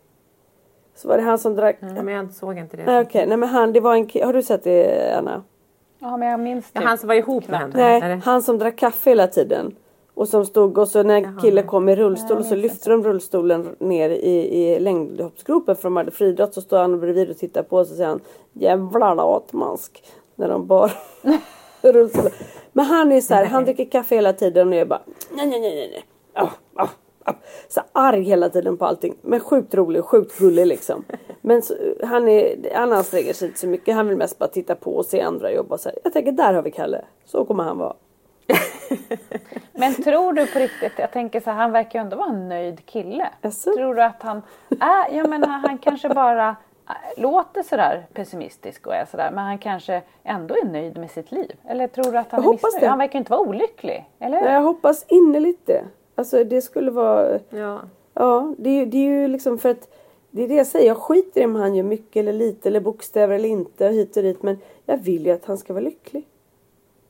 Så 1.02 1.08
var 1.08 1.18
det 1.18 1.24
han 1.24 1.40
som 1.40 1.56
drack 1.56 1.78
Ja, 1.80 2.04
men 2.04 2.14
jag 2.14 2.34
såg 2.34 2.58
inte 2.58 2.78
det. 2.78 2.86
Nej 2.86 3.02
okej, 3.02 3.26
nej 3.28 3.38
men 3.38 3.50
han 3.50 3.74
det 3.74 3.80
var 3.80 3.96
en 3.96 4.26
har 4.26 4.34
du 4.34 4.44
sett 4.44 4.64
det 4.64 5.18
Anna? 5.18 5.44
Ja, 6.00 6.18
men 6.18 6.30
jag 6.30 6.40
minns 6.40 6.66
Ja, 6.74 6.80
typ. 6.80 6.88
han 6.88 6.98
som 6.98 7.08
var 7.08 7.16
ihop 7.16 7.48
med 7.48 7.60
henne? 7.60 7.74
Nej, 7.76 8.02
eller? 8.02 8.16
han 8.16 8.42
som 8.42 8.58
drack 8.58 8.76
kaffe 8.76 9.10
hela 9.10 9.28
tiden. 9.28 9.76
Och 10.14 10.28
som 10.28 10.46
stod 10.46 10.78
och 10.78 10.88
så 10.88 11.04
när 11.04 11.42
killen 11.42 11.68
kom 11.68 11.90
i 11.90 11.96
rullstol 11.96 12.38
och 12.38 12.46
så 12.46 12.56
lyfte 12.56 12.90
de 12.90 13.04
rullstolen 13.04 13.76
ner 13.80 14.10
i, 14.10 14.62
i 14.62 14.80
längdhoppsgropen 14.80 15.76
för 15.76 15.84
de 15.84 15.96
hade 15.98 16.12
friidrott 16.12 16.54
så 16.54 16.62
står 16.62 16.78
han 16.78 17.00
bredvid 17.00 17.30
och 17.30 17.38
tittar 17.38 17.64
på 17.64 17.78
och 17.78 17.88
så 17.88 17.96
säger 17.96 18.10
han 18.10 18.20
Jävlar 18.54 19.24
åt 19.24 19.54
mask. 19.54 20.04
När 20.36 20.50
de 20.50 20.68
bar. 20.68 20.92
rullstol. 21.82 22.32
Men 22.72 22.86
han 22.86 23.12
är 23.12 23.22
så 23.22 23.34
här, 23.34 23.46
han 23.46 23.66
dricker 23.66 23.86
kaffe 23.86 24.16
hela 24.16 24.34
tiden 24.34 24.68
och 24.68 24.76
jag 24.76 24.88
bara 24.88 25.02
nej 25.32 25.46
nej 25.48 25.60
nej 25.60 25.76
nej. 25.76 25.90
nej. 25.92 26.04
Ah. 26.34 26.50
Så 27.68 27.82
arg 27.92 28.22
hela 28.24 28.50
tiden 28.50 28.78
på 28.78 28.86
allting. 28.86 29.16
Men 29.22 29.40
sjukt 29.40 29.74
rolig 29.76 30.02
och 30.02 30.08
sjukt 30.10 30.38
gullig 30.40 30.68
liksom. 30.68 31.04
Men 31.42 31.62
så, 31.62 31.74
han, 32.04 32.28
är, 32.28 32.56
han 32.76 32.94
anstränger 32.94 33.34
sig 33.34 33.48
inte 33.48 33.60
så 33.60 33.68
mycket. 33.68 33.96
Han 33.96 34.08
vill 34.08 34.18
mest 34.18 34.40
bara 34.40 34.50
titta 34.50 34.76
på 34.76 34.96
och 34.96 35.06
se 35.06 35.22
andra 35.22 35.52
jobba. 35.52 35.78
Så 35.78 35.90
här. 35.90 35.98
Jag 36.04 36.14
tänker 36.14 36.32
där 36.32 36.54
har 36.54 36.62
vi 36.62 36.72
Kalle. 36.72 37.02
Så 37.26 37.46
kommer 37.46 37.64
han 37.64 37.78
vara. 37.78 37.94
Men 39.74 39.94
tror 39.94 40.34
du 40.34 40.48
på 40.48 40.60
riktigt, 40.60 40.92
jag 40.98 41.12
tänker 41.12 41.40
så 41.40 41.50
här, 41.50 41.58
han 41.58 41.72
verkar 41.72 42.00
ju 42.00 42.04
ändå 42.04 42.18
vara 42.18 42.30
en 42.30 42.50
nöjd 42.50 42.86
kille. 42.86 43.30
Jaså? 43.42 43.74
Tror 43.74 43.96
du 43.96 44.04
att 44.04 44.22
han 44.24 44.42
är, 44.80 45.18
jag 45.18 45.30
menar 45.30 45.48
han 45.48 45.78
kanske 45.78 46.10
bara 46.10 46.50
äh, 46.90 47.22
låter 47.22 47.64
sådär 47.64 48.06
pessimistisk 48.14 48.88
och 48.88 48.96
är 48.96 49.06
sådär 49.06 49.32
men 49.32 49.44
han 49.46 49.58
kanske 49.58 50.02
ändå 50.24 50.56
är 50.56 50.66
nöjd 50.66 50.98
med 50.98 51.12
sitt 51.12 51.32
liv? 51.32 51.52
Eller 51.68 51.88
tror 51.88 52.12
du 52.12 52.18
att 52.18 52.32
han 52.32 52.44
Jag 52.44 52.48
är 52.50 52.54
missnöjd? 52.54 52.84
det. 52.84 52.88
Han 52.88 52.98
verkar 53.00 53.14
ju 53.14 53.20
inte 53.20 53.32
vara 53.32 53.42
olycklig, 53.42 54.10
eller 54.20 54.38
hur? 54.38 54.46
Nej, 54.46 54.54
Jag 54.54 54.62
hoppas 54.62 55.06
innerligt 55.08 55.68
det. 55.68 55.84
Alltså 56.22 56.44
det 56.44 56.62
skulle 56.62 56.92
vara 56.92 57.40
Ja. 57.50 57.80
Ja, 58.14 58.54
det 58.58 58.70
är, 58.70 58.74
ju- 58.80 58.86
det 58.86 58.98
är 58.98 59.22
ju 59.22 59.28
liksom 59.28 59.58
för 59.58 59.70
att 59.70 59.90
det 60.32 60.44
är 60.44 60.48
det 60.48 60.54
jag 60.56 60.68
säger. 60.68 60.88
Jag 60.88 60.98
skiter 60.98 61.42
i 61.42 61.46
om 61.46 61.56
han 61.56 61.76
gör 61.76 61.84
mycket 61.84 62.16
eller 62.20 62.34
lite 62.34 62.70
eller 62.70 62.80
bokstäver 62.80 63.36
eller 63.36 63.50
inte 63.50 63.88
hit 63.88 64.18
och 64.18 64.24
dit. 64.24 64.44
Men 64.44 64.58
jag 64.86 64.98
vill 64.98 65.26
ju 65.26 65.32
att 65.32 65.46
han 65.46 65.58
ska 65.58 65.74
vara 65.74 65.84
lycklig. 65.84 66.28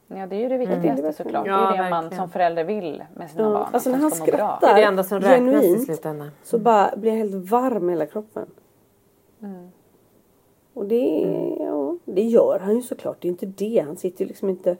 Ja 0.07 0.27
det 0.27 0.35
är 0.35 0.39
ju 0.39 0.49
det 0.49 0.57
viktigaste 0.57 0.89
Mm. 1.01 1.13
såklart. 1.13 1.47
Ja, 1.47 1.57
det 1.71 1.77
är 1.77 1.83
det 1.83 1.89
man 1.89 2.03
verkligen. 2.03 2.21
som 2.23 2.29
förälder 2.29 2.63
vill 2.63 3.03
med 3.15 3.29
sina 3.31 3.43
Ja, 3.43 3.49
barn. 3.49 3.67
alltså 3.71 3.89
när 3.89 3.97
han 3.97 4.11
skrattar. 4.11 4.59
Det 4.61 4.67
är 4.67 4.75
det 4.75 4.83
enda 4.83 5.03
som 5.03 5.19
räknas 5.19 5.63
i 5.63 5.67
Genuint. 5.67 5.85
slutändan. 5.85 6.29
Så 6.43 6.59
bara 6.59 6.93
blir 6.97 7.11
jag 7.11 7.17
helt 7.17 7.51
varm 7.51 7.89
i 7.89 7.91
hela 7.93 8.05
kroppen. 8.05 8.45
Och 10.73 10.85
det, 10.85 11.23
är, 11.23 11.55
ja, 11.65 11.97
det 12.05 12.21
gör 12.23 12.59
han 12.59 12.75
ju 12.75 12.81
såklart. 12.81 13.17
Det 13.19 13.27
är 13.27 13.29
inte 13.29 13.45
det. 13.45 13.83
Han 13.85 13.97
sitter 13.97 14.21
ju 14.21 14.27
liksom 14.27 14.49
inte... 14.49 14.77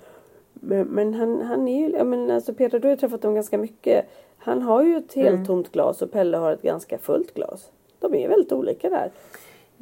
Men, 0.63 0.87
men 0.87 1.13
han, 1.13 1.41
han 1.41 1.67
är 1.67 1.79
ju... 1.79 2.03
Men 2.03 2.31
alltså 2.31 2.53
Peter, 2.53 2.79
du 2.79 2.87
har 2.87 2.91
ju 2.91 2.97
träffat 2.97 3.21
dem 3.21 3.35
ganska 3.35 3.57
mycket. 3.57 4.05
Han 4.37 4.61
har 4.61 4.83
ju 4.83 4.97
ett 4.97 5.13
helt 5.13 5.47
tomt 5.47 5.71
glas 5.71 6.01
och 6.01 6.11
Pelle 6.11 6.37
har 6.37 6.51
ett 6.51 6.61
ganska 6.61 6.97
fullt 6.97 7.33
glas. 7.33 7.71
De 7.99 8.15
är 8.15 8.29
väldigt 8.29 8.51
olika 8.51 8.89
där. 8.89 9.11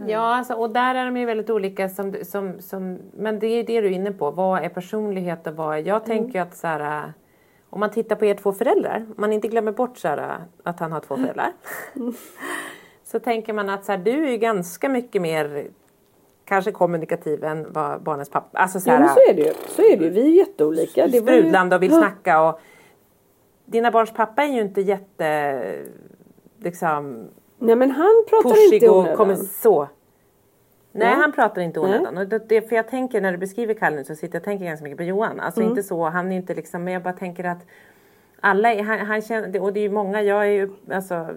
Ja, 0.08 0.36
alltså, 0.36 0.54
och 0.54 0.70
där 0.70 0.96
är 0.96 1.06
de 1.06 1.18
ju 1.18 1.26
väldigt 1.26 1.50
olika. 1.50 1.90
Som, 1.90 2.16
som, 2.24 2.62
som, 2.62 3.00
men 3.14 3.40
det 3.40 3.48
är 3.48 3.56
ju 3.56 3.64
det 3.64 3.82
du 3.82 3.88
är 3.88 3.92
inne 3.92 4.12
på. 4.12 4.32
Vad 4.32 4.64
är 4.64 4.70
personlighet 4.70 5.48
och 5.48 5.54
vad 5.54 5.78
är... 5.78 5.88
Jag 5.88 6.06
tänker 6.06 6.42
att 6.42 6.58
så 6.58 6.68
här, 6.68 7.04
äh, 7.04 7.10
om 7.70 7.80
man 7.80 7.92
tittar 7.92 8.16
på 8.16 8.26
er 8.26 8.36
två 8.36 8.52
föräldrar. 8.54 9.06
Om 9.08 9.16
man 9.18 9.34
inte 9.34 9.48
glömmer 9.48 9.72
bort 9.72 9.98
så 9.98 10.08
här, 10.08 10.18
äh, 10.18 10.36
att 10.64 10.80
han 10.80 10.92
har 10.92 11.00
två 11.00 11.16
föräldrar. 11.16 11.54
så 13.04 13.20
tänker 13.20 13.54
man 13.54 13.70
att 13.70 13.86
så 13.86 13.92
här, 13.92 14.00
du 14.00 14.26
är 14.26 14.32
ju 14.32 14.38
ganska 14.38 14.90
mycket 14.90 15.22
mer 15.22 15.68
kanske 16.50 16.72
kommunikativ 16.72 17.44
än 17.44 17.74
vad 17.74 18.02
barnens 18.02 18.30
pappa... 18.30 18.58
Alltså 18.60 18.80
så 18.80 18.90
här, 18.90 19.00
men 19.00 19.10
så 19.10 19.20
är 19.30 19.34
det 19.34 19.42
ju. 19.42 19.54
Så 19.68 19.82
är 19.82 19.98
det 19.98 20.04
ju. 20.04 20.10
Vi 20.10 20.22
är 20.22 20.38
jätteolika. 20.48 21.10
Sprudlande 21.10 21.76
och 21.76 21.84
vill 21.84 21.92
Ja. 21.92 21.98
snacka. 21.98 22.42
Och, 22.42 22.60
dina 23.66 23.92
barns 23.92 24.14
pappa 24.14 24.44
är 24.44 24.54
ju 24.54 24.62
inte 24.62 24.82
jätte... 24.82 25.62
Liksom, 26.60 27.28
Nej 27.60 27.76
men 27.76 27.92
han 27.92 28.26
pratar 28.30 28.74
inte 28.74 28.86
i 28.86 28.90
onödan. 28.90 29.16
kommer 29.18 29.36
så. 29.36 29.80
Nej, 30.92 31.08
Nej. 31.08 31.16
han 31.16 31.32
pratar 31.32 31.62
inte 31.62 31.80
Nej. 31.80 31.90
onödan. 31.90 32.18
Och 32.18 32.28
det, 32.28 32.50
det, 32.50 32.62
för 32.62 32.76
jag 32.76 32.88
tänker 32.88 33.22
när 33.22 33.32
du 33.32 33.38
beskriver 33.38 33.74
Kalle 33.74 33.96
nu 33.96 34.04
så 34.04 34.16
sitter 34.16 34.36
jag 34.36 34.40
och 34.42 34.46
tänker 34.46 34.66
ganska 34.66 34.84
mycket 34.84 34.98
på 34.98 35.04
Johan. 35.04 35.40
Alltså 35.40 35.60
Mm. 35.62 35.70
inte 35.70 35.84
så, 35.84 36.04
han 36.10 36.32
är 36.32 36.36
inte 36.36 36.54
liksom, 36.56 36.84
men 36.84 36.94
jag 36.94 37.04
bara 37.04 37.14
tänker 37.14 37.44
att 37.44 37.66
alla, 38.40 38.84
han, 38.84 39.00
han 39.00 39.22
känner, 39.22 39.62
och 39.62 39.74
det 39.74 39.80
är 39.80 39.82
ju 39.82 39.90
många, 39.90 40.22
jag 40.22 40.42
är 40.48 40.52
ju, 40.52 40.70
alltså 40.92 41.28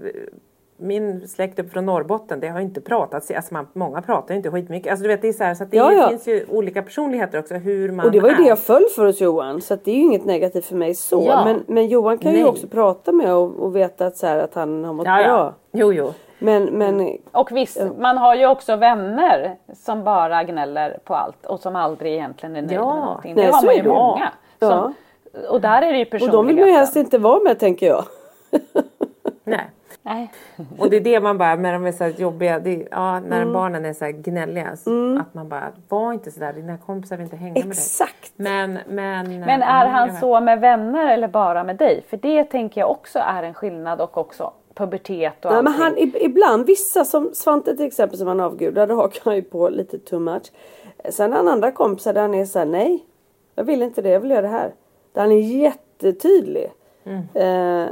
min 0.82 1.28
släkt 1.28 1.58
upp 1.58 1.72
från 1.72 1.86
Norrbotten, 1.86 2.40
det 2.40 2.48
har 2.48 2.60
inte 2.60 2.80
pratat, 2.80 3.30
alltså 3.36 3.54
man, 3.54 3.66
många 3.72 4.02
pratar 4.02 4.34
ju 4.34 4.36
inte 4.36 4.50
skitmycket. 4.50 4.90
Alltså 4.90 5.02
du 5.02 5.08
vet 5.08 5.22
det 5.22 5.28
är 5.28 5.32
så 5.32 5.44
här, 5.44 5.54
så 5.54 5.64
att 5.64 5.70
det 5.70 5.76
Ja, 5.76 5.92
ja. 5.92 6.08
finns 6.08 6.28
ju 6.28 6.46
olika 6.48 6.82
personligheter 6.82 7.38
också 7.38 7.54
hur 7.54 7.92
man 7.92 8.06
Och 8.06 8.12
det 8.12 8.20
var 8.20 8.28
ju 8.28 8.34
är. 8.34 8.38
det 8.38 8.48
jag 8.48 8.58
föll 8.58 8.84
för 8.96 9.06
hos 9.06 9.20
Johan. 9.20 9.60
Så 9.60 9.74
att 9.74 9.84
det 9.84 9.90
är 9.90 9.94
ju 9.94 10.00
inget 10.02 10.24
negativt 10.24 10.64
för 10.64 10.76
mig 10.76 10.94
så. 10.94 11.24
Ja. 11.28 11.44
Men, 11.44 11.64
men 11.66 11.86
Johan 11.88 12.18
kan 12.18 12.32
ju 12.32 12.38
Nej. 12.38 12.46
också 12.46 12.66
prata 12.66 13.12
med 13.12 13.34
och, 13.34 13.56
och 13.60 13.76
veta 13.76 14.06
att, 14.06 14.16
så 14.16 14.26
här, 14.26 14.38
att 14.38 14.54
han 14.54 14.84
har 14.84 14.92
mått 14.92 15.06
ja, 15.06 15.16
bra. 15.16 15.24
ja. 15.26 15.54
Jo, 15.72 15.92
jo. 15.92 16.12
Men, 16.38 16.64
men 16.64 17.18
Och 17.32 17.52
visst, 17.52 17.82
man 17.98 18.18
har 18.18 18.34
ju 18.34 18.46
också 18.46 18.76
vänner 18.76 19.56
som 19.74 20.04
bara 20.04 20.44
gnäller 20.44 20.98
på 21.04 21.14
allt 21.14 21.46
och 21.46 21.60
som 21.60 21.76
aldrig 21.76 22.12
egentligen 22.12 22.56
är 22.56 22.60
nöjda 22.62 22.74
Ja. 22.74 22.94
med 22.94 23.04
någonting. 23.04 23.34
Nej, 23.34 23.46
det 23.46 23.52
har 23.52 23.60
så 23.60 23.66
man 23.66 23.76
ju 23.76 23.82
det. 23.82 23.88
många. 23.88 24.32
Ja. 24.58 24.68
Som, 24.70 24.94
och 25.48 25.60
där 25.60 25.82
är 25.82 25.92
det 25.92 25.98
ju 25.98 26.04
och 26.04 26.10
personligheten. 26.10 26.36
de 26.36 26.46
vill 26.46 26.56
man 26.56 26.68
ju 26.68 26.74
helst 26.74 26.96
inte 26.96 27.18
vara 27.18 27.40
med 27.40 27.58
tänker 27.58 27.86
jag. 27.86 28.04
Nej. 29.44 29.70
Nej. 30.02 30.32
Och 30.78 30.90
det 30.90 30.96
är 30.96 31.00
det 31.00 31.20
man 31.20 31.38
bara, 31.38 31.54
när 31.54 31.72
de 31.72 31.86
är 31.86 31.92
så 31.92 32.04
här 32.04 32.10
jobbiga, 32.10 32.58
det 32.58 32.70
är, 32.82 32.88
ja, 32.90 33.20
när 33.20 33.42
Mm. 33.42 33.52
barnen 33.52 33.84
är 33.84 33.92
så 33.92 34.04
här 34.04 34.12
gnälliga. 34.12 34.76
så 34.76 35.18
Att 35.20 35.34
man 35.34 35.48
bara, 35.48 35.68
var 35.88 36.12
inte 36.12 36.30
så 36.30 36.40
där, 36.40 36.52
dina 36.52 36.78
kompisar 36.78 37.16
vill 37.16 37.24
inte 37.24 37.36
hänga 37.36 37.52
med 37.54 37.62
dig. 37.62 37.70
Exakt. 37.70 38.32
Men, 38.36 38.78
men, 38.88 39.40
Men 39.40 39.62
är 39.62 39.80
Mm, 39.86 39.92
han 39.94 40.16
så 40.20 40.40
med 40.40 40.60
vänner 40.60 41.12
eller 41.12 41.28
bara 41.28 41.64
med 41.64 41.76
dig? 41.76 42.04
För 42.08 42.16
det 42.16 42.44
tänker 42.44 42.80
jag 42.80 42.90
också 42.90 43.18
är 43.18 43.42
en 43.42 43.54
skillnad 43.54 44.00
och 44.00 44.18
också 44.18 44.52
pubertet 44.74 45.44
och 45.44 45.50
Nej, 45.50 45.58
allting. 45.58 45.72
men 45.72 45.72
han, 45.82 45.96
ib- 45.96 46.16
ibland, 46.20 46.66
vissa 46.66 47.04
som 47.04 47.30
Svante 47.34 47.76
till 47.76 47.86
exempel 47.86 48.18
som 48.18 48.28
han 48.28 48.40
avgudar, 48.40 48.86
då 48.86 48.94
hakar 48.94 49.20
han 49.24 49.34
ju 49.36 49.42
på 49.42 49.68
lite 49.68 49.98
too 49.98 50.18
much. 50.20 50.52
Sen 51.10 51.30
har 51.32 51.38
han 51.38 51.48
andra 51.48 51.70
kompisar 51.72 52.12
där 52.12 52.20
han 52.20 52.34
är 52.34 52.44
såhär, 52.44 52.66
nej. 52.66 53.04
Jag 53.54 53.64
vill 53.64 53.82
inte 53.82 54.02
det, 54.02 54.08
jag 54.08 54.20
vill 54.20 54.30
göra 54.30 54.42
det 54.42 54.48
här. 54.48 54.72
Där 55.12 55.20
han 55.22 55.32
är 55.32 55.40
jättetydlig. 55.40 56.70
Eh, 57.34 57.86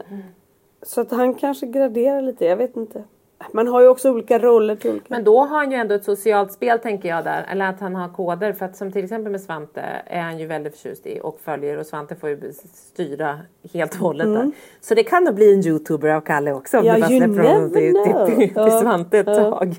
så 0.83 1.01
att 1.01 1.11
han 1.11 1.35
kanske 1.35 1.67
graderar 1.67 2.23
lite, 2.23 2.45
jag 2.45 2.57
vet 2.57 2.77
inte. 2.77 3.05
Man 3.53 3.69
har 3.69 3.81
ju 3.81 3.89
också 3.89 4.11
olika 4.11 4.39
roller 4.39 4.77
till 4.77 4.91
olika. 4.91 5.07
Men 5.09 5.25
då 5.25 5.41
har 5.41 5.59
han 5.59 5.71
ju 5.71 5.77
ändå 5.77 5.95
ett 5.95 6.05
socialt 6.05 6.53
spel 6.53 6.79
tänker 6.79 7.09
jag 7.09 7.25
där. 7.25 7.47
Eller 7.51 7.69
att 7.69 7.81
han 7.81 7.95
har 7.95 8.09
koder. 8.09 8.53
För 8.53 8.67
att 8.67 8.77
som 8.77 8.93
till 8.93 9.05
exempel 9.05 9.33
med 9.33 9.41
Svante 9.41 9.81
är 10.07 10.21
han 10.21 10.39
ju 10.39 10.47
väldigt 10.47 10.77
förtjust 10.77 11.07
i 11.07 11.21
och 11.23 11.41
följer. 11.41 11.79
Och 11.79 11.87
Svante 11.87 12.17
får 12.17 12.29
ju 12.29 12.53
styra 12.75 13.39
helt 13.73 13.95
och 13.95 14.01
hållet 14.01 14.27
där. 14.27 14.51
Så 14.81 14.95
det 14.95 15.03
kan 15.03 15.25
nog 15.25 15.35
bli 15.35 15.55
en 15.55 15.67
youtuber 15.67 16.09
av 16.09 16.21
Kalle 16.21 16.53
också. 16.53 16.79
Om 16.79 16.87
Mm. 16.87 17.01
Ja, 17.01 17.09
du 17.09 17.19
bara 17.21 17.29
släpper 17.29 17.53
honom 17.53 17.71
till, 17.73 17.95
till, 17.95 18.37
till, 18.37 18.55
till 18.55 18.79
Svante 18.81 19.19
ett 19.19 19.27
ja. 19.27 19.35
tag. 19.35 19.75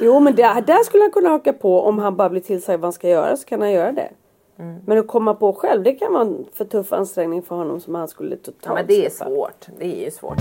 Jo 0.00 0.20
men 0.20 0.34
där, 0.34 0.60
där 0.60 0.84
skulle 0.84 1.02
han 1.02 1.10
kunna 1.10 1.28
haka 1.28 1.52
på 1.52 1.80
om 1.80 1.98
han 1.98 2.16
bara 2.16 2.28
blir 2.28 2.40
tillsagd 2.40 2.80
vad 2.80 2.86
han 2.86 2.92
ska 2.92 3.08
göra 3.08 3.36
så 3.36 3.44
kan 3.46 3.60
han 3.60 3.72
göra 3.72 3.92
det. 3.92 4.08
Mm. 4.58 4.80
Men 4.86 4.98
att 4.98 5.06
komma 5.06 5.34
på 5.34 5.52
själv 5.52 5.82
det 5.82 5.92
kan 5.92 6.12
vara 6.12 6.22
en 6.22 6.44
för 6.52 6.64
tuff 6.64 6.92
ansträngning 6.92 7.42
för 7.42 7.56
honom 7.56 7.80
som 7.80 7.94
han 7.94 8.08
skulle 8.08 8.36
totalt 8.36 8.64
Ja 8.64 8.74
men 8.74 8.86
det 8.86 9.06
är 9.06 9.10
svårt. 9.10 9.66
Det 9.78 9.84
är 9.84 10.04
ju 10.04 10.10
svårt. 10.10 10.38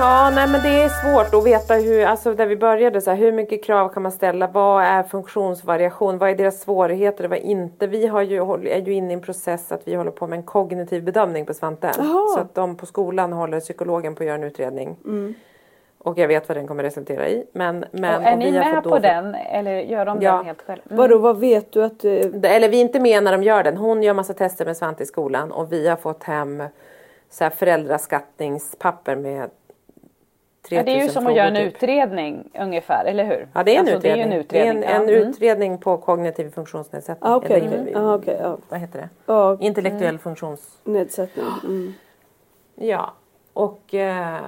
Ja, 0.00 0.30
nej 0.34 0.48
men 0.48 0.62
det 0.62 0.82
är 0.82 0.88
svårt 0.88 1.34
att 1.34 1.46
veta 1.46 1.74
hur, 1.74 2.04
alltså 2.04 2.34
där 2.34 2.46
vi 2.46 2.56
började 2.56 3.00
så 3.00 3.10
här, 3.10 3.16
hur 3.18 3.32
mycket 3.32 3.64
krav 3.64 3.88
kan 3.88 4.02
man 4.02 4.12
ställa? 4.12 4.46
Vad 4.46 4.82
är 4.84 5.02
funktionsvariation? 5.02 6.18
Vad 6.18 6.30
är 6.30 6.34
deras 6.34 6.60
svårigheter? 6.60 7.28
Vad 7.28 7.38
inte? 7.38 7.86
Vi 7.86 8.06
har 8.06 8.22
ju, 8.22 8.36
är 8.68 8.78
ju 8.86 8.92
inne 8.92 9.10
i 9.10 9.14
en 9.14 9.20
process 9.20 9.72
att 9.72 9.80
vi 9.88 9.94
håller 9.94 10.10
på 10.10 10.26
med 10.26 10.36
en 10.36 10.42
kognitiv 10.42 11.04
bedömning 11.04 11.46
på 11.46 11.54
Svante. 11.54 11.90
Jaha. 11.98 12.26
Så 12.34 12.40
att 12.40 12.54
de 12.54 12.76
på 12.76 12.86
skolan 12.86 13.32
håller 13.32 13.60
psykologen 13.60 14.14
på 14.14 14.22
att 14.22 14.26
göra 14.26 14.34
en 14.38 14.44
utredning. 14.44 14.96
Och 15.98 16.18
jag 16.18 16.28
vet 16.28 16.48
vad 16.48 16.56
den 16.56 16.66
kommer 16.66 16.82
resultera 16.82 17.28
i. 17.28 17.46
Men, 17.52 17.84
men, 17.92 18.16
och 18.20 18.26
är 18.26 18.32
och 18.32 18.38
ni 18.38 18.52
med 18.52 18.82
på 18.82 18.98
den 18.98 19.34
eller 19.34 19.72
gör 19.80 20.06
de 20.06 20.18
Ja. 20.22 20.36
den 20.36 20.46
helt 20.46 20.62
själv? 20.62 20.80
Mm. 20.86 20.96
Vadå 20.98 21.18
vad 21.18 21.40
vet 21.40 21.72
du 21.72 21.84
att... 21.84 22.04
eh, 22.04 22.10
Eller 22.42 22.68
vi 22.68 22.76
är 22.76 22.80
inte 22.80 23.00
med 23.00 23.22
när 23.22 23.32
de 23.32 23.42
gör 23.42 23.62
den. 23.62 23.76
Hon 23.76 24.02
gör 24.02 24.14
massa 24.14 24.34
tester 24.34 24.64
med 24.64 24.76
Svante 24.76 25.02
i 25.02 25.06
skolan 25.06 25.52
och 25.52 25.72
vi 25.72 25.88
har 25.88 25.96
fått 25.96 26.22
hem 26.24 26.62
så 27.30 27.44
här 27.44 27.50
föräldraskattningspapper 27.50 29.16
med 29.16 29.40
3000 29.40 29.59
Ja, 30.68 30.82
det 30.82 30.90
är 31.00 31.02
ju 31.02 31.08
som 31.08 31.26
att 31.26 31.36
göra 31.36 31.48
en 31.48 31.54
typ. 31.54 31.74
utredning 31.74 32.50
ungefär, 32.60 33.04
eller 33.04 33.24
hur? 33.24 33.48
Ja 33.54 33.62
det 33.62 33.70
är 33.70 33.74
en 33.74 33.80
Alltså, 33.80 33.96
utredning. 33.96 34.28
Det 34.28 34.34
är 34.34 34.36
en 34.36 34.40
utredning. 34.40 34.80
Det 34.80 34.86
är 34.86 34.94
en, 34.96 35.02
en. 35.02 35.08
Mm. 35.08 35.28
utredning 35.28 35.78
på 35.78 35.96
kognitiv 35.96 36.50
funktionsnedsättning. 36.50 37.30
Ah, 37.32 37.36
okej, 37.36 37.60
Eller, 37.60 37.82
okej. 37.82 37.94
Ah, 37.96 38.14
okej, 38.14 38.38
ja. 38.42 38.58
Vad 38.68 38.80
heter 38.80 38.98
det? 38.98 39.08
Ja, 39.26 39.56
Intellektuell 39.60 40.18
funktions... 40.18 40.78
nedsättning. 40.84 41.44
Mm. 41.64 41.92
Ja. 42.74 43.12
Och 43.52 43.94
eh, 43.94 44.40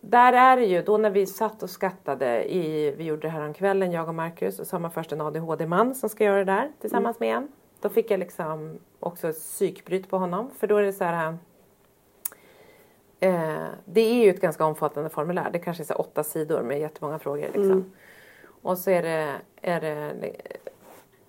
där 0.00 0.32
är 0.32 0.56
det 0.56 0.64
ju, 0.64 0.82
då 0.82 0.96
när 0.96 1.10
vi 1.10 1.26
satt 1.26 1.62
och 1.62 1.70
skattade 1.70 2.54
i, 2.54 2.94
vi 2.96 3.04
gjorde 3.04 3.22
det 3.22 3.28
här 3.28 3.46
om 3.46 3.54
kvällen 3.54 3.92
jag 3.92 4.08
och 4.08 4.14
Marcus 4.14 4.58
och 4.58 4.66
så 4.66 4.76
har 4.76 4.80
man 4.80 4.90
först 4.90 5.12
en 5.12 5.20
ADHD-man 5.20 5.94
som 5.94 6.08
ska 6.08 6.24
göra 6.24 6.38
det 6.38 6.44
där 6.52 6.68
tillsammans 6.80 7.20
med 7.20 7.36
en. 7.36 7.48
Då 7.80 7.88
fick 7.88 8.10
jag 8.10 8.20
liksom 8.20 8.78
också 9.00 9.32
psykbryt 9.32 10.10
på 10.10 10.18
honom 10.18 10.50
för 10.58 10.66
då 10.66 10.76
är 10.76 10.82
det 10.82 10.92
så 10.92 11.04
här 11.04 11.36
eh, 13.20 13.66
det 13.84 14.00
är 14.00 14.24
ju 14.24 14.30
ett 14.30 14.40
ganska 14.40 14.64
omfattande 14.64 15.10
formulär. 15.10 15.50
Det 15.52 15.58
kanske 15.58 15.82
är 15.82 15.84
så 15.84 15.94
åtta 15.94 16.24
sidor 16.24 16.62
med 16.62 16.80
jättemånga 16.80 17.18
frågor. 17.18 17.46
Liksom. 17.54 17.92
Och 18.62 18.78
så 18.78 18.90
är 18.90 19.02
det, 19.02 19.34
är 19.62 19.80
det 19.80 20.12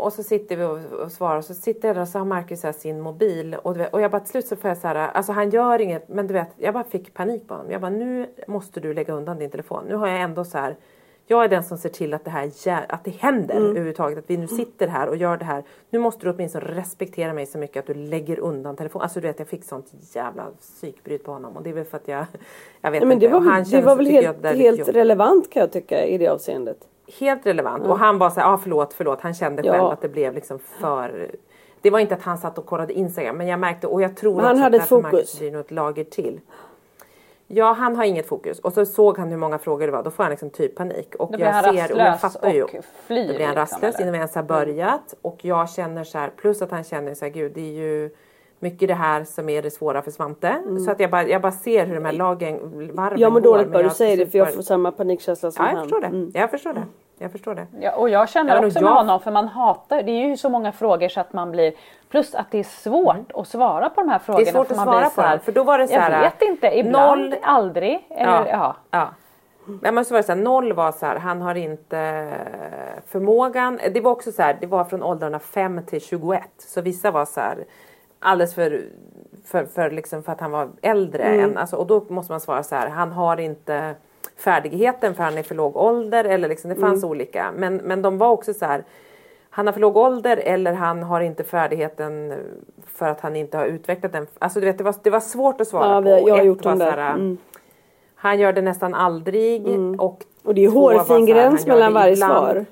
och 0.01 0.13
så 0.13 0.23
sitter 0.23 0.55
vi 0.57 0.63
och, 0.63 0.99
och 0.99 1.11
svarar 1.11 1.37
och 1.37 1.45
så 1.45 1.53
sitter 1.53 1.87
jag 1.87 1.95
där 1.95 2.01
och 2.01 2.07
så 2.07 2.17
har 2.17 2.25
Marcus 2.25 2.61
så 2.61 2.73
sin 2.73 3.01
mobil 3.01 3.55
och, 3.55 3.79
vet, 3.79 3.93
och 3.93 4.01
jag 4.01 4.11
bara 4.11 4.19
till 4.19 4.31
slut 4.31 4.47
så 4.47 4.55
får 4.55 4.67
jag 4.67 4.77
så 4.77 4.87
här, 4.87 4.95
alltså 4.95 5.31
han 5.31 5.49
gör 5.49 5.81
inget 5.81 6.09
men 6.09 6.27
du 6.27 6.33
vet 6.33 6.49
jag 6.57 6.73
bara 6.73 6.83
fick 6.83 7.13
panik 7.13 7.47
på 7.47 7.53
honom. 7.53 7.71
Jag 7.71 7.81
bara 7.81 7.91
nu 7.91 8.29
måste 8.47 8.79
du 8.79 8.93
lägga 8.93 9.13
undan 9.13 9.39
din 9.39 9.49
telefon. 9.49 9.83
Nu 9.87 9.95
har 9.95 10.07
jag 10.07 10.21
ändå 10.21 10.45
så 10.45 10.57
här 10.57 10.75
Jag 11.31 11.43
är 11.43 11.47
den 11.47 11.63
som 11.63 11.77
ser 11.77 11.89
till 11.89 12.13
att 12.13 12.25
det 12.25 12.31
här 12.31 12.51
att 12.89 13.03
det 13.03 13.11
händer 13.11 13.55
Mm. 13.55 13.69
överhuvudtaget. 13.69 14.17
Att 14.17 14.29
vi 14.29 14.37
nu 14.37 14.47
sitter 14.47 14.87
här 14.87 15.07
och 15.09 15.15
gör 15.17 15.37
det 15.37 15.45
här. 15.45 15.63
Nu 15.89 15.99
måste 15.99 16.25
du 16.25 16.31
åtminstone 16.33 16.65
respektera 16.65 17.33
mig 17.33 17.45
så 17.45 17.57
mycket 17.57 17.77
att 17.79 17.87
du 17.87 17.93
lägger 17.93 18.39
undan 18.39 18.75
telefonen. 18.75 19.03
Alltså 19.03 19.19
du 19.19 19.27
vet 19.27 19.39
jag 19.39 19.47
fick 19.47 19.63
sånt 19.63 19.85
jävla 20.15 20.43
psykbryt 20.59 21.23
på 21.23 21.31
honom 21.31 21.57
och 21.57 21.63
det 21.63 21.69
är 21.69 21.73
väl 21.73 21.85
för 21.85 21.97
att 21.97 22.07
jag, 22.07 22.25
jag 22.81 22.91
vet 22.91 23.01
Ja, 23.01 23.07
men 23.07 23.11
inte. 23.17 23.27
det 23.27 23.33
var, 23.33 23.39
han 23.41 23.63
det 23.63 23.81
var 23.81 23.95
väl 23.95 24.05
helt, 24.05 24.45
att 24.45 24.55
helt 24.55 24.89
relevant 24.89 25.49
kan 25.49 25.59
jag 25.59 25.71
tycka 25.71 26.05
i 26.05 26.17
det 26.17 26.27
avseendet. 26.27 26.77
Helt 27.19 27.45
relevant. 27.45 27.87
Och 27.87 27.99
han 27.99 28.17
var 28.17 28.29
så 28.29 28.39
här, 28.39 28.53
ah, 28.53 28.57
förlåt, 28.57 28.93
förlåt. 28.93 29.21
Han 29.21 29.33
kände 29.33 29.61
Ja. 29.65 29.71
själv 29.73 29.83
att 29.85 30.01
det 30.01 30.09
blev 30.09 30.33
liksom 30.33 30.59
för... 30.59 31.31
Det 31.81 31.89
var 31.89 31.99
inte 31.99 32.13
att 32.15 32.21
han 32.23 32.37
satt 32.37 32.57
och 32.57 32.65
kollade 32.65 32.93
Instagram 32.93 33.37
men 33.37 33.47
jag 33.47 33.59
märkte 33.59 33.87
och 33.87 34.01
jag 34.01 34.15
tror 34.17 34.35
Men 34.35 34.45
han 34.45 34.51
också 34.55 34.63
hade 34.63 34.77
att 34.77 34.83
ett 34.83 34.89
därför 34.89 35.09
fokus. 35.11 35.39
blir 35.39 35.51
något 35.51 35.71
lager 35.71 36.03
till. 36.03 36.39
Ja, 37.53 37.73
han 37.73 37.95
har 37.95 38.03
inget 38.03 38.27
fokus. 38.27 38.59
Och 38.59 38.73
så 38.73 38.85
såg 38.85 39.17
han 39.17 39.29
hur 39.29 39.37
många 39.37 39.57
frågor 39.59 39.85
det 39.85 39.91
var. 39.91 40.03
Då 40.03 40.09
får 40.11 40.23
han 40.23 40.29
liksom 40.31 40.49
typ 40.49 40.75
panik. 40.75 41.15
Och 41.15 41.31
jag 41.37 41.63
ser 41.63 41.91
och 41.93 41.99
jag 41.99 42.07
rastlös 42.07 42.21
fattar 42.33 42.53
ju. 42.53 42.63
och 42.63 42.69
flyr. 43.05 43.27
Då 43.27 43.33
blir 43.33 43.45
han 43.45 43.55
liksom, 43.55 43.55
rastlös 43.55 43.99
innan 43.99 44.11
vi 44.11 44.17
ens 44.17 44.35
har 44.35 44.43
börjat. 44.43 45.13
Och 45.21 45.45
jag 45.45 45.69
känner 45.69 46.03
så 46.03 46.17
här, 46.17 46.29
plus 46.37 46.61
att 46.61 46.71
han 46.71 46.83
känner 46.83 47.13
så 47.13 47.25
här, 47.25 47.31
gud 47.31 47.51
det 47.55 47.61
är 47.61 47.73
ju 47.73 48.09
mycket 48.59 48.87
det 48.87 48.93
här 48.93 49.23
som 49.23 49.49
är 49.49 49.61
det 49.61 49.71
svåra 49.71 50.01
för 50.01 50.11
Svante. 50.11 50.61
Så 50.85 50.91
att 50.91 50.99
jag 50.99 51.09
bara, 51.11 51.27
jag 51.27 51.41
bara 51.41 51.51
ser 51.51 51.85
hur 51.85 51.95
de 51.95 52.05
här 52.05 52.13
lagen, 52.13 52.59
varven 52.93 53.19
Jag 53.19 53.33
mår 53.33 53.39
går, 53.39 53.53
dåligt 53.53 53.71
bara 53.71 53.83
du 53.83 53.89
säger 53.89 54.17
det 54.17 54.25
för 54.25 54.37
jag 54.37 54.53
får 54.53 54.61
samma 54.61 54.91
panikkänsla 54.91 55.51
som 55.51 55.65
Ja, 55.65 55.71
jag 55.71 55.77
han. 55.77 55.85
förstår 55.85 56.01
det. 56.01 56.07
Mm. 56.07 56.31
Jag 56.33 56.51
förstår 56.51 56.73
det. 56.73 56.83
Jag 57.21 57.31
förstår 57.31 57.55
det. 57.55 57.67
Ja, 57.79 57.91
och 57.91 58.09
jag 58.09 58.29
känner 58.29 58.49
Ja, 58.55 58.61
men 58.61 58.67
också 58.67 58.79
jag- 58.79 58.83
med 58.83 58.93
honom 58.93 59.19
för 59.19 59.31
man 59.31 59.47
hatar, 59.47 60.03
det 60.03 60.11
är 60.11 60.27
ju 60.27 60.37
så 60.37 60.49
många 60.49 60.71
frågor 60.71 61.09
så 61.09 61.19
att 61.19 61.33
man 61.33 61.51
blir, 61.51 61.73
plus 62.09 62.35
att 62.35 62.51
det 62.51 62.59
är 62.59 62.63
svårt 62.63 63.31
att 63.35 63.47
svara 63.47 63.89
på 63.89 64.01
de 64.01 64.09
här 64.09 64.19
frågorna. 64.19 64.41
Mm. 64.49 64.53
svårt 64.53 64.67
för 64.67 64.75
att 64.75 64.81
svara 64.81 65.03
på 65.05 65.09
så 65.09 65.21
här, 65.21 65.29
dem, 65.29 65.39
för 65.39 65.51
då 65.51 65.63
var 65.63 65.77
det 65.77 65.87
så 65.87 65.99
här, 65.99 66.11
Jag 66.11 66.21
vet 66.21 66.41
inte, 66.41 66.67
ibland, 66.79 67.21
noll- 67.33 67.39
aldrig. 67.43 68.07
Eller, 68.09 68.45
ja. 68.45 68.75
ja. 68.91 69.09
Men 69.65 69.95
måste 69.95 70.13
vara 70.13 70.23
så 70.23 70.31
här, 70.31 70.39
noll 70.39 70.73
var 70.73 70.91
så 70.91 71.05
här, 71.05 71.15
han 71.15 71.41
har 71.41 71.55
inte 71.55 72.27
förmågan. 73.07 73.79
Det 73.93 74.01
var 74.01 74.11
också 74.11 74.31
så 74.31 74.41
här, 74.41 74.57
det 74.61 74.67
var 74.67 74.83
från 74.83 75.03
åldrarna 75.03 75.39
5 75.39 75.85
till 75.85 76.01
21. 76.01 76.43
Så 76.57 76.81
vissa 76.81 77.11
var 77.11 77.25
så 77.25 77.39
här 77.39 77.65
alldeles 78.19 78.55
för, 78.55 78.81
för, 79.45 79.65
för, 79.65 79.91
liksom 79.91 80.23
för 80.23 80.31
att 80.31 80.39
han 80.39 80.51
var 80.51 80.69
äldre. 80.81 81.23
Än, 81.23 81.57
alltså, 81.57 81.75
och 81.75 81.87
då 81.87 82.05
måste 82.09 82.33
man 82.33 82.39
svara 82.39 82.63
så 82.63 82.75
här, 82.75 82.89
han 82.89 83.11
har 83.11 83.39
inte 83.39 83.95
färdigheten 84.37 85.15
för 85.15 85.23
han 85.23 85.37
är 85.37 85.43
för 85.43 85.55
låg 85.55 85.77
ålder. 85.77 86.23
Eller 86.23 86.49
liksom, 86.49 86.69
det 86.69 86.75
fanns 86.75 87.03
olika. 87.03 87.51
Men, 87.55 87.75
men 87.75 88.01
de 88.01 88.17
var 88.17 88.29
också 88.29 88.53
så 88.53 88.65
här, 88.65 88.83
han 89.49 89.65
har 89.67 89.73
för 89.73 89.79
låg 89.81 89.97
ålder 89.97 90.37
eller 90.37 90.73
han 90.73 91.03
har 91.03 91.21
inte 91.21 91.43
färdigheten 91.43 92.33
för 92.87 93.07
att 93.07 93.21
han 93.21 93.35
inte 93.35 93.57
har 93.57 93.65
utvecklat 93.65 94.11
den. 94.11 94.27
Alltså 94.39 94.59
du 94.59 94.65
vet, 94.65 94.77
det 94.77 94.83
var, 94.83 94.95
det 95.03 95.09
var 95.09 95.19
svårt 95.19 95.61
att 95.61 95.67
svara 95.67 95.95
Ja, 95.95 96.01
på. 96.01 96.29
jag 96.29 96.33
har 96.35 96.39
Ett 96.39 96.45
gjort 96.45 96.65
var 96.65 96.75
så 96.75 96.83
här, 96.83 97.13
Mm. 97.13 97.37
han 98.15 98.39
gör 98.39 98.53
det 98.53 98.61
nästan 98.61 98.93
aldrig. 98.93 99.67
Och, 100.01 100.23
Och 100.43 100.55
det 100.55 100.65
är 100.65 100.69
hårfin 100.69 101.25
gräns 101.25 101.67
mellan 101.67 101.93
varje 101.93 102.13
ibland 102.13 102.33
svar. 102.33 102.65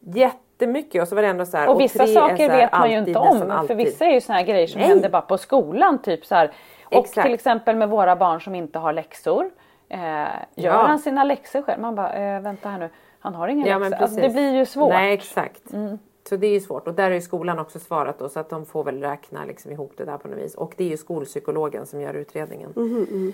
Jättemycket 0.00 1.02
och 1.02 1.08
så 1.08 1.14
var 1.14 1.22
det 1.22 1.28
ändå 1.28 1.46
så 1.46 1.56
här. 1.56 1.68
Och 1.68 1.80
vissa 1.80 2.02
är 2.02 2.06
saker 2.06 2.50
vet 2.50 2.72
man 2.72 2.90
ju 2.90 2.98
inte 2.98 3.18
om. 3.18 3.64
För 3.66 3.74
vissa 3.74 4.04
är 4.04 4.10
ju 4.12 4.20
såna 4.20 4.38
här 4.38 4.46
grejer 4.46 4.66
som 4.66 4.80
Nej. 4.80 4.88
händer 4.88 5.08
bara 5.08 5.22
på 5.22 5.38
skolan. 5.38 5.98
Typ 6.02 6.26
så 6.26 6.34
här. 6.34 6.52
Och 6.84 6.92
Exakt. 6.92 7.24
till 7.24 7.34
exempel 7.34 7.76
med 7.76 7.88
våra 7.88 8.16
barn 8.16 8.40
som 8.40 8.54
inte 8.54 8.78
har 8.78 8.92
läxor. 8.92 9.50
Eh, 9.88 9.98
gör 9.98 10.38
Ja. 10.54 10.72
han 10.86 10.98
sina 10.98 11.24
läxor 11.24 11.62
själv? 11.62 11.80
Man 11.80 11.94
bara, 11.94 12.12
eh, 12.12 12.40
vänta 12.42 12.68
här 12.68 12.78
nu. 12.78 12.88
Han 13.18 13.34
har 13.34 13.48
inga 13.48 13.66
Ja, 13.66 13.78
men 13.78 13.90
läxor. 13.90 14.02
Alltså, 14.04 14.20
det 14.20 14.28
blir 14.28 14.54
ju 14.54 14.66
svårt. 14.66 14.88
Nej 14.92 15.12
exakt. 15.14 15.72
Mm. 15.72 15.98
Så 16.28 16.36
det 16.36 16.46
är 16.46 16.52
ju 16.52 16.60
svårt 16.60 16.88
och 16.88 16.94
där 16.94 17.04
har 17.04 17.10
ju 17.10 17.20
skolan 17.20 17.58
också 17.58 17.78
svarat 17.78 18.18
då 18.18 18.28
så 18.28 18.40
att 18.40 18.50
de 18.50 18.66
får 18.66 18.84
väl 18.84 19.00
räkna 19.00 19.44
liksom 19.44 19.72
ihop 19.72 19.92
det 19.96 20.04
där 20.04 20.18
på 20.18 20.28
något 20.28 20.38
vis. 20.38 20.54
Och 20.54 20.74
det 20.76 20.84
är 20.84 20.88
ju 20.88 20.96
skolpsykologen 20.96 21.86
som 21.86 22.00
gör 22.00 22.14
utredningen. 22.14 22.72
Mhm, 22.76 23.32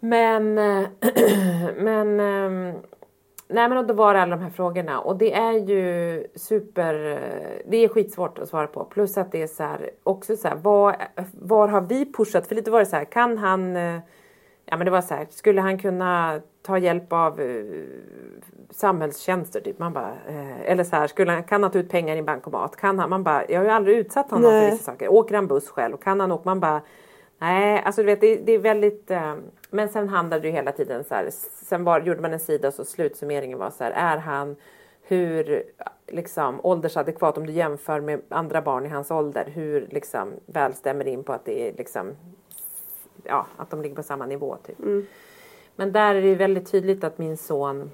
Men, 0.00 0.58
eh, 0.58 0.88
men, 1.76 2.20
ehm, 2.20 2.72
nej 3.48 3.68
men 3.68 3.86
då 3.86 3.94
var 3.94 4.14
det 4.14 4.20
alla 4.22 4.36
de 4.36 4.42
här 4.42 4.50
frågorna 4.50 5.00
och 5.00 5.16
det 5.16 5.32
är 5.34 5.52
ju 5.52 6.26
super, 6.34 7.12
eh, 7.12 7.62
det 7.66 7.76
är 7.76 7.88
skitsvårt 7.88 8.38
att 8.38 8.48
svara 8.48 8.66
på. 8.66 8.84
Plus 8.84 9.18
att 9.18 9.32
det 9.32 9.42
är 9.42 9.46
så 9.46 9.62
här, 9.62 9.90
också 10.02 10.36
så 10.36 10.48
här, 10.48 10.56
var, 10.56 10.96
var 11.32 11.68
har 11.68 11.80
vi 11.80 12.12
pushat? 12.12 12.46
För 12.46 12.54
lite 12.54 12.70
var 12.70 12.78
det 12.80 12.86
så 12.86 12.96
här, 12.96 13.04
kan 13.04 13.38
han, 13.38 13.76
eh, 13.76 13.98
ja 14.64 14.76
men 14.76 14.84
det 14.84 14.90
var 14.90 15.00
så 15.00 15.14
här, 15.14 15.26
skulle 15.30 15.60
han 15.60 15.78
kunna 15.78 16.40
ta 16.62 16.78
hjälp 16.78 17.12
av 17.12 17.40
eh, 17.40 17.64
samhällstjänster 18.70 19.60
typ? 19.60 19.78
Man 19.78 19.92
bara, 19.92 20.12
eh, 20.28 20.70
eller 20.70 20.84
så 20.84 20.96
här, 20.96 21.06
skulle 21.06 21.32
han, 21.32 21.42
kan 21.42 21.62
han 21.62 21.72
ta 21.72 21.78
ut 21.78 21.90
pengar 21.90 22.16
i 22.16 22.18
en 22.18 22.24
bankomat? 22.24 22.76
Kan 22.76 22.98
han, 22.98 23.10
man 23.10 23.22
bara, 23.22 23.44
jag 23.48 23.60
har 23.60 23.64
ju 23.64 23.70
aldrig 23.70 23.96
utsatt 23.96 24.30
honom 24.30 24.50
Nej. 24.50 24.64
för 24.64 24.70
vissa 24.72 24.92
saker. 24.92 25.08
Åker 25.08 25.34
han 25.34 25.46
buss 25.46 25.68
själv? 25.68 25.96
Kan 25.96 26.20
han 26.20 26.32
åka? 26.32 26.42
Man 26.44 26.60
bara, 26.60 26.80
Nej, 27.38 27.82
alltså 27.84 28.02
du 28.02 28.06
vet 28.06 28.20
det, 28.20 28.36
det 28.36 28.52
är 28.52 28.58
väldigt... 28.58 29.10
Eh, 29.10 29.34
men 29.70 29.88
sen 29.88 30.08
handlade 30.08 30.42
det 30.42 30.48
ju 30.48 30.54
hela 30.54 30.72
tiden 30.72 31.04
så 31.04 31.14
här. 31.14 31.28
Sen 31.64 31.84
var, 31.84 32.00
gjorde 32.00 32.20
man 32.20 32.32
en 32.32 32.40
sida 32.40 32.72
så 32.72 32.84
slutsummeringen 32.84 33.58
var 33.58 33.70
så 33.70 33.84
här. 33.84 33.90
Är 33.90 34.18
han 34.18 34.56
hur 35.02 35.62
liksom 36.06 36.60
åldersadekvat 36.62 37.38
om 37.38 37.46
du 37.46 37.52
jämför 37.52 38.00
med 38.00 38.20
andra 38.28 38.62
barn 38.62 38.86
i 38.86 38.88
hans 38.88 39.10
ålder. 39.10 39.44
Hur 39.54 39.88
liksom 39.90 40.32
väl 40.46 40.74
stämmer 40.74 41.06
in 41.08 41.24
på 41.24 41.32
att 41.32 41.44
det 41.44 41.68
är 41.68 41.72
liksom 41.72 42.16
ja, 43.24 43.46
att 43.56 43.70
de 43.70 43.82
ligger 43.82 43.96
på 43.96 44.02
samma 44.02 44.26
nivå 44.26 44.56
typ. 44.66 44.78
Men 45.76 45.92
där 45.92 46.14
är 46.14 46.22
det 46.22 46.34
väldigt 46.34 46.70
tydligt 46.70 47.04
att 47.04 47.18
min 47.18 47.36
son 47.36 47.90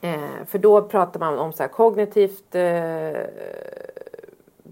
eh, 0.00 0.44
för 0.46 0.58
då 0.58 0.82
pratar 0.82 1.20
man 1.20 1.38
om 1.38 1.52
så 1.52 1.62
här 1.62 1.70
kognitivt 1.70 2.54
eh, 2.54 3.20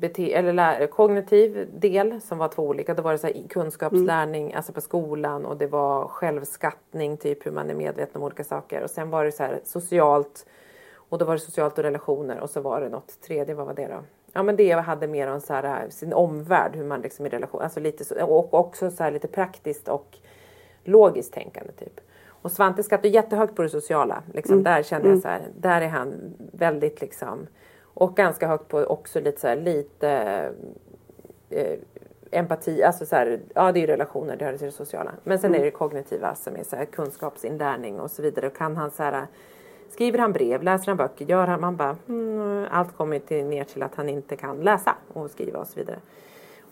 bete- 0.03 0.35
eller 0.35 0.87
kognitiv 0.87 1.69
del 1.73 2.21
som 2.21 2.39
var 2.39 2.49
två 2.49 2.63
olika. 2.63 2.95
Då 2.95 3.03
var 3.03 3.13
det 3.13 3.19
så 3.19 3.31
kunskapslärning 3.49 4.55
alltså 4.55 4.73
på 4.73 4.81
skolan 4.81 5.47
och 5.47 5.57
det 5.57 5.67
var 5.67 6.09
självskattning, 6.09 7.17
typ 7.17 7.47
hur 7.47 7.51
man 7.51 7.71
är 7.71 7.75
medveten 7.75 8.17
om 8.17 8.23
olika 8.23 8.45
saker. 8.45 8.83
Och 8.83 8.91
sen 8.91 9.11
var 9.11 9.25
det 9.25 9.33
så 9.33 9.43
här 9.43 9.61
socialt 9.65 10.47
och 10.95 11.19
då 11.19 11.25
var 11.25 11.35
det 11.35 11.41
socialt 11.41 11.79
och 11.79 11.85
relationer 11.85 12.41
och 12.41 12.51
så 12.51 12.61
var 12.61 12.81
det 12.81 12.89
något 12.89 13.21
tredje, 13.21 13.55
vad 13.55 13.67
var 13.67 13.75
det 13.75 13.87
då? 13.87 14.03
Ja 14.33 14.43
men 14.43 14.57
det 14.57 14.73
hade 14.73 15.07
mer 15.07 15.29
om 15.29 15.41
så 15.41 15.55
här, 15.55 15.91
sin 15.91 16.13
omvärld, 16.13 16.77
hur 16.77 16.85
man 16.85 17.01
liksom 17.01 17.27
i 17.27 17.29
relation, 17.29 17.63
alltså 17.63 17.81
lite 17.81 18.05
så, 18.05 18.25
och 18.25 18.55
också 18.55 18.91
så 18.91 19.03
här 19.03 19.11
lite 19.11 19.29
praktiskt 19.29 19.89
och 19.89 20.19
logiskt 20.85 21.35
tänkande 21.35 21.73
typ. 21.73 22.01
Och 22.29 22.53
Svante 22.53 22.83
skattar 22.83 23.09
jättehögt 23.09 23.57
på 23.57 23.63
det 23.63 23.69
sociala. 23.69 24.23
Liksom, 24.35 24.63
Där 24.63 24.83
kände 24.83 25.09
jag 25.09 25.19
så 25.19 25.29
här, 25.29 25.43
där 25.57 25.81
är 25.81 25.89
han 25.89 26.35
väldigt 26.53 27.01
liksom 27.01 27.47
och 27.95 28.17
ganska 28.17 28.49
högt 28.49 28.69
på 28.69 28.79
också 28.79 29.21
lite 29.21 29.41
så 29.41 29.49
här, 29.49 29.57
lite 29.57 30.11
eh, 31.51 31.79
empati, 32.31 32.83
alltså 32.83 33.07
så 33.07 33.17
här, 33.17 33.41
ja 33.55 33.73
det 33.73 33.79
är 33.79 33.81
ju 33.81 33.87
relationer, 33.87 34.37
det 34.37 34.45
hör 34.45 34.57
till 34.57 34.67
det 34.67 34.73
sociala. 34.73 35.13
Men 35.25 35.39
sen 35.39 35.55
är 35.55 35.59
det 35.59 35.65
det 35.65 35.71
kognitiva 35.71 36.35
som 36.35 36.57
är 36.57 36.65
så 36.65 36.77
här, 36.77 36.85
kunskapsinlärning 36.85 38.01
och 38.01 38.11
så 38.11 38.23
vidare. 38.23 38.47
Och 38.47 38.57
kan 38.57 38.77
han 38.77 38.91
så 38.91 39.03
här, 39.03 39.27
skriver 39.93 40.19
han 40.19 40.33
brev, 40.33 40.63
läser 40.63 40.87
han 40.87 40.97
böcker, 40.97 41.25
gör 41.25 41.47
han, 41.47 41.61
man 41.61 41.77
bara, 41.77 41.97
mm, 42.09 42.67
allt 42.71 42.97
kommer 42.97 43.19
till, 43.19 43.45
ner 43.45 43.65
till 43.65 43.83
att 43.83 43.95
han 43.95 44.09
inte 44.09 44.37
kan 44.37 44.61
läsa 44.61 44.95
och 45.13 45.31
skriva 45.31 45.59
och 45.59 45.67
så 45.67 45.79
vidare. 45.81 45.97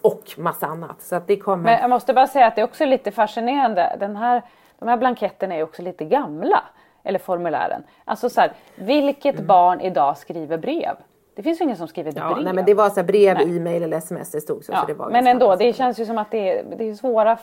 Och 0.03 0.23
massa 0.37 0.67
annat. 0.67 1.03
Så 1.03 1.17
att 1.17 1.27
det 1.27 1.37
kommer. 1.37 1.65
Men 1.65 1.81
jag 1.81 1.91
måste 1.91 2.15
bara 2.15 2.27
säga 2.27 2.47
att 2.47 2.55
det 2.57 2.61
är 2.61 2.65
också 2.65 2.85
lite 2.85 3.11
fascinerande. 3.11 3.97
Den 4.01 4.17
här, 4.17 4.43
de 4.79 4.89
här 4.89 4.97
blanketterna 4.97 5.55
är 5.55 5.63
också 5.63 5.83
lite 5.83 6.05
gamla. 6.05 6.63
Eller 7.03 7.19
formulären. 7.19 7.83
Alltså 8.05 8.31
så 8.31 8.41
här, 8.41 8.53
vilket 8.77 9.41
barn 9.41 9.81
idag 9.81 10.19
skriver 10.19 10.59
brev? 10.59 10.97
Det 11.35 11.43
finns 11.43 11.61
ju 11.61 11.65
ingen 11.65 11.77
som 11.77 11.89
skriver 11.89 12.11
Mm. 12.11 12.23
ja, 12.29 12.35
brev. 12.35 12.45
nej, 12.45 12.55
men 12.55 12.65
det 12.65 12.75
var 12.75 12.91
så 12.91 13.03
brev, 13.03 13.41
e-mail 13.41 13.83
eller 13.83 13.97
sms 13.97 14.31
det 14.31 14.41
stod 14.41 14.65
så. 14.65 14.73
Ja, 14.73 14.81
så 14.81 14.87
det 14.87 14.95
var 14.95 15.11
men 15.11 15.27
ändå, 15.27 15.57
det 15.57 15.73
känns 15.73 15.99
ju 16.01 16.07
som 16.07 16.19
att 16.19 16.31
det 16.31 16.59
är, 16.59 16.65
det 16.79 16.89
är 16.91 16.95
svåra 16.95 17.39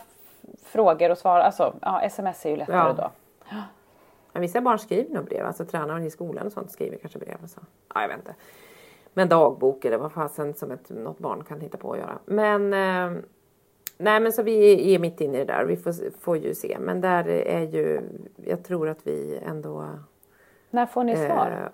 frågor 0.64 1.10
att 1.10 1.18
svara. 1.18 1.42
Alltså, 1.42 1.74
ja, 1.82 2.00
sms 2.02 2.46
är 2.46 2.50
ju 2.50 2.56
lättare 2.56 2.76
Ja. 2.76 2.92
då. 2.92 3.10
Men 4.38 4.42
vissa 4.42 4.60
barn 4.60 4.78
skriver 4.78 5.14
nog 5.14 5.24
brev, 5.24 5.46
alltså 5.46 5.64
tränaren 5.64 6.04
i 6.04 6.10
skolan 6.10 6.46
och 6.46 6.52
sånt 6.52 6.70
skriver 6.70 6.96
kanske 6.96 7.18
brev. 7.18 7.36
Och 7.42 7.50
så. 7.50 7.60
Ja, 7.94 8.00
jag 8.00 8.08
vet 8.08 8.18
inte. 8.18 8.34
Men 9.14 9.28
dagbok 9.28 9.84
eller 9.84 9.98
vad 9.98 10.12
fasen 10.12 10.54
som 10.54 10.70
ett, 10.70 10.90
något 10.90 11.18
barn 11.18 11.44
kan 11.44 11.60
hitta 11.60 11.78
på 11.78 11.92
att 11.92 11.98
göra. 11.98 12.18
Men 12.24 12.72
eh, 12.72 13.22
nej 13.96 14.20
men 14.20 14.32
så 14.32 14.42
vi 14.42 14.94
är 14.94 14.98
mitt 14.98 15.20
inne 15.20 15.36
i 15.36 15.44
det 15.44 15.52
där. 15.52 15.64
Vi 15.64 15.76
får, 15.76 16.20
får 16.20 16.36
ju 16.36 16.54
se. 16.54 16.76
Men 16.80 17.00
där 17.00 17.28
är 17.28 17.60
ju, 17.60 18.00
jag 18.36 18.64
tror 18.64 18.88
att 18.88 19.06
vi 19.06 19.38
ändå 19.42 19.88
När 20.70 20.86
får 20.86 21.04
ni 21.04 21.16
svar? 21.16 21.60
Eh, 21.62 21.68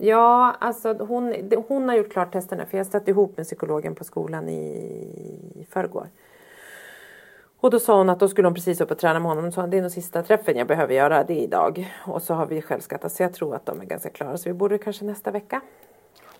Ja, 0.00 0.56
alltså 0.60 0.92
hon, 0.92 1.34
hon 1.68 1.88
har 1.88 1.96
gjort 1.96 2.12
klart 2.12 2.32
testerna 2.32 2.66
för 2.66 2.78
jag 2.78 2.86
satt 2.86 3.08
ihop 3.08 3.36
med 3.36 3.46
psykologen 3.46 3.94
på 3.94 4.04
skolan 4.04 4.48
i 4.48 5.66
förrgår. 5.70 6.08
Och 7.60 7.70
då 7.70 7.80
sa 7.80 7.96
hon 7.96 8.08
att 8.10 8.20
då 8.20 8.28
skulle 8.28 8.46
hon 8.48 8.54
precis 8.54 8.80
upp 8.80 8.90
och 8.90 8.98
träna 8.98 9.18
med 9.18 9.28
honom. 9.28 9.44
Hon 9.44 9.52
sa 9.52 9.66
det 9.66 9.78
är 9.78 9.82
nog 9.82 9.90
sista 9.90 10.22
träffen 10.22 10.56
jag 10.56 10.66
behöver 10.66 10.94
göra, 10.94 11.24
det 11.24 11.32
är 11.32 11.42
idag. 11.42 11.94
Och 12.06 12.22
så 12.22 12.34
har 12.34 12.46
vi 12.46 12.62
självskattat 12.62 13.12
så 13.12 13.22
jag 13.22 13.34
tror 13.34 13.54
att 13.54 13.66
de 13.66 13.80
är 13.80 13.84
ganska 13.84 14.10
klara. 14.10 14.36
Så 14.38 14.48
vi 14.48 14.52
borde 14.52 14.78
kanske 14.78 15.04
nästa 15.04 15.30
vecka. 15.30 15.60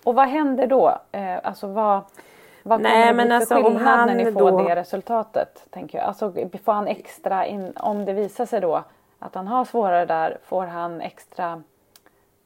Och 0.03 0.15
vad 0.15 0.27
händer 0.27 0.67
då? 0.67 0.97
Eh, 1.11 1.37
alltså 1.43 1.67
vad, 1.67 2.01
vad 2.63 2.79
kommer 2.79 2.89
Nej, 2.89 3.07
det 3.07 3.13
bli 3.13 3.23
men 3.25 3.31
alltså, 3.31 3.55
om 3.57 3.63
skillnad 3.63 4.07
när 4.07 4.15
ni 4.15 4.31
får 4.31 4.51
då- 4.51 4.63
det 4.67 4.75
resultatet? 4.75 5.65
Tänker 5.69 5.97
jag. 5.97 6.07
Alltså, 6.07 6.33
får 6.63 6.71
han 6.73 6.87
extra, 6.87 7.45
in, 7.45 7.73
om 7.75 8.05
det 8.05 8.13
visar 8.13 8.45
sig 8.45 8.61
då 8.61 8.83
att 9.19 9.35
han 9.35 9.47
har 9.47 9.65
svårare 9.65 10.05
där, 10.05 10.37
får 10.43 10.65
han 10.65 11.01
extra 11.01 11.63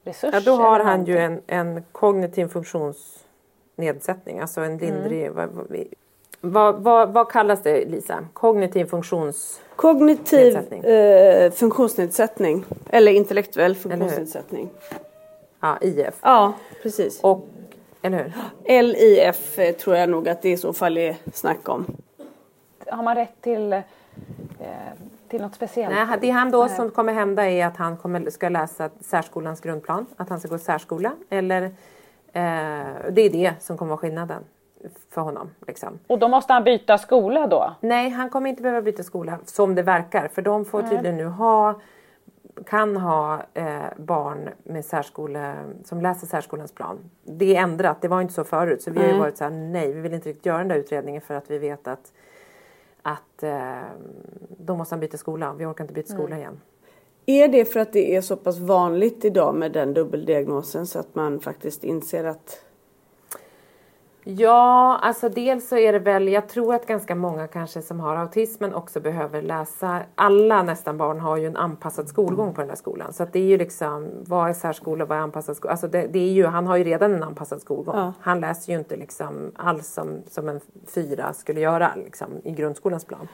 resurser? 0.04 0.38
Ja, 0.38 0.42
då 0.46 0.64
har 0.64 0.80
han 0.80 1.06
ju 1.06 1.18
en, 1.18 1.42
en 1.48 1.84
kognitiv 1.92 2.48
funktionsnedsättning. 2.48 4.40
Alltså 4.40 4.62
en 4.62 4.78
lindrig... 4.78 5.32
vad- 5.32 5.50
vad 6.46 6.76
Vad, 6.76 7.14
vad, 7.14 7.32
kallas 7.32 7.64
det 7.64 7.86
Lisa? 7.86 8.28
Kognitiv 8.34 8.86
funktions... 8.86 9.62
Kognitiv 9.76 10.56
eh, 10.86 11.52
funktionsnedsättning. 11.52 12.66
Eller 12.89 13.12
intellektuell 13.12 13.76
funktionsnedsättning. 13.76 14.70
Ja, 15.60 15.78
IF. 15.82 16.20
Ja, 16.22 16.54
precis. 16.84 17.20
Och, 17.24 17.48
eller 18.02 18.34
hur? 18.66 18.84
LIF 18.84 19.60
eh, 19.60 19.76
tror 19.76 19.96
jag 19.96 20.10
nog 20.10 20.30
att 20.30 20.41
det 20.41 20.52
i 20.52 20.58
så 20.58 20.74
fall 20.74 20.98
är 20.98 21.16
snack 21.34 21.70
om. 21.70 21.86
Har 22.88 23.04
man 23.04 23.16
rätt 23.16 23.41
till, 23.41 23.74
eh, 23.74 23.82
till 25.28 25.41
något 25.41 25.56
speciellt? 25.56 25.96
Nej, 25.96 26.18
det 26.22 26.30
han 26.30 26.52
då 26.52 26.70
som 26.70 26.91
kommer 26.91 27.14
hända 27.14 27.50
är 27.50 27.66
att 27.66 27.78
han 27.78 27.98
kommer, 27.98 28.30
ska 28.30 28.50
läsa 28.50 28.89
särskolans 29.02 29.62
grundplan. 29.62 30.06
Att 30.18 30.30
han 30.30 30.39
ska 30.39 30.50
gå 30.50 30.58
särskola. 30.58 31.12
Eller, 31.30 31.64
eh, 31.64 31.72
det 33.12 33.22
är 33.22 33.30
det 33.30 33.54
som 33.60 33.78
kommer 33.78 33.89
vara 33.89 33.98
skillnaden 33.98 34.44
för 35.10 35.22
honom. 35.22 35.50
Liksom. 35.68 36.00
Och 36.08 36.20
då 36.20 36.28
måste 36.28 36.54
han 36.54 36.64
byta 36.64 36.98
skola 36.98 37.48
då? 37.48 37.76
Nej, 37.80 38.10
han 38.10 38.30
kommer 38.30 38.50
inte 38.50 38.62
behöva 38.62 38.82
byta 38.82 39.04
skola 39.04 39.40
som 39.46 39.76
det 39.76 39.84
verkar. 39.84 40.28
För 40.28 40.42
de 40.42 40.66
får 40.66 40.82
tydligen 40.82 41.18
nu 41.18 41.26
ha 41.26 41.80
kan 42.66 42.98
ha 42.98 43.44
eh, 43.54 43.82
barn 43.98 44.50
med 44.64 44.86
särskole, 44.86 45.56
som 45.84 46.02
läser 46.02 46.28
särskolans 46.28 46.72
plan. 46.72 46.98
Det 47.24 47.56
är 47.56 47.62
ändrat, 47.62 48.02
det 48.02 48.08
var 48.08 48.22
inte 48.22 48.34
så 48.34 48.44
förut. 48.44 48.82
Så 48.82 48.92
vi 48.92 49.00
har 49.00 49.08
ju 49.08 49.18
varit 49.18 49.38
så 49.38 49.44
här, 49.44 49.52
nej 49.52 49.94
vi 49.94 50.02
vill 50.02 50.14
inte 50.14 50.30
riktigt 50.30 50.46
göra 50.46 50.58
den 50.58 50.68
där 50.68 50.76
utredningen 50.76 51.22
för 51.22 51.34
att 51.34 51.52
vi 51.52 51.58
vet 51.58 51.88
att, 51.88 52.14
att 53.02 53.44
eh, 53.44 53.78
då 54.58 54.76
måste 54.76 54.96
han 54.96 55.00
byta 55.00 55.18
skola. 55.18 55.54
Vi 55.58 55.66
orkar 55.66 55.84
inte 55.84 55.94
byta 55.94 56.14
skola 56.14 56.38
igen. 56.38 56.62
Är 57.26 57.48
det 57.48 57.66
för 57.66 57.80
att 57.80 57.94
det 57.94 58.16
är 58.16 58.22
så 58.22 58.36
pass 58.36 58.60
vanligt 58.60 59.26
idag 59.26 59.56
med 59.56 59.72
den 59.72 59.94
dubbeldiagnosen 59.94 60.88
så 60.88 61.00
att 61.00 61.16
man 61.16 61.40
faktiskt 61.40 61.84
inser 61.84 62.24
att 62.24 62.66
Ja, 64.26 65.00
alltså 65.02 65.30
dels 65.30 65.68
så 65.68 65.78
är 65.78 65.94
det 65.94 66.00
väl, 66.00 66.28
jag 66.28 66.48
tror 66.50 66.76
att 66.76 66.88
ganska 66.88 67.16
många 67.16 67.48
kanske 67.48 67.82
som 67.82 68.00
har 68.00 68.16
autismen 68.16 68.74
också 68.74 69.00
behöver 69.00 69.42
läsa, 69.42 70.00
alla 70.16 70.64
nästan 70.64 70.98
barn 70.98 71.20
har 71.20 71.38
ju 71.38 71.48
en 71.48 71.58
anpassad 71.58 72.08
skolgång 72.08 72.54
på 72.54 72.62
den 72.62 72.68
där 72.68 72.76
skolan. 72.76 73.14
Så 73.14 73.26
det 73.32 73.40
är 73.40 73.44
ju 73.44 73.58
liksom, 73.58 74.10
vad 74.28 74.50
är 74.50 74.54
särskola, 74.54 75.06
vad 75.06 75.18
är 75.18 75.22
anpassad 75.22 75.58
skola? 75.58 75.72
Alltså 75.72 75.88
det, 75.88 76.08
det 76.08 76.20
är 76.20 76.32
ju, 76.32 76.46
han 76.46 76.68
har 76.68 76.78
ju 76.78 76.84
redan 76.84 77.14
en 77.14 77.24
anpassad 77.24 77.62
skolgång. 77.62 77.96
Ja. 77.98 78.14
Han 78.22 78.40
läser 78.40 78.74
ju 78.74 78.80
inte 78.80 78.96
liksom 78.96 79.52
alls 79.56 79.94
som, 79.94 80.22
som 80.28 80.50
en 80.50 80.60
fyra 80.96 81.34
skulle 81.34 81.60
göra 81.60 81.92
liksom, 81.96 82.28
i 82.44 82.52
grundskolans 82.52 83.06
plan. 83.06 83.28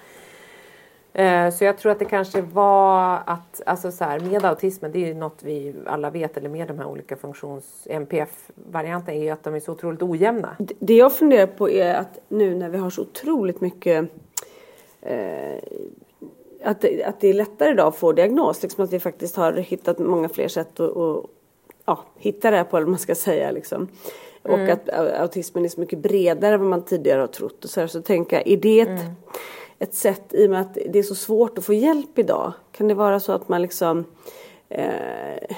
Eh, 1.13 1.49
Så 1.49 1.63
jag 1.63 1.77
tror 1.77 1.91
att 1.91 1.99
det 1.99 2.05
kanske 2.05 2.41
var 2.41 3.19
att, 3.25 3.61
alltså 3.65 3.91
så 3.91 4.03
här, 4.03 4.19
med 4.19 4.45
autismen, 4.45 4.91
det 4.91 5.03
är 5.03 5.07
ju 5.07 5.13
något 5.13 5.43
vi 5.43 5.75
alla 5.85 6.09
vet, 6.09 6.37
eller 6.37 6.49
med 6.49 6.67
de 6.67 6.79
här 6.79 6.85
olika 6.87 7.15
funktions 7.15 7.87
MPF-varianterna, 7.89 9.17
är 9.17 9.23
ju 9.23 9.29
att 9.29 9.43
de 9.43 9.55
är 9.55 9.59
så 9.59 9.71
otroligt 9.71 10.01
ojämna. 10.01 10.55
Det 10.79 10.95
jag 10.95 11.13
funderar 11.13 11.47
på 11.47 11.69
är 11.69 11.93
att 11.95 12.19
nu 12.27 12.55
när 12.55 12.69
vi 12.69 12.77
har 12.77 12.89
så 12.89 13.01
otroligt 13.01 13.61
mycket 13.61 14.09
eh, 15.01 15.57
att, 16.63 16.81
det, 16.81 17.03
att 17.03 17.19
det 17.21 17.27
är 17.27 17.33
lättare 17.33 17.69
idag 17.71 17.87
att 17.87 17.95
få 17.95 18.11
diagnos. 18.11 18.61
Liksom 18.63 18.83
att 18.83 18.93
vi 18.93 18.99
faktiskt 18.99 19.35
har 19.35 19.53
hittat 19.53 19.99
många 19.99 20.29
fler 20.29 20.47
sätt 20.47 20.79
att, 20.79 20.97
att 20.97 21.25
ja, 21.85 21.99
hitta 22.17 22.51
det 22.51 22.57
här 22.57 22.63
på, 22.63 22.77
eller 22.77 22.87
man 22.87 22.99
ska 22.99 23.15
säga. 23.15 23.51
Liksom. 23.51 23.87
Och 24.43 24.59
att 24.69 24.87
au- 24.89 25.21
autismen 25.21 25.65
är 25.65 25.69
så 25.69 25.79
mycket 25.79 25.99
bredare 25.99 26.53
än 26.53 26.59
vad 26.59 26.69
man 26.69 26.81
tidigare 26.81 27.19
har 27.19 27.27
trott. 27.27 27.63
Och 27.63 27.69
så, 27.69 27.79
här, 27.79 27.87
så 27.87 28.01
tänker 28.01 28.35
jag, 28.37 28.47
är 28.47 28.57
det 28.57 28.79
ett, 28.81 29.01
ett 29.79 29.95
sätt, 29.95 30.33
i 30.33 30.45
och 30.45 30.49
med 30.49 30.61
att 30.61 30.73
det 30.73 30.99
är 30.99 31.03
så 31.03 31.15
svårt 31.15 31.57
att 31.57 31.65
få 31.65 31.73
hjälp 31.73 32.19
idag, 32.19 32.53
kan 32.71 32.87
det 32.87 32.93
vara 32.93 33.19
så 33.19 33.31
att 33.31 33.49
man 33.49 33.61
liksom 33.61 34.05
eh, 34.69 35.55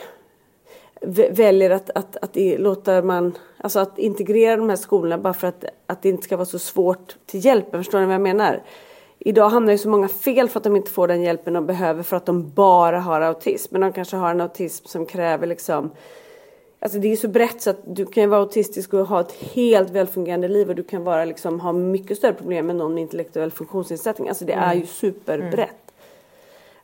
väljer 1.31 1.69
att, 1.69 1.89
att, 1.95 2.17
att 2.21 2.35
låta 2.35 3.01
man, 3.01 3.37
alltså 3.57 3.79
att 3.79 3.99
integrera 3.99 4.57
de 4.57 4.69
här 4.69 4.75
skolorna 4.75 5.17
bara 5.17 5.33
för 5.33 5.47
att, 5.47 5.65
att 5.87 6.01
det 6.01 6.09
inte 6.09 6.23
ska 6.23 6.37
vara 6.37 6.45
så 6.45 6.59
svårt 6.59 7.15
till 7.25 7.45
hjälpen. 7.45 7.83
Förstår 7.83 7.99
ni 7.99 8.05
vad 8.05 8.13
jag 8.13 8.21
menar? 8.21 8.63
Idag 9.19 9.49
hamnar 9.49 9.71
ju 9.71 9.77
så 9.77 9.89
många 9.89 10.07
fel 10.07 10.49
för 10.49 10.59
att 10.59 10.63
de 10.63 10.75
inte 10.75 10.91
får 10.91 11.07
den 11.07 11.21
hjälpen 11.21 11.53
de 11.53 11.65
behöver 11.65 12.03
för 12.03 12.17
att 12.17 12.25
de 12.25 12.49
bara 12.49 12.99
har 12.99 13.21
autism. 13.21 13.67
Men 13.71 13.81
de 13.81 13.93
kanske 13.93 14.17
har 14.17 14.31
en 14.31 14.41
autism 14.41 14.85
som 14.87 15.05
kräver 15.05 15.47
liksom 15.47 15.91
Alltså 16.83 16.99
det 16.99 17.11
är 17.11 17.15
så 17.15 17.27
brett 17.27 17.61
så 17.61 17.69
att 17.69 17.79
du 17.83 18.05
kan 18.05 18.29
vara 18.29 18.39
autistisk 18.41 18.93
och 18.93 19.07
ha 19.07 19.19
ett 19.19 19.31
helt 19.53 19.89
välfungerande 19.89 20.47
liv 20.47 20.69
och 20.69 20.75
du 20.75 20.83
kan 20.83 21.03
vara 21.03 21.25
liksom, 21.25 21.59
ha 21.59 21.73
mycket 21.73 22.17
större 22.17 22.33
problem 22.33 22.65
med 22.67 22.75
någon 22.75 22.93
med 22.93 23.01
intellektuell 23.01 23.51
funktionsnedsättning. 23.51 24.29
Alltså 24.29 24.45
det 24.45 24.53
är 24.53 24.73
ju 24.73 24.85
superbrett. 24.85 25.75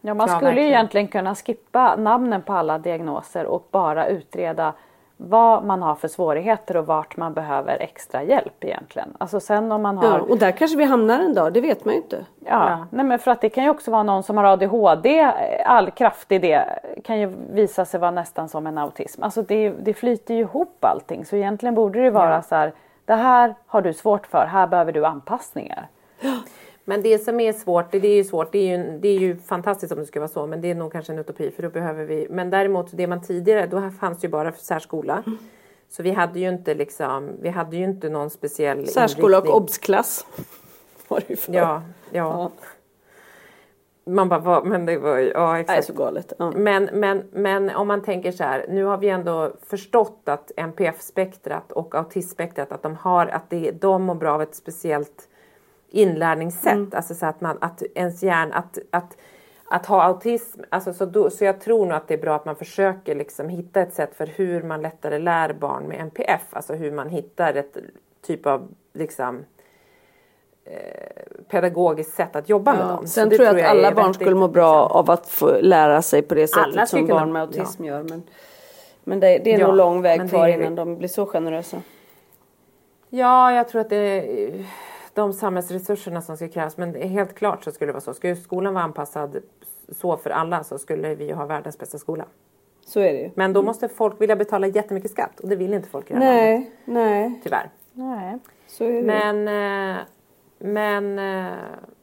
Ja, 0.01 0.13
man 0.13 0.27
Ja, 0.29 0.35
skulle 0.35 0.49
ju 0.49 0.55
verkligen. 0.55 0.69
egentligen 0.73 1.07
kunna 1.07 1.35
skippa 1.35 1.95
namnen 1.95 2.41
på 2.41 2.53
alla 2.53 2.77
diagnoser 2.77 3.45
och 3.45 3.67
bara 3.71 4.07
utreda 4.07 4.73
vad 5.17 5.63
man 5.63 5.81
har 5.81 5.95
för 5.95 6.07
svårigheter 6.07 6.77
och 6.77 6.85
vart 6.85 7.17
man 7.17 7.33
behöver 7.33 7.77
extra 7.79 8.23
hjälp 8.23 8.63
egentligen. 8.63 9.09
Alltså 9.17 9.39
sen 9.39 9.71
om 9.71 9.81
man 9.81 9.97
har 9.97 10.05
Ja, 10.05 10.19
och 10.19 10.37
där 10.37 10.51
kanske 10.51 10.77
vi 10.77 10.83
hamnar 10.83 11.19
en 11.19 11.33
dag, 11.33 11.53
det 11.53 11.61
vet 11.61 11.85
man 11.85 11.93
ju 11.93 12.01
inte. 12.01 12.25
Ja, 12.45 12.85
Nej, 12.89 13.05
men 13.05 13.19
för 13.19 13.31
att 13.31 13.41
det 13.41 13.49
kan 13.49 13.63
ju 13.63 13.69
också 13.69 13.91
vara 13.91 14.03
någon 14.03 14.23
som 14.23 14.37
har 14.37 14.43
ADHD, 14.43 15.31
all 15.65 15.91
kraft 15.91 16.31
i 16.31 16.39
det 16.39 16.79
kan 17.03 17.19
ju 17.19 17.33
visa 17.51 17.85
sig 17.85 17.99
vara 17.99 18.11
nästan 18.11 18.49
som 18.49 18.67
en 18.67 18.77
autism. 18.77 19.23
Alltså 19.23 19.41
det, 19.41 19.69
det 19.69 19.93
flyter 19.93 20.33
ju 20.33 20.39
ihop 20.39 20.85
allting 20.85 21.25
så 21.25 21.35
egentligen 21.35 21.75
borde 21.75 22.03
det 22.03 22.09
vara 22.09 22.41
så 22.41 22.55
här, 22.55 22.73
det 23.05 23.15
här 23.15 23.55
har 23.67 23.81
du 23.81 23.93
svårt 23.93 24.27
för, 24.27 24.45
här 24.45 24.67
behöver 24.67 24.91
du 24.91 25.05
anpassningar. 25.05 25.87
Men 26.89 27.01
det 27.01 27.19
som 27.19 27.39
är 27.39 27.53
svårt, 27.53 27.91
det 27.91 27.97
är 28.07 28.15
ju 28.15 28.23
svårt, 28.23 28.51
det 28.51 28.57
är 28.59 28.77
ju, 28.77 28.97
det 28.99 29.07
är 29.07 29.19
ju 29.19 29.37
fantastiskt 29.37 29.93
om 29.93 29.99
det 29.99 30.05
skulle 30.05 30.19
vara 30.21 30.31
så, 30.31 30.47
men 30.47 30.61
det 30.61 30.71
är 30.71 30.75
nog 30.75 30.91
kanske 30.91 31.13
en 31.13 31.19
utopi 31.19 31.51
för 31.51 31.63
då 31.63 31.69
behöver 31.69 32.05
vi, 32.05 32.27
men 32.29 32.49
däremot 32.49 32.87
det 32.91 33.07
man 33.07 33.21
tidigare, 33.21 33.67
då 33.67 33.89
fanns 33.99 34.19
det 34.19 34.25
ju 34.27 34.31
bara 34.31 34.51
för 34.51 34.61
särskola. 34.61 35.23
Så 35.89 36.03
vi 36.03 36.11
hade 36.11 36.39
ju 36.39 36.49
inte 36.49 36.73
liksom, 36.73 37.29
vi 37.41 37.49
hade 37.49 37.77
ju 37.77 37.83
inte 37.83 38.09
någon 38.09 38.29
speciell 38.29 38.87
Särskola 38.87 39.37
och 39.37 39.43
inriktning. 39.45 39.63
obsklass. 39.63 40.25
Var 41.07 41.19
det 41.19 41.29
ju 41.29 41.35
för. 41.35 41.53
Ja, 41.53 41.81
ja. 42.11 42.51
Man 44.05 44.29
bara, 44.29 44.39
vad, 44.39 44.65
men 44.65 44.85
det 44.85 44.97
var 44.97 45.17
ju, 45.17 45.31
ja 45.35 45.53
Det 45.53 45.59
exakt. 45.59 45.85
så 45.85 45.93
galet. 45.93 46.33
Ja. 46.39 46.51
Men, 46.55 46.89
men, 46.93 47.23
men 47.31 47.69
om 47.69 47.87
man 47.87 48.01
tänker 48.01 48.31
så 48.31 48.43
här, 48.43 48.65
nu 48.69 48.83
har 48.83 48.97
vi 48.97 49.09
ändå 49.09 49.51
förstått 49.69 50.21
att 50.25 50.51
NPF-spektrat 50.57 51.71
och 51.71 51.95
autismspektrat, 51.95 52.71
att 52.71 52.83
de 52.83 52.95
har, 52.95 53.27
att 53.27 53.49
det, 53.49 53.71
de 53.71 54.03
mår 54.03 54.15
bra 54.15 54.33
av 54.33 54.41
ett 54.41 54.55
speciellt 54.55 55.27
inlärningssätt. 55.89 56.93
Alltså 56.93 57.15
så 57.15 57.25
att 57.25 57.41
man, 57.41 57.57
att 57.61 57.83
ens 57.95 58.23
hjärna, 58.23 58.55
att, 58.55 58.77
att, 58.89 59.17
att 59.65 59.85
ha 59.85 60.03
autism, 60.03 60.61
alltså 60.69 60.93
så, 60.93 61.05
då, 61.05 61.29
så 61.29 61.45
jag 61.45 61.61
tror 61.61 61.85
nog 61.85 61.95
att 61.95 62.07
det 62.07 62.13
är 62.13 62.17
bra 62.17 62.35
att 62.35 62.45
man 62.45 62.55
försöker 62.55 63.15
liksom 63.15 63.49
hitta 63.49 63.81
ett 63.81 63.93
sätt 63.93 64.15
för 64.15 64.25
hur 64.25 64.63
man 64.63 64.81
lättare 64.81 65.19
lär 65.19 65.53
barn 65.53 65.83
med 65.83 66.01
NPF. 66.01 66.41
Alltså 66.49 66.73
hur 66.73 66.91
man 66.91 67.09
hittar 67.09 67.53
ett 67.53 67.77
typ 68.25 68.45
av 68.45 68.67
liksom 68.93 69.45
eh, 70.65 71.43
pedagogiskt 71.49 72.15
sätt 72.15 72.35
att 72.35 72.49
jobba 72.49 72.73
med 72.73 72.87
dem. 72.87 73.01
Så 73.01 73.07
Sen 73.07 73.29
det 73.29 73.35
tror 73.35 73.47
jag 73.47 73.59
att 73.59 73.69
alla 73.69 73.91
barn 73.91 74.13
skulle 74.13 74.35
må 74.35 74.47
bra 74.47 74.85
av 74.85 75.11
att 75.11 75.27
få 75.27 75.61
lära 75.61 76.01
sig 76.01 76.21
på 76.21 76.35
det 76.35 76.41
Alla 76.41 76.71
sättet 76.71 76.87
skulle 76.87 77.07
som 77.07 77.15
barn 77.15 77.31
med 77.31 77.41
autism 77.41 77.85
gör. 77.85 78.03
Men, 78.03 78.23
men 79.03 79.19
det, 79.19 79.37
det 79.37 79.53
är 79.53 79.59
Ja, 79.59 79.67
nog 79.67 79.75
lång 79.75 80.01
väg 80.01 80.29
kvar 80.29 80.47
innan 80.47 80.75
de 80.75 80.97
blir 80.97 81.07
så 81.07 81.25
generösa. 81.25 81.81
Ja, 83.09 83.53
jag 83.53 83.67
tror 83.67 83.81
att 83.81 83.89
det 83.89 83.95
är 83.95 84.65
de 85.17 85.33
samhällsresurserna 85.33 86.21
som 86.21 86.37
ska 86.37 86.47
krävas. 86.47 86.77
Men 86.77 86.91
det 86.91 87.03
är 87.03 87.07
helt 87.07 87.33
klart 87.35 87.63
så 87.63 87.71
skulle 87.71 87.89
det 87.89 87.93
vara 87.93 88.01
så. 88.01 88.13
Skulle 88.13 88.35
skolan 88.35 88.73
vara 88.73 88.83
anpassad 88.83 89.37
så 89.89 90.17
för 90.17 90.29
alla 90.29 90.63
så 90.63 90.77
skulle 90.77 91.15
vi 91.15 91.25
ju 91.25 91.33
ha 91.33 91.45
världens 91.45 91.77
bästa 91.77 91.97
skola. 91.97 92.25
Så 92.85 92.99
är 92.99 93.13
det 93.13 93.19
ju. 93.19 93.29
Men 93.35 93.53
då 93.53 93.61
måste 93.61 93.89
folk 93.89 94.21
vilja 94.21 94.35
betala 94.35 94.67
jättemycket 94.67 95.11
skatt 95.11 95.39
och 95.39 95.49
det 95.49 95.55
vill 95.55 95.73
inte 95.73 95.89
folk 95.89 96.11
i 96.11 96.13
det 96.13 96.19
här 96.19 96.51
landet. 96.51 96.71
Nej, 96.85 97.25
nej, 97.29 97.39
Tyvärr. 97.43 97.69
Nej. 97.93 98.37
så 98.67 98.83
är 98.83 98.91
det. 98.91 99.01
Men, 99.01 99.47
eh, 99.97 99.97
men, 100.59 101.19
eh, 101.19 101.53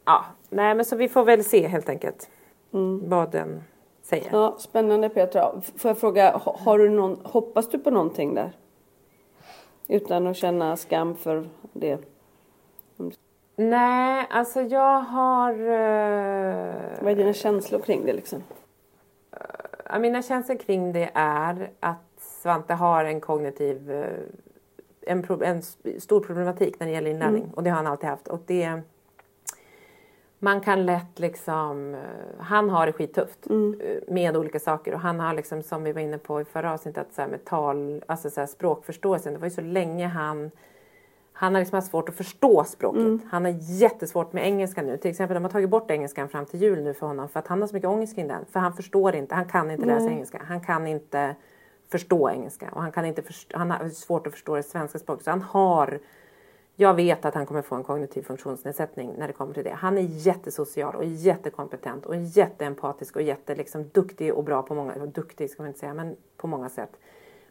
ja, 0.04 0.24
nej 0.50 0.74
men 0.74 0.84
så 0.84 0.96
vi 0.96 1.08
får 1.08 1.24
väl 1.24 1.44
se 1.44 1.66
helt 1.68 1.88
enkelt 1.88 2.30
vad 3.02 3.30
den 3.32 3.62
säger. 4.02 4.28
Ja, 4.32 4.56
spännande 4.58 5.08
Petra. 5.08 5.60
Får 5.76 5.88
jag 5.88 5.98
fråga, 5.98 6.36
ha- 6.36 6.56
har 6.64 6.78
du 6.78 6.88
någon, 6.90 7.18
hoppas 7.24 7.68
du 7.68 7.78
på 7.78 7.90
någonting 7.90 8.34
där? 8.34 8.52
Utan 9.88 10.26
att 10.26 10.36
känna 10.36 10.76
skam 10.76 11.16
för 11.16 11.48
det. 11.72 11.98
Nej, 13.56 14.26
alltså 14.30 14.60
jag 14.60 15.00
har... 15.00 15.50
eh, 15.52 16.74
Vad 17.00 17.12
är 17.12 17.16
dina 17.16 17.32
känslor 17.32 17.80
kring 17.80 18.06
det 18.06 18.12
liksom? 18.12 18.42
Ja, 19.90 19.98
mina 19.98 20.22
känslor 20.22 20.56
kring 20.56 20.92
det 20.92 21.10
är 21.14 21.70
att 21.80 21.98
Svante 22.18 22.74
har 22.74 23.04
en 23.04 23.20
kognitiv 23.20 23.90
eh, 23.90 24.06
en, 25.06 25.22
pro, 25.22 25.42
en 25.42 25.62
stor 25.98 26.20
problematik 26.20 26.80
när 26.80 26.86
det 26.86 26.92
gäller 26.92 27.10
inlärning 27.10 27.50
och 27.54 27.62
det 27.62 27.70
har 27.70 27.76
han 27.76 27.86
alltid 27.86 28.08
haft. 28.08 28.28
Och 28.28 28.40
det, 28.46 28.80
man 30.38 30.60
kan 30.60 30.86
lätt 30.86 31.18
liksom, 31.18 31.96
han 32.38 32.70
har 32.70 32.86
det 32.86 32.92
skittufft 32.92 33.46
eh, 33.50 33.54
med 34.08 34.36
olika 34.36 34.58
saker 34.58 34.94
och 34.94 35.00
han 35.00 35.20
har 35.20 35.34
liksom 35.34 35.62
som 35.62 35.84
vi 35.84 35.92
var 35.92 36.00
inne 36.00 36.18
på 36.18 36.40
i 36.40 36.44
förra 36.44 36.72
avsnittet 36.72 37.06
så 37.12 37.22
här 37.22 37.28
med 37.28 37.44
tal, 37.44 38.04
alltså 38.06 38.30
så 38.30 38.40
här 38.40 38.46
språkförståelsen. 38.46 39.32
Det 39.32 39.38
var 39.38 39.46
ju 39.46 39.54
så 39.54 39.60
länge 39.60 40.06
han 40.06 40.50
han 41.36 41.54
har 41.54 41.60
liksom 41.60 41.76
haft 41.76 41.90
svårt 41.90 42.08
att 42.08 42.14
förstå 42.14 42.64
språket. 42.64 43.02
Han 43.30 43.44
har 43.44 43.54
jättesvårt 43.60 44.32
med 44.32 44.44
engelska 44.46 44.82
nu. 44.82 44.96
Till 44.96 45.10
exempel 45.10 45.34
de 45.34 45.42
har 45.44 45.50
tagit 45.50 45.70
bort 45.70 45.90
engelskan 45.90 46.28
fram 46.28 46.46
till 46.46 46.62
jul 46.62 46.82
nu 46.82 46.94
för 46.94 47.06
honom. 47.06 47.28
För 47.28 47.40
att 47.40 47.46
han 47.46 47.60
har 47.60 47.68
så 47.68 47.74
mycket 47.74 47.88
ångest 47.90 48.14
kring 48.14 48.28
den. 48.28 48.44
För 48.50 48.60
han 48.60 48.72
förstår 48.72 49.14
inte, 49.14 49.34
han 49.34 49.44
kan 49.44 49.70
inte 49.70 49.86
läsa 49.86 50.06
engelska. 50.10 50.42
Han 50.48 50.60
kan 50.60 50.86
inte 50.86 51.36
förstå 51.90 52.30
engelska. 52.30 52.68
Och 52.72 52.82
han, 52.82 52.92
kan 52.92 53.04
inte 53.04 53.22
först- 53.22 53.52
han 53.54 53.70
har 53.70 53.88
svårt 53.88 54.26
att 54.26 54.32
förstå 54.32 54.56
det 54.56 54.62
svenska 54.62 54.98
språket. 54.98 55.24
Så 55.24 55.30
han 55.30 55.42
har 55.42 56.00
Jag 56.76 56.94
vet 56.94 57.24
att 57.24 57.34
han 57.34 57.46
kommer 57.46 57.62
få 57.62 57.74
en 57.74 57.82
kognitiv 57.84 58.22
funktionsnedsättning 58.22 59.14
när 59.18 59.26
det 59.26 59.32
kommer 59.32 59.54
till 59.54 59.64
det. 59.64 59.70
Han 59.70 59.98
är 59.98 60.02
jättesocial 60.02 60.94
och 60.94 61.04
jättekompetent 61.04 62.06
och 62.06 62.16
jätteempatisk 62.16 63.16
och 63.16 63.22
jätte 63.22 63.54
liksom, 63.54 63.90
och 64.34 64.44
bra 64.44 64.62
på 64.62 64.74
många, 64.74 65.06
duktig 65.06 65.50
ska 65.50 65.62
man 65.62 65.68
inte 65.68 65.80
säga, 65.80 65.94
men 65.94 66.16
på 66.36 66.46
många 66.46 66.68
sätt. 66.68 66.90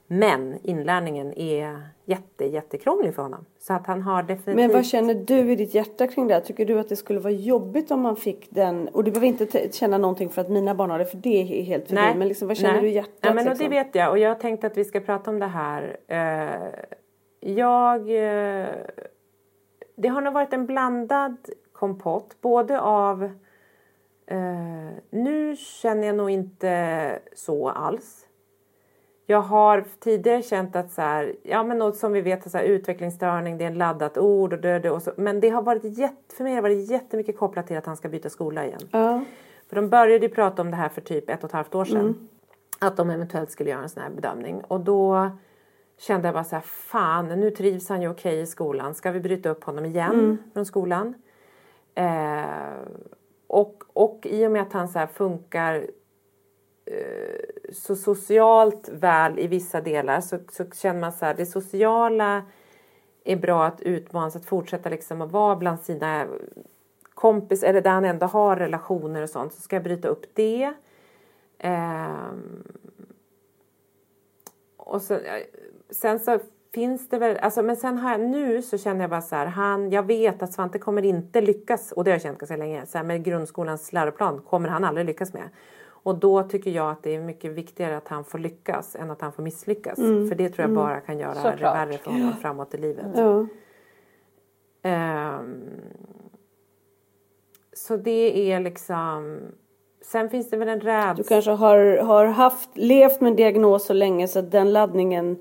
Men 0.08 0.58
inlärningen 0.64 1.34
är 1.34 1.82
jätte, 2.06 2.45
jättekrånglig 2.45 3.16
för 3.16 3.22
honom. 3.22 3.45
Så 3.60 3.74
att 3.74 3.88
han 3.88 4.01
har 4.01 4.24
definitivt... 4.24 4.56
Men 4.56 4.72
vad 4.72 4.86
känner 4.86 5.14
du 5.14 5.51
i 5.51 5.56
ditt 5.56 5.74
hjärta 5.74 6.08
kring 6.08 6.28
det? 6.28 6.41
Tycker 6.41 6.66
du 6.66 6.80
att 6.80 6.89
det 6.89 6.95
skulle 6.95 7.20
vara 7.20 7.34
jobbigt 7.34 7.91
om 7.91 8.01
man 8.01 8.16
fick 8.16 8.47
den? 8.49 8.88
Och 8.88 9.04
du 9.04 9.12
behöver 9.12 9.28
inte 9.28 9.72
känna 9.72 9.97
någonting 9.97 10.30
för 10.30 10.41
att 10.41 10.49
mina 10.49 10.76
barn 10.76 10.89
har 10.89 10.99
det, 10.99 11.06
för 11.06 11.18
det 11.18 11.41
är 11.41 11.64
helt 11.64 11.88
för 11.88 11.95
dig. 11.95 12.16
Men 12.16 12.28
liksom, 12.28 12.47
vad 12.47 12.58
känner 12.58 12.74
Nej. 12.74 12.82
du 12.82 12.88
i 12.88 12.91
hjärtat? 12.91 13.18
Ja, 13.22 13.34
men 13.34 13.45
liksom? 13.45 13.64
Det 13.64 13.70
vet 13.70 13.95
jag 13.95 14.10
och 14.10 14.20
jag 14.20 14.39
tänkte 14.39 14.68
att 14.68 14.78
vi 14.78 14.86
ska 14.86 14.99
prata 14.99 15.30
om 15.30 15.39
det 15.39 15.47
här. 15.47 15.97
Eh, 16.08 17.51
jag... 17.54 17.99
Eh, 17.99 18.68
det 19.95 20.08
har 20.08 20.22
nog 20.22 20.34
varit 20.34 20.54
en 20.54 20.66
blandad 20.66 21.38
kompott. 21.72 22.41
Både 22.41 22.82
av... 22.82 23.24
Eh, 24.26 24.89
nu 25.10 25.56
känner 25.56 26.08
jag 26.08 26.16
nog 26.16 26.30
inte 26.30 27.20
så 27.34 27.70
alls. 27.70 28.28
Jag 29.26 29.41
har 29.41 29.84
tidigare 29.99 30.41
känt 30.41 30.76
att 30.76 30.91
så 30.91 31.01
här, 31.01 31.36
ja 31.43 31.63
men 31.63 31.78
något 31.78 31.97
som 31.97 32.13
vi 32.13 32.21
vet, 32.21 32.51
så 32.51 32.57
här, 32.57 32.65
utvecklingsstörning, 32.65 33.57
det 33.57 33.63
är 33.63 33.67
en 33.67 33.78
laddat 33.78 34.17
ord 34.17 34.53
och 34.53 34.59
död 34.59 34.86
och 34.86 35.01
så. 35.01 35.11
Men 35.17 35.39
det 35.39 35.49
har 35.49 35.61
varit 35.61 35.84
jätte, 35.97 36.36
för 36.36 36.43
mig 36.43 36.53
har 36.53 36.61
det 36.61 36.69
varit 36.69 36.89
jättemycket 36.89 37.38
kopplat 37.38 37.67
till 37.67 37.78
att 37.78 37.86
han 37.86 37.97
ska 37.97 38.09
byta 38.09 38.30
skola 38.30 38.65
igen. 38.65 38.82
Ja. 38.91 39.24
För 39.69 39.76
de 39.76 39.89
började 39.89 40.26
ju 40.26 40.34
prata 40.34 40.61
om 40.61 40.71
det 40.71 40.78
här 40.78 40.89
för 40.89 41.01
typ 41.01 41.30
ett 41.30 41.43
och 41.43 41.49
ett 41.49 41.53
halvt 41.53 41.76
år 41.76 41.86
sedan. 41.86 42.30
Att 42.80 42.97
de 42.97 43.09
eventuellt 43.09 43.51
skulle 43.51 43.69
göra 43.69 43.82
en 43.82 43.89
sån 43.89 44.03
här 44.03 44.09
bedömning. 44.09 44.61
Och 44.67 44.80
då 44.80 45.30
kände 45.97 46.28
jag 46.28 46.34
bara 46.34 46.43
så 46.43 46.55
här, 46.55 46.63
fan 46.63 47.28
nu 47.28 47.51
trivs 47.51 47.89
han 47.89 48.01
ju 48.01 48.09
okej 48.09 48.39
i 48.39 48.45
skolan. 48.45 48.95
Ska 48.95 49.11
vi 49.11 49.19
bryta 49.19 49.49
upp 49.49 49.63
honom 49.63 49.86
igen 49.86 50.38
från 50.53 50.65
skolan? 50.65 51.13
Eh, 51.95 52.43
och, 53.47 53.84
och 53.93 54.28
i 54.30 54.47
och 54.47 54.51
med 54.51 54.61
att 54.61 54.74
han 54.74 54.88
så 54.88 54.99
här 54.99 55.07
funkar 55.07 55.88
Eh, 56.86 57.73
så 57.73 57.95
socialt 57.95 58.89
väl 58.89 59.39
i 59.39 59.47
vissa 59.47 59.81
delar 59.81 60.21
så, 60.21 60.39
så 60.51 60.65
känner 60.69 60.99
man 60.99 61.11
så 61.11 61.25
här, 61.25 61.34
det 61.34 61.45
sociala 61.45 62.43
är 63.23 63.36
bra 63.36 63.65
att 63.65 63.81
utmanas, 63.81 64.36
att 64.36 64.45
fortsätta 64.45 64.89
liksom 64.89 65.21
att 65.21 65.31
vara 65.31 65.55
bland 65.55 65.79
sina 65.81 66.27
kompis 67.13 67.63
eller 67.63 67.81
där 67.81 67.91
han 67.91 68.05
ändå 68.05 68.25
har 68.25 68.55
relationer 68.55 69.21
och 69.21 69.29
sånt 69.29 69.53
så 69.53 69.61
ska 69.61 69.75
jag 69.75 69.84
bryta 69.84 70.07
upp 70.07 70.25
det. 70.34 70.73
Ehm, 71.59 72.63
och 74.77 75.01
så, 75.01 75.13
eh, 75.13 75.43
sen 75.89 76.19
så 76.19 76.39
finns 76.73 77.09
det 77.09 77.17
väl, 77.17 77.38
alltså, 77.38 77.63
men 77.63 77.75
sen 77.75 77.97
har 77.97 78.11
jag 78.11 78.21
nu 78.21 78.61
så 78.61 78.77
känner 78.77 79.01
jag 79.01 79.09
bara 79.09 79.21
så 79.21 79.36
här, 79.36 79.45
han, 79.45 79.89
jag 79.89 80.03
vet 80.03 80.43
att 80.43 80.53
Svante 80.53 80.79
kommer 80.79 81.05
inte 81.05 81.41
lyckas 81.41 81.91
och 81.91 82.03
det 82.03 82.11
har 82.11 82.15
jag 82.15 82.21
känt 82.21 82.39
ganska 82.39 82.57
länge, 82.57 82.86
så 82.86 82.97
här, 82.97 83.05
med 83.05 83.23
grundskolans 83.23 83.93
läroplan 83.93 84.41
kommer 84.41 84.69
han 84.69 84.84
aldrig 84.84 85.05
lyckas 85.05 85.34
med. 85.34 85.49
Och 86.04 86.16
då 86.16 86.43
tycker 86.43 86.72
jag 86.72 86.91
att 86.91 87.04
det 87.04 87.16
är 87.16 87.20
mycket 87.20 87.51
viktigare 87.51 87.97
att 87.97 88.08
han 88.08 88.24
får 88.24 88.39
lyckas 88.39 88.95
än 88.95 89.12
att 89.12 89.22
han 89.22 89.32
får 89.32 89.43
misslyckas. 89.43 89.95
För 89.95 90.36
det 90.36 90.49
tror 90.49 90.68
jag 90.68 90.76
bara 90.76 90.99
kan 91.01 91.20
göra 91.20 91.34
Såklart. 91.36 91.58
det 91.60 91.64
värre 91.66 91.97
för 91.97 92.12
honom 92.12 92.34
framåt 92.41 92.74
i 92.74 92.78
livet. 92.78 93.06
Ja. 93.16 93.45
Ehm, 94.82 95.64
så 97.74 97.97
det 97.97 98.51
är 98.51 98.60
liksom... 98.60 99.39
Sen 100.01 100.30
finns 100.30 100.49
det 100.49 100.58
väl 100.58 100.68
en 100.68 100.80
Du 100.80 100.86
rädsla. 100.86 101.24
kanske 101.24 101.51
har, 101.51 101.97
har 101.97 102.26
haft, 102.26 102.78
levt 102.78 103.22
med 103.22 103.30
en 103.30 103.36
diagnos 103.36 103.86
så 103.86 103.93
länge 103.93 104.28
så 104.28 104.39
att 104.39 104.51
den 104.51 104.74
laddningen 104.74 105.38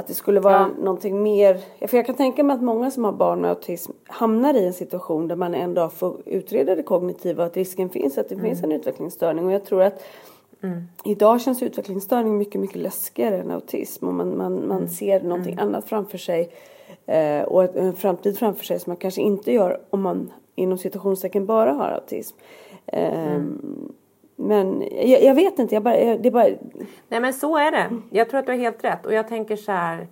att 0.00 0.06
det 0.06 0.14
skulle 0.14 0.40
vara 0.40 0.54
Ja. 0.54 0.68
någonting 0.82 1.22
mer. 1.22 1.60
För 1.88 1.96
jag 1.96 2.06
kan 2.06 2.14
tänka 2.14 2.44
mig 2.44 2.54
att 2.54 2.62
många 2.62 2.90
som 2.90 3.04
har 3.04 3.12
barn 3.12 3.40
med 3.40 3.50
autism 3.50 3.92
hamnar 4.06 4.54
i 4.54 4.66
en 4.66 4.72
situation 4.72 5.28
där 5.28 5.36
man 5.36 5.54
en 5.54 5.74
dag 5.74 5.92
får 5.92 6.16
utreda 6.26 6.74
det 6.74 6.82
kognitiva 6.82 7.42
och 7.42 7.46
att 7.46 7.56
risken 7.56 7.88
finns 7.88 8.18
att 8.18 8.28
det 8.28 8.36
finns 8.36 8.62
en 8.62 8.72
utvecklingsstörning. 8.72 9.46
Och 9.46 9.52
jag 9.52 9.64
tror 9.64 9.82
att 9.82 10.02
idag 11.04 11.40
känns 11.40 11.62
utvecklingsstörning 11.62 12.38
mycket, 12.38 12.60
mycket 12.60 12.76
läskigare 12.76 13.38
än 13.40 13.50
autism. 13.50 14.08
Och 14.08 14.14
man, 14.14 14.36
man, 14.36 14.68
man 14.68 14.88
ser 14.88 15.20
någonting 15.20 15.58
annat 15.58 15.84
framför 15.88 16.18
sig. 16.18 16.50
Eh, 17.06 17.42
och 17.42 17.64
ett- 17.64 17.76
en 17.76 17.92
framtid 17.94 18.38
framför 18.38 18.64
sig 18.64 18.80
som 18.80 18.90
man 18.90 18.96
kanske 18.96 19.20
inte 19.22 19.52
gör 19.52 19.80
om 19.90 20.00
man 20.02 20.32
inom 20.54 20.78
citationstecken 20.78 21.46
bara 21.46 21.72
har 21.72 21.88
autism. 21.90 22.36
Eh, 22.86 23.40
Men 24.40 24.84
jag, 24.90 25.22
jag 25.22 25.34
vet 25.34 25.58
inte, 25.58 25.74
jag 25.74 25.82
bara, 25.82 26.00
jag, 26.00 26.22
det 26.22 26.30
bara... 26.30 26.46
Nej 27.08 27.20
men 27.20 27.32
så 27.32 27.56
är 27.56 27.70
det. 27.70 27.86
Jag 28.10 28.30
tror 28.30 28.40
att 28.40 28.46
du 28.46 28.52
har 28.52 28.58
helt 28.58 28.84
rätt. 28.84 29.06
Och 29.06 29.12
jag 29.12 29.28
tänker 29.28 29.56
så 29.56 29.72
här. 29.72 30.08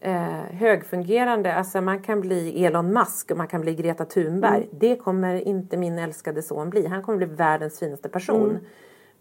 Eh, 0.00 0.42
högfungerande, 0.52 1.54
alltså 1.54 1.80
man 1.80 2.02
kan 2.02 2.20
bli 2.20 2.64
Elon 2.64 2.92
Musk 2.92 3.30
och 3.30 3.36
man 3.36 3.46
kan 3.48 3.60
bli 3.60 3.74
Greta 3.74 4.04
Thunberg. 4.04 4.68
Det 4.70 4.96
kommer 4.96 5.48
inte 5.48 5.76
min 5.76 5.98
älskade 5.98 6.42
son 6.42 6.70
bli. 6.70 6.86
Han 6.86 7.02
kommer 7.02 7.18
bli 7.18 7.26
världens 7.26 7.78
finaste 7.78 8.08
person. 8.08 8.58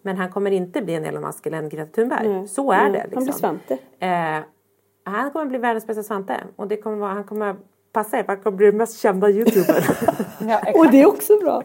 Men 0.01 0.17
han 0.17 0.31
kommer 0.31 0.51
inte 0.51 0.81
bli 0.81 0.95
en 0.95 1.05
Elon 1.05 1.21
Musk 1.21 1.45
eller 1.45 1.57
en 1.57 1.69
Greta 1.69 1.91
Thunberg. 1.91 2.27
Nej. 2.29 2.47
Så 2.47 2.71
är 2.71 2.89
det. 2.89 2.99
han 2.99 3.09
Liksom. 3.09 3.23
blir 3.23 3.33
Svante. 3.33 3.77
Eh, 3.99 4.43
han 5.03 5.31
kommer 5.31 5.45
bli 5.45 5.57
världens 5.57 5.87
bästa 5.87 6.03
Svante. 6.03 6.37
Och 6.55 6.67
det 6.67 6.77
kommer 6.77 6.97
vara, 6.97 7.13
han 7.13 7.23
kommer 7.23 7.55
passa 7.91 8.17
er 8.19 8.23
han 8.27 8.37
kommer 8.37 8.57
bli 8.57 8.65
den 8.65 8.77
mest 8.77 8.99
kända 8.99 9.29
youtubern. 9.29 9.83
Ja. 10.49 10.61
Och 10.75 10.91
det 10.91 11.01
är 11.01 11.07
också 11.07 11.37
bra. 11.39 11.63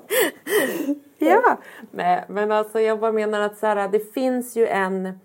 Ja, 1.22 1.58
men, 1.90 2.24
men 2.28 2.52
alltså 2.52 2.80
jag 2.80 3.00
bara 3.00 3.12
menar 3.12 3.40
att 3.40 3.58
så 3.58 3.66
här, 3.66 3.88
det 3.88 4.12
finns 4.12 4.56
ju 4.56 4.66
en 4.66 5.18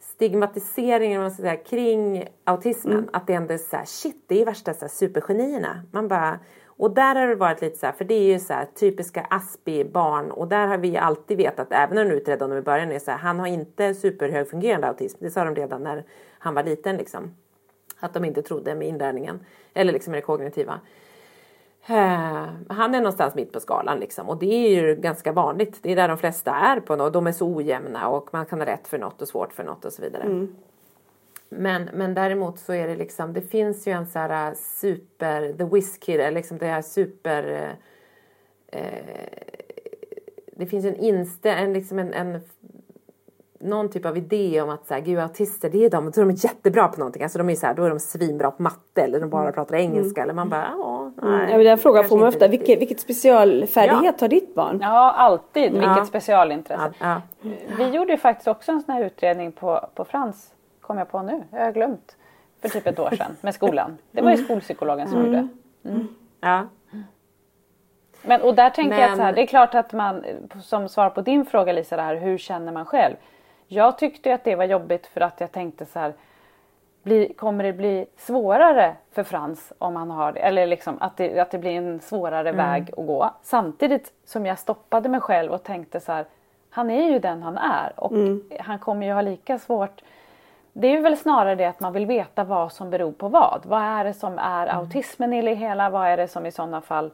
stigmatisering 0.00 1.18
man 1.18 1.30
ska 1.30 1.42
säga, 1.42 1.56
kring 1.56 2.28
autismen. 2.44 3.10
Att 3.12 3.26
det 3.26 3.34
ändå 3.34 3.54
är 3.54 3.58
så 3.58 3.76
här, 3.76 3.84
shit 3.84 4.24
det 4.26 4.40
är 4.40 4.46
värsta 4.46 4.74
så 4.74 4.80
här, 4.80 4.88
supergenierna. 4.88 5.82
Man 5.90 6.08
bara, 6.08 6.38
och 6.66 6.90
där 6.90 7.14
har 7.14 7.26
det 7.26 7.34
varit 7.34 7.60
lite 7.60 7.78
så 7.78 7.86
här, 7.86 7.92
för 7.92 8.04
det 8.04 8.14
är 8.14 8.32
ju 8.32 8.38
så 8.38 8.52
här 8.52 8.64
typiska 8.74 9.26
Aspi-barn 9.30 10.30
och 10.30 10.48
där 10.48 10.66
har 10.66 10.78
vi 10.78 10.96
alltid 10.96 11.36
vetat, 11.36 11.66
även 11.70 11.94
när 11.94 12.40
honom 12.40 12.58
i 12.58 12.62
början, 12.62 12.92
är 12.92 12.98
så 12.98 13.10
här, 13.10 13.18
han 13.18 13.40
har 13.40 13.46
inte 13.46 13.94
superhögfungerande 13.94 14.88
autism. 14.88 15.18
Det 15.20 15.30
sa 15.30 15.44
de 15.44 15.54
redan 15.54 15.82
när 15.82 16.04
han 16.38 16.54
var 16.54 16.62
liten 16.62 16.96
liksom. 16.96 17.34
Att 18.00 18.14
de 18.14 18.24
inte 18.24 18.42
trodde 18.42 18.74
med 18.74 18.88
inlärningen, 18.88 19.40
eller 19.74 19.92
liksom 19.92 20.10
med 20.10 20.18
det 20.18 20.26
kognitiva. 20.26 20.80
Eh, 21.86 22.46
han 22.68 22.94
är 22.94 22.98
någonstans 22.98 23.34
mitt 23.34 23.52
på 23.52 23.60
skalan 23.60 23.98
liksom 23.98 24.28
och 24.28 24.38
det 24.38 24.54
är 24.54 24.82
ju 24.82 24.94
ganska 24.94 25.32
vanligt. 25.32 25.78
Det 25.82 25.92
är 25.92 25.96
där 25.96 26.08
de 26.08 26.18
flesta 26.18 26.54
är 26.54 26.80
på 26.80 26.96
något. 26.96 27.12
De 27.12 27.26
är 27.26 27.32
så 27.32 27.54
ojämna 27.54 28.08
och 28.08 28.28
man 28.32 28.46
kan 28.46 28.58
ha 28.58 28.66
rätt 28.66 28.88
för 28.88 28.98
något 28.98 29.22
och 29.22 29.28
svårt 29.28 29.52
för 29.52 29.64
något 29.64 29.84
och 29.84 29.92
så 29.92 30.02
vidare. 30.02 30.24
Men, 31.48 31.88
men 31.94 32.14
däremot 32.14 32.58
så 32.58 32.72
är 32.72 32.88
det 32.88 32.96
liksom, 32.96 33.32
det 33.32 33.40
finns 33.40 33.86
ju 33.86 33.92
en 33.92 34.06
så 34.06 34.18
här 34.18 34.48
äh, 34.48 34.54
super, 34.54 35.52
the 35.52 35.64
whiz 35.64 35.98
kid, 35.98 36.20
eller 36.20 36.30
liksom 36.30 36.58
det 36.58 36.66
här 36.66 36.82
super 36.82 37.76
eh, 38.66 38.80
eh, 38.80 39.04
det 40.56 40.66
finns 40.66 40.84
ju 40.84 40.88
en 40.88 40.96
instä, 40.96 41.54
en, 41.54 41.72
liksom 41.72 41.98
en, 41.98 42.12
en 42.12 42.40
någon 43.60 43.90
typ 43.90 44.06
av 44.06 44.16
idé 44.16 44.60
om 44.60 44.70
att 44.70 44.86
så 44.86 44.94
här, 44.94 45.00
gud 45.00 45.18
autister 45.18 45.70
det 45.70 45.84
är 45.84 45.90
de, 45.90 46.10
då 46.10 46.20
är 46.20 46.24
de 46.24 46.34
jättebra 46.34 46.88
på 46.88 46.98
någonting. 46.98 47.22
Alltså 47.22 47.38
de 47.38 47.50
är 47.50 47.54
så 47.54 47.66
här, 47.66 47.74
då 47.74 47.84
är 47.84 47.90
de 47.90 48.00
svinbra 48.00 48.50
på 48.50 48.62
matte 48.62 49.02
eller 49.02 49.20
de 49.20 49.30
bara 49.30 49.52
pratar 49.52 49.76
engelska 49.76 50.22
eller 50.22 50.34
man 50.34 50.48
bara, 50.48 50.68
ja, 50.78 51.01
nej. 51.16 51.50
Ja, 51.50 51.56
men 51.56 51.64
den 51.64 51.78
frågan 51.78 52.04
får 52.08 52.16
man 52.18 52.28
ofta. 52.28 52.48
Vilket, 52.48 52.80
vilket 52.80 53.00
specialfärdighet 53.00 54.20
har 54.20 54.28
ditt 54.28 54.54
barn? 54.54 54.78
Ja, 54.82 55.12
alltid. 55.12 55.74
Ja. 55.74 55.78
Vilket 55.78 56.06
specialintresse. 56.06 56.92
Ja, 57.00 57.20
ja. 57.42 57.50
Vi 57.78 57.88
gjorde 57.88 58.12
ju 58.12 58.18
faktiskt 58.18 58.48
också 58.48 58.72
en 58.72 58.82
sån 58.82 58.94
här 58.94 59.04
utredning 59.04 59.52
på, 59.52 59.88
på 59.94 60.04
Frans, 60.04 60.54
kom 60.80 60.98
jag 60.98 61.10
på 61.10 61.22
nu, 61.22 61.42
jag 61.50 61.64
har 61.64 61.72
glömt, 61.72 62.16
för 62.62 62.68
typ 62.68 62.86
ett 62.86 62.98
år 62.98 63.10
sedan 63.10 63.36
med 63.40 63.54
skolan. 63.54 63.98
Det 64.10 64.22
var 64.22 64.30
ju 64.30 64.36
skolpsykologen 64.36 65.08
som 65.08 65.26
gjorde. 65.26 65.48
ja. 66.40 66.66
Men, 68.22 68.42
och 68.42 68.54
där 68.54 68.70
tänker 68.70 68.98
jag 68.98 69.10
att 69.10 69.16
så 69.16 69.22
här, 69.22 69.28
Men- 69.28 69.34
det 69.34 69.42
är 69.42 69.46
klart 69.46 69.74
att 69.74 69.92
man, 69.92 70.24
som 70.62 70.88
svar 70.88 71.10
på 71.10 71.20
din 71.20 71.44
fråga 71.46 71.72
Lisa, 71.72 71.96
det 71.96 72.02
här, 72.02 72.16
hur 72.16 72.38
känner 72.38 72.72
man 72.72 72.84
själv? 72.84 73.14
Jag 73.66 73.98
tyckte 73.98 74.28
ju 74.28 74.34
att 74.34 74.44
det 74.44 74.54
var 74.56 74.64
jobbigt 74.64 75.06
för 75.06 75.20
att 75.20 75.40
jag 75.40 75.52
tänkte 75.52 75.86
så 75.86 75.98
här, 75.98 76.12
bli, 77.02 77.32
kommer 77.32 77.64
det 77.64 77.72
bli 77.72 78.06
svårare 78.16 78.94
för 79.12 79.22
Frans 79.22 79.72
om 79.78 79.96
han 79.96 80.10
har 80.10 80.32
det? 80.32 80.40
Eller 80.40 80.66
liksom 80.66 80.96
att 81.00 81.16
det, 81.16 81.40
att 81.40 81.50
det 81.50 81.58
blir 81.58 81.70
en 81.70 82.00
svårare 82.00 82.52
väg 82.52 82.90
att 82.96 83.06
gå. 83.06 83.30
Samtidigt 83.42 84.12
som 84.24 84.46
jag 84.46 84.58
stoppade 84.58 85.08
mig 85.08 85.20
själv 85.20 85.52
och 85.52 85.62
tänkte 85.62 86.00
så 86.00 86.12
här, 86.12 86.24
han 86.70 86.90
är 86.90 87.10
ju 87.10 87.18
den 87.18 87.42
han 87.42 87.58
är 87.58 87.92
och 87.96 88.12
han 88.60 88.78
kommer 88.78 89.06
ju 89.06 89.12
ha 89.12 89.22
lika 89.22 89.58
svårt 89.58 90.02
det 90.72 90.86
är 90.86 91.00
väl 91.00 91.16
snarare 91.16 91.54
det 91.54 91.64
att 91.64 91.80
man 91.80 91.92
vill 91.92 92.06
veta 92.06 92.44
vad 92.44 92.72
som 92.72 92.90
beror 92.90 93.12
på 93.12 93.28
vad. 93.28 93.62
Vad 93.64 93.82
är 93.82 94.04
det 94.04 94.14
som 94.14 94.38
är 94.38 94.66
autismen 94.66 95.32
i 95.32 95.42
det 95.42 95.54
hela? 95.54 95.90
Vad 95.90 96.08
är 96.08 96.16
det 96.16 96.28
som 96.28 96.46
i 96.46 96.52
sådana 96.52 96.80
fall 96.80 97.10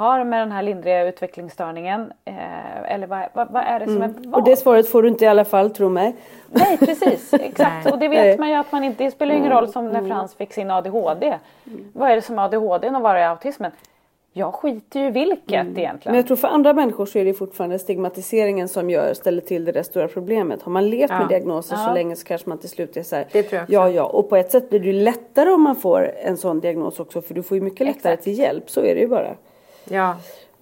har 0.00 0.24
med 0.24 0.40
den 0.40 0.52
här 0.52 0.62
lindriga 0.62 1.08
utvecklingsstörningen? 1.08 2.12
Eh, 2.24 2.92
eller 2.92 3.06
vad, 3.06 3.22
vad, 3.32 3.50
vad 3.50 3.62
är 3.62 3.80
det 3.80 3.86
som 3.86 4.02
är 4.02 4.14
vad? 4.16 4.34
Och 4.34 4.44
det 4.44 4.56
svaret 4.56 4.88
får 4.88 5.02
du 5.02 5.08
inte 5.08 5.24
i 5.24 5.28
alla 5.28 5.44
fall, 5.44 5.70
tro 5.70 5.88
mig. 5.88 6.16
Nej 6.50 6.78
precis, 6.78 7.34
exakt. 7.40 7.84
Nej. 7.84 7.92
Och 7.92 7.98
det 7.98 8.08
Nej. 8.08 8.28
vet 8.30 8.38
man 8.38 8.48
ju 8.48 8.54
att 8.54 8.72
man 8.72 8.84
inte, 8.84 9.04
det 9.04 9.10
spelar 9.10 9.32
ju 9.32 9.38
ingen 9.38 9.52
roll 9.52 9.68
som 9.68 9.88
när 9.88 10.08
Frans 10.08 10.34
fick 10.34 10.52
sin 10.52 10.70
ADHD. 10.70 11.38
Vad 11.92 12.10
är 12.10 12.16
det 12.16 12.22
som 12.22 12.38
är 12.38 12.42
ADHD 12.44 12.88
och 12.88 13.02
vad 13.02 13.16
är 13.16 13.28
autismen? 13.28 13.70
jag 14.32 14.54
skiter 14.54 15.00
ju 15.00 15.06
i 15.06 15.10
vilket 15.10 15.66
Men 15.66 15.78
egentligen. 15.78 16.16
jag 16.16 16.26
tror 16.26 16.36
för 16.36 16.48
andra 16.48 16.72
människor 16.72 17.06
så 17.06 17.18
är 17.18 17.24
det 17.24 17.34
fortfarande 17.34 17.78
stigmatiseringen 17.78 18.68
som 18.68 18.90
gör, 18.90 19.14
ställer 19.14 19.40
till 19.40 19.64
det 19.64 19.72
där 19.72 19.82
stora 19.82 20.08
problemet. 20.08 20.62
Har 20.62 20.72
man 20.72 20.90
levt 20.90 21.10
med 21.10 21.28
diagnoser 21.28 21.76
så 21.76 21.94
länge 21.94 22.16
så 22.16 22.26
kanske 22.26 22.48
man 22.48 22.58
till 22.58 22.68
slut 22.68 22.96
är 22.96 23.02
så 23.02 23.16
här, 23.16 23.26
Det 23.32 23.42
tror 23.42 23.54
jag 23.54 23.62
också. 23.62 23.72
Ja, 23.72 23.90
ja. 23.90 24.04
Och 24.04 24.28
på 24.28 24.36
ett 24.36 24.50
sätt 24.50 24.70
blir 24.70 24.80
det 24.80 24.86
ju 24.86 24.92
lättare 24.92 25.50
om 25.50 25.62
man 25.62 25.76
får 25.76 26.10
en 26.22 26.36
sån 26.36 26.60
diagnos 26.60 27.00
också 27.00 27.22
för 27.22 27.34
du 27.34 27.42
får 27.42 27.56
ju 27.56 27.60
mycket 27.60 27.86
lättare 27.86 28.12
Exakt. 28.12 28.24
till 28.24 28.38
hjälp. 28.38 28.70
Så 28.70 28.80
är 28.80 28.94
det 28.94 29.00
ju 29.00 29.08
bara. 29.08 29.34
Ja. 29.84 30.16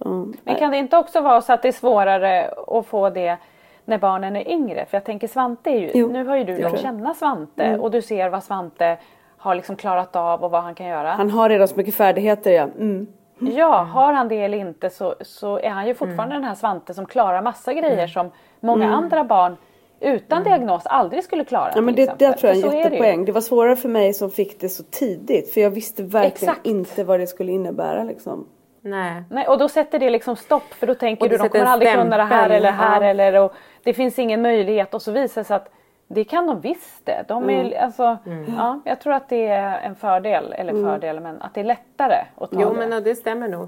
Mm. 0.05 0.33
Men 0.43 0.55
kan 0.55 0.71
det 0.71 0.77
inte 0.77 0.97
också 0.97 1.21
vara 1.21 1.41
så 1.41 1.53
att 1.53 1.61
det 1.61 1.67
är 1.67 1.71
svårare 1.71 2.53
att 2.67 2.85
få 2.85 3.09
det 3.09 3.37
när 3.85 3.97
barnen 3.97 4.35
är 4.35 4.49
yngre? 4.49 4.85
För 4.85 4.97
jag 4.97 5.03
tänker 5.03 5.27
Svante 5.27 5.69
är 5.69 5.79
ju, 5.79 5.91
Jo, 5.93 6.07
nu 6.07 6.25
har 6.25 6.35
ju 6.35 6.43
du 6.43 6.57
lärt 6.57 6.79
känna 6.79 7.13
Svante 7.13 7.77
och 7.77 7.91
du 7.91 8.01
ser 8.01 8.29
vad 8.29 8.43
Svante 8.43 8.97
har 9.37 9.55
liksom 9.55 9.75
klarat 9.75 10.15
av 10.15 10.43
och 10.43 10.51
vad 10.51 10.63
han 10.63 10.75
kan 10.75 10.87
göra. 10.87 11.11
Han 11.11 11.29
har 11.29 11.49
redan 11.49 11.67
så 11.67 11.75
mycket 11.75 11.95
färdigheter 11.95 12.51
ja. 12.51 12.63
Mm. 12.63 13.07
Ja, 13.39 13.83
har 13.83 14.13
han 14.13 14.27
det 14.27 14.41
eller 14.41 14.57
inte 14.57 14.89
så, 14.89 15.15
så 15.21 15.59
är 15.59 15.69
han 15.69 15.87
ju 15.87 15.93
fortfarande 15.93 16.35
den 16.35 16.43
här 16.43 16.55
Svante 16.55 16.93
som 16.93 17.05
klarar 17.05 17.41
massa 17.41 17.73
grejer 17.73 18.07
som 18.07 18.31
många 18.59 18.95
andra 18.95 19.23
barn 19.23 19.57
utan 19.99 20.43
diagnos 20.43 20.85
aldrig 20.85 21.23
skulle 21.23 21.45
klara. 21.45 21.71
Ja 21.75 21.81
men 21.81 21.95
det, 21.95 22.19
det 22.19 22.33
tror 22.33 22.53
jag 22.53 22.57
är 22.57 22.63
en 22.63 22.69
är 22.69 22.71
det 22.71 22.77
jättepoäng. 22.77 23.25
Det 23.25 23.31
var 23.31 23.41
svårare 23.41 23.75
för 23.75 23.89
mig 23.89 24.13
som 24.13 24.31
fick 24.31 24.59
det 24.59 24.69
så 24.69 24.83
tidigt. 24.83 25.53
För 25.53 25.61
jag 25.61 25.69
visste 25.69 26.03
verkligen 26.03 26.53
Exakt. 26.53 26.65
inte 26.65 27.03
vad 27.03 27.19
det 27.19 27.27
skulle 27.27 27.51
innebära 27.51 28.03
liksom. 28.03 28.47
Nej. 28.81 29.23
Nej, 29.29 29.47
och 29.47 29.57
då 29.57 29.69
sätter 29.69 29.99
det 29.99 30.09
liksom 30.09 30.35
stopp 30.35 30.73
för 30.73 30.87
då 30.87 30.95
tänker 30.95 31.29
du 31.29 31.37
de 31.37 31.49
kommer 31.49 31.65
aldrig 31.65 31.91
kunna 31.93 32.17
det 32.17 32.23
här 32.23 32.29
stämpel, 32.39 32.51
eller 32.57 32.71
här 32.71 33.01
ja. 33.01 33.07
eller 33.07 33.41
och 33.41 33.53
det 33.83 33.93
finns 33.93 34.19
ingen 34.19 34.41
möjlighet 34.41 34.93
och 34.93 35.01
så 35.01 35.11
visar 35.11 35.41
det 35.41 35.45
sig 35.45 35.55
att 35.55 35.69
det 36.07 36.23
kan 36.23 36.47
de 36.47 36.61
visst 36.61 37.05
det. 37.05 37.25
De 37.27 37.49
är, 37.49 37.59
Mm. 37.59 37.73
alltså, 37.83 38.17
ja, 38.57 38.79
jag 38.85 39.01
tror 39.01 39.13
att 39.13 39.29
det 39.29 39.45
är 39.47 39.79
en 39.79 39.95
fördel, 39.95 40.53
eller 40.57 40.73
fördel, 40.73 41.19
men 41.19 41.41
att 41.41 41.53
det 41.53 41.59
är 41.59 41.65
lättare 41.65 42.15
att 42.35 42.51
ta 42.51 42.57
Jo 42.61 42.69
det. 42.69 42.75
men 42.77 42.91
ja, 42.91 42.99
det 42.99 43.15
stämmer 43.15 43.47
nog. 43.47 43.67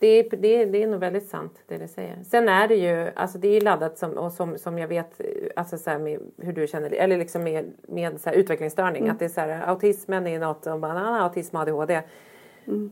Det 0.00 0.06
är, 0.06 0.36
det, 0.36 0.48
är, 0.62 0.66
det 0.66 0.82
är 0.82 0.86
nog 0.86 1.00
väldigt 1.00 1.28
sant 1.28 1.52
det 1.68 1.76
du 1.78 1.88
säger. 1.88 2.16
Sen 2.24 2.48
är 2.48 2.68
det 2.68 2.74
ju, 2.74 3.10
alltså 3.16 3.38
det 3.38 3.48
är 3.56 3.60
laddat 3.60 3.98
som, 3.98 4.12
och 4.18 4.32
som, 4.32 4.58
som 4.58 4.78
jag 4.78 4.88
vet, 4.88 5.20
alltså 5.56 5.76
så 5.78 5.98
med 5.98 6.20
hur 6.42 6.52
du 6.52 6.66
känner, 6.66 6.90
eller 6.94 7.16
liksom 7.18 7.42
med, 7.44 7.72
med 7.88 8.20
så 8.20 8.30
utvecklingsstörning. 8.30 9.08
Att 9.08 9.18
det 9.18 9.24
är 9.24 9.28
så 9.28 9.40
här, 9.40 9.62
autismen 9.68 10.26
är 10.26 10.38
något, 10.38 10.66
och 10.66 10.78
bara, 10.80 11.10
ah, 11.10 11.20
autism 11.22 11.56
och 11.56 11.62
ADHD. 11.62 12.00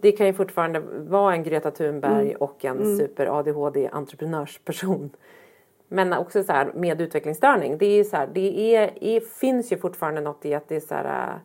Det 0.00 0.12
kan 0.12 0.26
ju 0.26 0.32
fortfarande 0.32 0.80
vara 0.98 1.34
en 1.34 1.42
Greta 1.42 1.70
Thunberg 1.70 2.34
och 2.34 2.64
en 2.64 2.96
super 2.96 3.38
ADHD 3.38 3.88
entreprenörsperson. 3.92 5.10
Men 5.88 6.12
också 6.12 6.44
så 6.44 6.52
här 6.52 6.72
med 6.74 7.00
utvecklingsstörning. 7.00 7.78
Det 7.78 7.86
är 7.86 7.96
ju 7.96 8.04
så 8.04 8.16
här, 8.16 8.28
det 8.32 8.74
är, 8.76 9.04
är, 9.04 9.20
finns 9.20 9.72
ju 9.72 9.78
fortfarande 9.78 10.20
något 10.20 10.44
i 10.44 10.54
att 10.54 10.68
det 10.68 10.76
är 10.76 10.80
så 10.80 10.94
här 10.94 11.28
äh, 11.28 11.40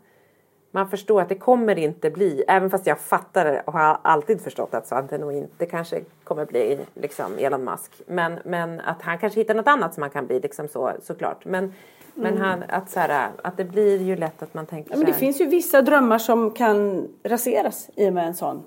man 0.72 0.90
förstår 0.90 1.22
att 1.22 1.30
det 1.30 1.36
kommer 1.36 1.80
inte 1.80 2.10
bli, 2.10 2.44
även 2.48 2.70
fast 2.70 2.88
jag 2.88 3.00
fattar 3.00 3.64
och 3.66 3.74
har 3.74 3.98
alltid 4.02 4.42
förstått 4.42 4.74
att 4.74 4.88
Svante 4.88 5.18
nog 5.18 5.34
inte 5.34 5.66
kanske 5.66 6.02
kommer 6.24 6.46
bli 6.46 6.80
liksom 6.94 7.38
Elon 7.38 7.64
Musk. 7.64 7.92
Men, 8.08 8.40
men 8.46 8.80
att 8.80 9.02
han 9.02 9.18
kanske 9.18 9.40
hittar 9.40 9.56
något 9.56 9.68
annat 9.68 9.94
som 9.94 10.04
han 10.04 10.10
kan 10.10 10.28
bli 10.28 10.40
liksom 10.40 10.68
så, 10.68 10.92
såklart. 11.02 11.46
Men, 11.46 11.74
men 12.14 12.38
han, 12.38 12.64
att, 12.70 12.90
så 12.90 13.00
här, 13.00 13.30
att 13.44 13.58
det 13.58 13.66
blir 13.66 14.02
ju 14.02 14.16
lätt 14.16 14.44
att 14.44 14.54
man 14.54 14.66
tänker 14.66 14.92
Mm. 14.92 15.00
Ja, 15.02 15.06
men 15.06 15.14
det 15.14 15.20
finns 15.20 15.42
ju 15.42 15.46
vissa 15.46 15.82
drömmar 15.82 16.18
som 16.18 16.52
kan 16.52 17.08
raseras 17.24 17.90
i 17.96 18.10
och 18.10 18.14
med 18.14 18.28
en 18.28 18.34
sån. 18.36 18.64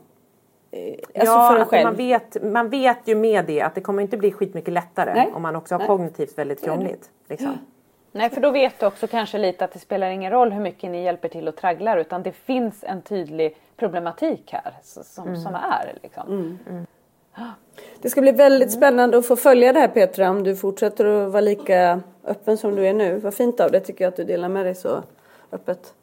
Eh, 0.71 0.95
Alltså 1.15 1.35
ja, 1.35 1.51
för 1.53 1.61
en 1.61 1.67
själv. 1.67 1.85
man, 1.85 1.97
vet, 1.97 2.43
man 2.43 2.69
vet 2.69 2.99
ju 3.05 3.15
med 3.15 3.45
det 3.45 3.61
att 3.61 3.75
det 3.75 3.81
kommer 3.81 4.03
inte 4.03 4.17
bli 4.17 4.33
skitmycket 4.33 4.75
lättare 4.75 5.15
Nej. 5.15 5.33
om 5.35 5.43
man 5.43 5.57
också 5.57 5.75
har 5.75 5.79
Nej. 5.79 5.87
kognitivt 5.87 6.39
väldigt 6.39 6.65
krångligt. 6.65 7.11
Liksom. 7.29 7.59
Nej, 8.17 8.31
för 8.31 8.41
då 8.41 8.51
vet 8.51 8.81
du 8.81 8.87
också 8.87 9.07
kanske 9.07 9.39
lite 9.39 9.65
att 9.65 9.73
det 9.73 9.79
spelar 9.79 10.11
ingen 10.11 10.31
roll 10.33 10.53
hur 10.53 10.61
mycket 10.61 10.91
ni 10.91 11.05
hjälper 11.05 11.29
till 11.29 11.49
och 11.49 11.57
tragglar 11.57 11.97
utan 11.97 12.23
det 12.23 12.33
finns 12.33 12.85
en 12.85 13.03
tydlig 13.03 13.57
problematik 13.77 14.53
här 14.53 14.73
som, 14.83 15.29
Mm. 15.29 15.41
som 15.41 15.55
är. 15.55 15.93
Liksom. 16.03 16.59
Det 18.03 18.11
ska 18.11 18.21
bli 18.21 18.33
väldigt 18.33 18.73
spännande 18.73 19.19
att 19.19 19.27
få 19.27 19.37
följa 19.37 19.73
det 19.73 19.81
här 19.81 19.89
Petra 19.89 20.31
om 20.31 20.43
du 20.43 20.57
fortsätter 20.57 21.05
att 21.05 21.33
vara 21.33 21.41
lika 21.41 22.01
öppen 22.25 22.57
som 22.59 22.77
du 22.77 22.87
är 22.87 22.95
nu. 22.95 23.17
Vad 23.19 23.35
fint 23.35 23.61
av 23.61 23.71
det 23.71 23.81
tycker 23.81 24.05
jag 24.05 24.09
att 24.09 24.17
du 24.17 24.25
delar 24.25 24.49
med 24.49 24.67
dig 24.67 24.75
så 24.75 25.03
öppet. 25.53 25.95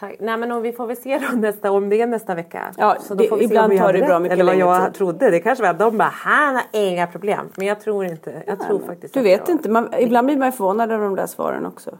Tack. 0.00 0.16
Nej 0.20 0.36
men 0.36 0.62
vi 0.62 0.72
får 0.72 0.86
väl 0.86 0.96
se 0.96 1.18
då 1.18 1.36
nästa, 1.36 1.70
om 1.70 1.88
det 1.88 2.00
är 2.02 2.06
nästa 2.06 2.34
vecka. 2.34 2.72
Ja, 2.76 2.96
så 3.00 3.14
då 3.14 3.22
det- 3.22 3.28
får 3.28 3.36
vi 3.36 3.44
ibland 3.44 3.72
vi 3.72 3.78
tar 3.78 3.92
det 3.92 4.02
bra 4.02 4.18
mycket 4.18 4.38
Eller 4.38 4.44
vad 4.52 4.56
jag 4.56 4.84
tid. 4.84 4.94
trodde. 4.94 5.30
Det 5.30 5.40
kanske 5.40 5.62
var 5.64 5.70
att 5.70 5.78
de 5.78 5.98
bara, 5.98 6.08
han 6.12 6.54
har 6.54 6.64
inga 6.72 7.06
problem. 7.06 7.48
Men 7.56 7.66
jag 7.66 7.80
tror 7.80 8.04
inte. 8.04 8.42
Jag 8.46 8.60
tror 8.60 8.78
faktiskt 8.80 9.14
Du 9.14 9.22
vet 9.22 9.40
jag, 9.48 9.54
inte, 9.54 9.68
man, 9.70 9.94
ibland 9.98 10.26
blir 10.26 10.36
man 10.36 10.52
förvånad 10.52 10.92
över 10.92 11.04
de 11.04 11.14
där 11.16 11.26
svaren 11.26 11.66
också. 11.66 11.90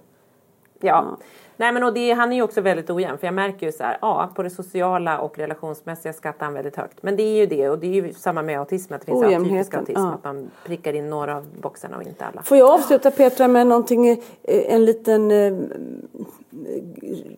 Ja. 0.80 1.16
Nej 1.60 1.72
men 1.72 1.84
och 1.84 1.92
det, 1.92 2.12
han 2.12 2.32
är 2.32 2.36
ju 2.36 2.42
också 2.42 2.60
väldigt 2.60 2.90
ojämn. 2.90 3.18
För 3.18 3.26
jag 3.26 3.34
märker 3.34 3.66
ju 3.66 3.72
så 3.72 3.82
här, 3.82 3.98
ja 4.00 4.30
på 4.34 4.42
det 4.42 4.50
sociala 4.50 5.20
och 5.20 5.38
relationsmässiga 5.38 6.12
skattar 6.12 6.46
han 6.46 6.54
väldigt 6.54 6.76
högt. 6.76 7.02
Men 7.02 7.16
det 7.16 7.22
är 7.22 7.36
ju 7.36 7.46
det 7.46 7.68
och 7.68 7.78
det 7.78 7.86
är 7.86 7.92
ju 7.92 8.12
samma 8.12 8.42
med 8.42 8.58
autism. 8.58 8.94
Att 8.94 9.00
det 9.00 9.06
finns 9.06 9.24
atypisk 9.24 9.74
autism. 9.74 10.00
ja. 10.00 10.12
Att 10.12 10.24
man 10.24 10.50
prickar 10.64 10.92
in 10.92 11.10
några 11.10 11.36
av 11.36 11.46
boxarna 11.60 11.96
och 11.96 12.02
inte 12.02 12.24
alla. 12.24 12.42
Får 12.42 12.56
jag 12.56 12.70
avsluta 12.70 13.10
Petra 13.10 13.48
med 13.48 13.66
någonting, 13.66 14.08
eh, 14.08 14.18
en 14.42 14.84
liten, 14.84 15.30
eh, 15.30 15.52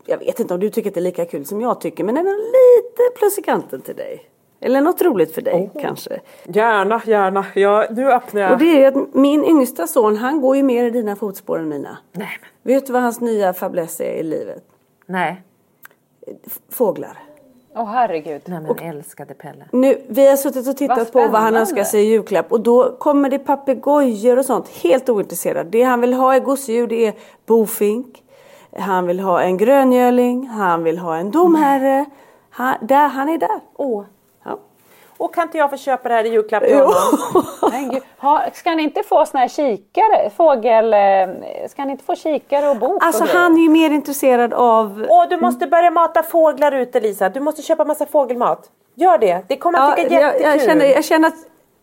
jag 0.06 0.18
vet 0.18 0.40
inte 0.40 0.54
om 0.54 0.60
du 0.60 0.70
tycker 0.70 0.90
att 0.90 0.94
det 0.94 1.00
är 1.00 1.02
lika 1.02 1.24
kul 1.24 1.46
som 1.46 1.60
jag 1.60 1.80
tycker, 1.80 2.04
men 2.04 2.14
det 2.14 2.20
lite 2.20 3.18
plus 3.18 3.38
i 3.38 3.42
kanten 3.42 3.80
till 3.80 3.96
dig? 3.96 4.30
Eller 4.60 4.80
något 4.80 5.02
roligt 5.02 5.34
för 5.34 5.42
dig 5.42 5.70
kanske? 5.80 6.20
Gärna, 6.44 7.00
gärna. 7.06 7.44
Ja, 7.54 7.86
nu 7.90 8.12
öppnar 8.12 8.40
jag. 8.40 8.52
Och 8.52 8.58
det 8.58 8.64
är 8.64 8.78
ju 8.78 8.84
att 9.00 9.14
min 9.14 9.44
yngsta 9.44 9.86
son, 9.86 10.16
han 10.16 10.40
går 10.40 10.56
ju 10.56 10.62
mer 10.62 10.84
i 10.84 10.90
dina 10.90 11.16
fotspår 11.16 11.58
än 11.58 11.68
mina. 11.68 11.98
Nej 12.12 12.28
men. 12.40 12.74
Vet 12.74 12.86
du 12.86 12.92
vad 12.92 13.02
hans 13.02 13.20
nya 13.20 13.52
fäbless 13.52 14.00
är 14.00 14.12
i 14.14 14.22
livet? 14.22 14.64
Nej. 15.06 15.42
F- 16.46 16.58
Fåglar. 16.68 17.18
Åh 17.74 17.84
herregud. 17.86 18.42
Nej 18.44 18.60
men 18.60 18.78
älskade 18.96 19.34
Pelle. 19.34 19.64
Nu, 19.72 20.02
vi 20.08 20.28
har 20.28 20.36
suttit 20.36 20.68
och 20.68 20.76
tittat 20.76 20.98
Vad 20.98 21.12
på 21.12 21.18
vad 21.32 21.40
han 21.40 21.56
önskar 21.56 21.84
sig 21.84 22.00
i 22.02 22.10
julklapp 22.10 22.52
och 22.52 22.60
då 22.60 22.96
kommer 22.98 23.30
det 23.30 23.38
papegojor 23.38 24.38
och 24.38 24.44
sånt. 24.44 24.68
Helt 24.68 25.08
ointresserad. 25.08 25.66
Det 25.66 25.82
han 25.82 26.00
vill 26.00 26.12
ha 26.14 26.34
är 26.34 26.40
gosedjur, 26.40 26.86
det 26.86 27.06
är 27.06 27.14
bofink. 27.46 28.22
Han 28.78 29.06
vill 29.06 29.20
ha 29.20 29.42
en 29.42 29.56
gröngöling, 29.56 30.46
han 30.46 30.82
vill 30.84 30.98
ha 30.98 31.16
en 31.16 31.30
domherre. 31.30 32.04
Han, 32.50 32.74
där, 32.80 33.08
han 33.08 33.28
är 33.28 33.38
där. 33.38 33.60
Åh. 33.76 34.04
Ja. 34.04 34.06
Och 35.20 35.34
kan 35.34 35.42
inte 35.42 35.58
jag 35.58 35.70
få 35.70 35.76
köpa 35.76 36.08
det 36.08 36.14
här 36.14 36.24
i 36.24 36.28
julklapp 36.28 36.64
till 36.64 36.76
honom? 36.76 38.00
Ha, 38.18 38.42
ska 38.52 38.74
ni 38.74 38.82
inte 38.82 39.02
få 39.02 39.26
såna 39.26 39.40
här 39.40 39.48
kikare, 39.48 40.30
fågel, 40.36 40.94
eh, 40.94 41.68
ska 41.68 41.84
ni 41.84 41.92
inte 41.92 42.04
få 42.04 42.14
kikare 42.14 42.68
och 42.68 42.76
bok 42.76 43.04
Alltså 43.04 43.22
och 43.24 43.28
han 43.30 43.56
är 43.56 43.60
ju 43.62 43.68
mer 43.68 43.90
intresserad 43.90 44.54
av... 44.54 45.06
Åh, 45.08 45.24
du 45.30 45.36
måste 45.36 45.66
börja 45.66 45.90
mata 45.90 46.22
fåglar 46.22 46.72
ute 46.72 47.00
Lisa. 47.00 47.28
Du 47.28 47.40
måste 47.40 47.62
köpa 47.62 47.84
massa 47.84 48.06
fågelmat. 48.06 48.70
Gör 48.94 49.18
det. 49.18 49.44
Det 49.48 49.56
kommer 49.56 49.78
att 49.78 49.98
Ja, 49.98 50.04
tycka 50.04 50.14
jag, 50.14 50.22
jättekul. 50.22 50.50
jag, 50.50 50.62
känner, 50.62 50.84
jag 50.86 51.04
känner 51.04 51.28
att 51.28 51.34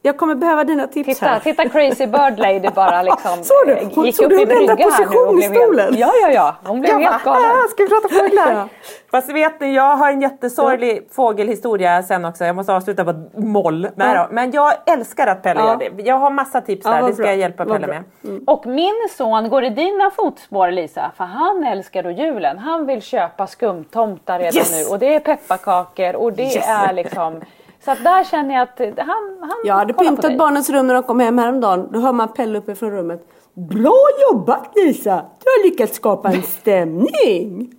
jag 0.07 0.17
kommer 0.17 0.35
behöva 0.35 0.63
dina 0.63 0.87
tips 0.87 1.07
Titta, 1.19 1.25
här. 1.25 1.39
titta 1.39 1.69
Crazy 1.69 2.07
Bird 2.07 2.39
Lady 2.39 2.69
bara 2.75 3.01
liksom 3.03 3.31
Såg 3.43 3.57
du? 3.65 3.71
eh, 3.73 3.87
Hon- 3.95 4.05
gick 4.05 4.15
såg 4.15 4.25
upp 4.25 4.31
du 4.31 4.37
hon 4.37 4.51
ändrade 4.57 4.83
position 4.83 5.39
i 5.39 5.41
helt- 5.41 5.55
stolen? 5.55 5.95
Ja, 5.97 6.11
ja, 6.21 6.31
ja. 6.31 6.55
Hon 6.63 6.81
blev 6.81 6.99
helt 6.99 7.23
galen. 7.23 7.51
Ah, 7.51 7.67
ska 7.69 7.83
vi 7.83 7.89
prata 7.89 8.09
fåglar? 8.09 8.51
Ja. 8.53 8.67
Fast 9.11 9.29
vet 9.29 9.59
ni, 9.59 9.75
jag 9.75 9.95
har 9.97 10.09
en 10.11 10.21
jättesorglig 10.21 11.07
fågelhistoria 11.15 12.03
sen 12.03 12.25
också. 12.25 12.45
Jag 12.45 12.55
måste 12.55 12.73
avsluta 12.73 13.03
på 13.03 13.09
ett 13.09 13.37
moll. 13.37 13.81
Då. 13.95 14.27
Men 14.31 14.51
jag 14.51 14.73
älskar 14.85 15.27
att 15.27 15.43
Pelle 15.43 15.59
Ja. 15.59 15.67
gör 15.67 15.89
det. 15.95 16.03
Jag 16.03 16.15
har 16.15 16.29
massa 16.29 16.61
tips 16.61 16.85
Ja, 16.85 16.91
där. 16.91 17.01
Det 17.07 17.13
ska 17.13 17.21
bra. 17.23 17.31
jag 17.31 17.37
hjälpa 17.37 17.65
Pelle 17.65 17.87
med. 17.87 18.03
Och 18.47 18.65
min 18.65 19.07
son 19.17 19.49
går 19.49 19.63
i 19.63 19.69
dina 19.69 20.11
fotspår 20.11 20.71
Lisa, 20.71 21.11
för 21.17 21.23
han 21.23 21.63
älskar 21.63 22.03
då 22.03 22.11
julen. 22.11 22.57
Han 22.57 22.85
vill 22.85 23.01
köpa 23.01 23.47
skumtomtar 23.47 24.39
redan 24.39 24.55
Yes! 24.55 24.71
nu 24.87 24.91
och 24.93 24.99
det 24.99 25.15
är 25.15 25.19
pepparkakor 25.19 26.15
och 26.15 26.33
det 26.33 26.43
Yes! 26.43 26.67
är 26.67 26.93
liksom 26.93 27.41
Så 27.88 27.91
att 27.91 28.03
där 28.03 28.23
känner 28.23 28.55
jag 28.55 28.63
att 28.63 28.79
han, 28.97 29.38
han 29.41 29.55
Jag 29.63 29.75
hade 29.75 29.93
pyntat 29.93 30.38
barnens 30.38 30.69
rum 30.69 30.88
när 30.88 30.93
de 30.93 31.03
kom 31.03 31.19
hem 31.19 31.38
häromdagen. 31.38 31.89
Då 31.91 31.99
hör 31.99 32.13
man 32.13 32.33
Pelle 32.33 32.57
uppe 32.57 32.75
från 32.75 32.91
rummet. 32.91 33.27
Bra 33.53 33.97
jobbat 34.31 34.71
Lisa! 34.75 35.15
Du 35.15 35.45
har 35.49 35.69
lyckats 35.69 35.95
skapa 35.95 36.29
en 36.29 36.43
stämning. 36.43 37.71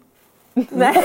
Nej. 0.54 1.04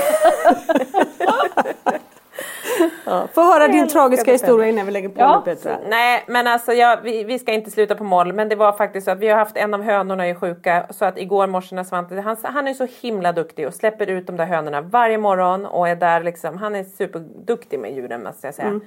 Ja, 3.04 3.28
få 3.32 3.42
höra 3.42 3.68
din 3.68 3.88
tragiska 3.88 4.32
historia 4.32 4.68
innan 4.68 4.86
vi 4.86 4.92
lägger 4.92 5.08
på 5.08 5.20
Ja. 5.20 5.42
nu 5.46 5.54
Petra. 5.54 5.78
Nej, 5.88 6.24
men 6.26 6.46
alltså 6.46 6.72
jag, 6.72 7.02
vi, 7.02 7.24
vi 7.24 7.38
ska 7.38 7.52
inte 7.52 7.70
sluta 7.70 7.94
på 7.94 8.04
moll. 8.04 8.32
Men 8.32 8.48
det 8.48 8.56
var 8.56 8.72
faktiskt 8.72 9.04
så 9.04 9.10
att 9.10 9.18
vi 9.18 9.28
har 9.28 9.38
haft 9.38 9.56
en 9.56 9.74
av 9.74 9.82
hönorna 9.82 10.26
är 10.26 10.34
sjuka. 10.34 10.86
Så 10.90 11.04
att 11.04 11.18
igår 11.18 11.46
morse 11.46 11.74
när 11.74 11.84
Svante, 11.84 12.20
han, 12.20 12.36
han 12.42 12.68
är 12.68 12.74
så 12.74 12.86
himla 13.00 13.32
duktig 13.32 13.66
och 13.66 13.74
släpper 13.74 14.06
ut 14.10 14.26
de 14.26 14.36
där 14.36 14.46
hönorna 14.46 14.80
varje 14.80 15.18
morgon 15.18 15.66
och 15.66 15.88
är 15.88 15.96
där 15.96 16.22
liksom. 16.22 16.58
Han 16.58 16.74
är 16.74 16.84
superduktig 16.84 17.78
med 17.78 17.94
djuren 17.94 18.22
måste 18.22 18.46
jag 18.46 18.54
säga. 18.54 18.80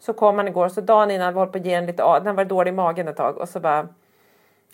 Så 0.00 0.12
kom 0.12 0.36
han 0.36 0.48
igår, 0.48 0.68
så 0.68 0.80
dagen 0.80 1.10
innan 1.10 1.34
hållit 1.34 1.52
på 1.52 1.58
att 1.58 1.66
ge 1.66 1.74
en 1.74 1.86
lite, 1.86 2.20
den 2.24 2.36
var 2.36 2.44
dålig 2.44 2.68
i 2.70 2.74
magen 2.74 3.08
ett 3.08 3.16
tag 3.16 3.38
och 3.38 3.48
så 3.48 3.60
bara 3.60 3.88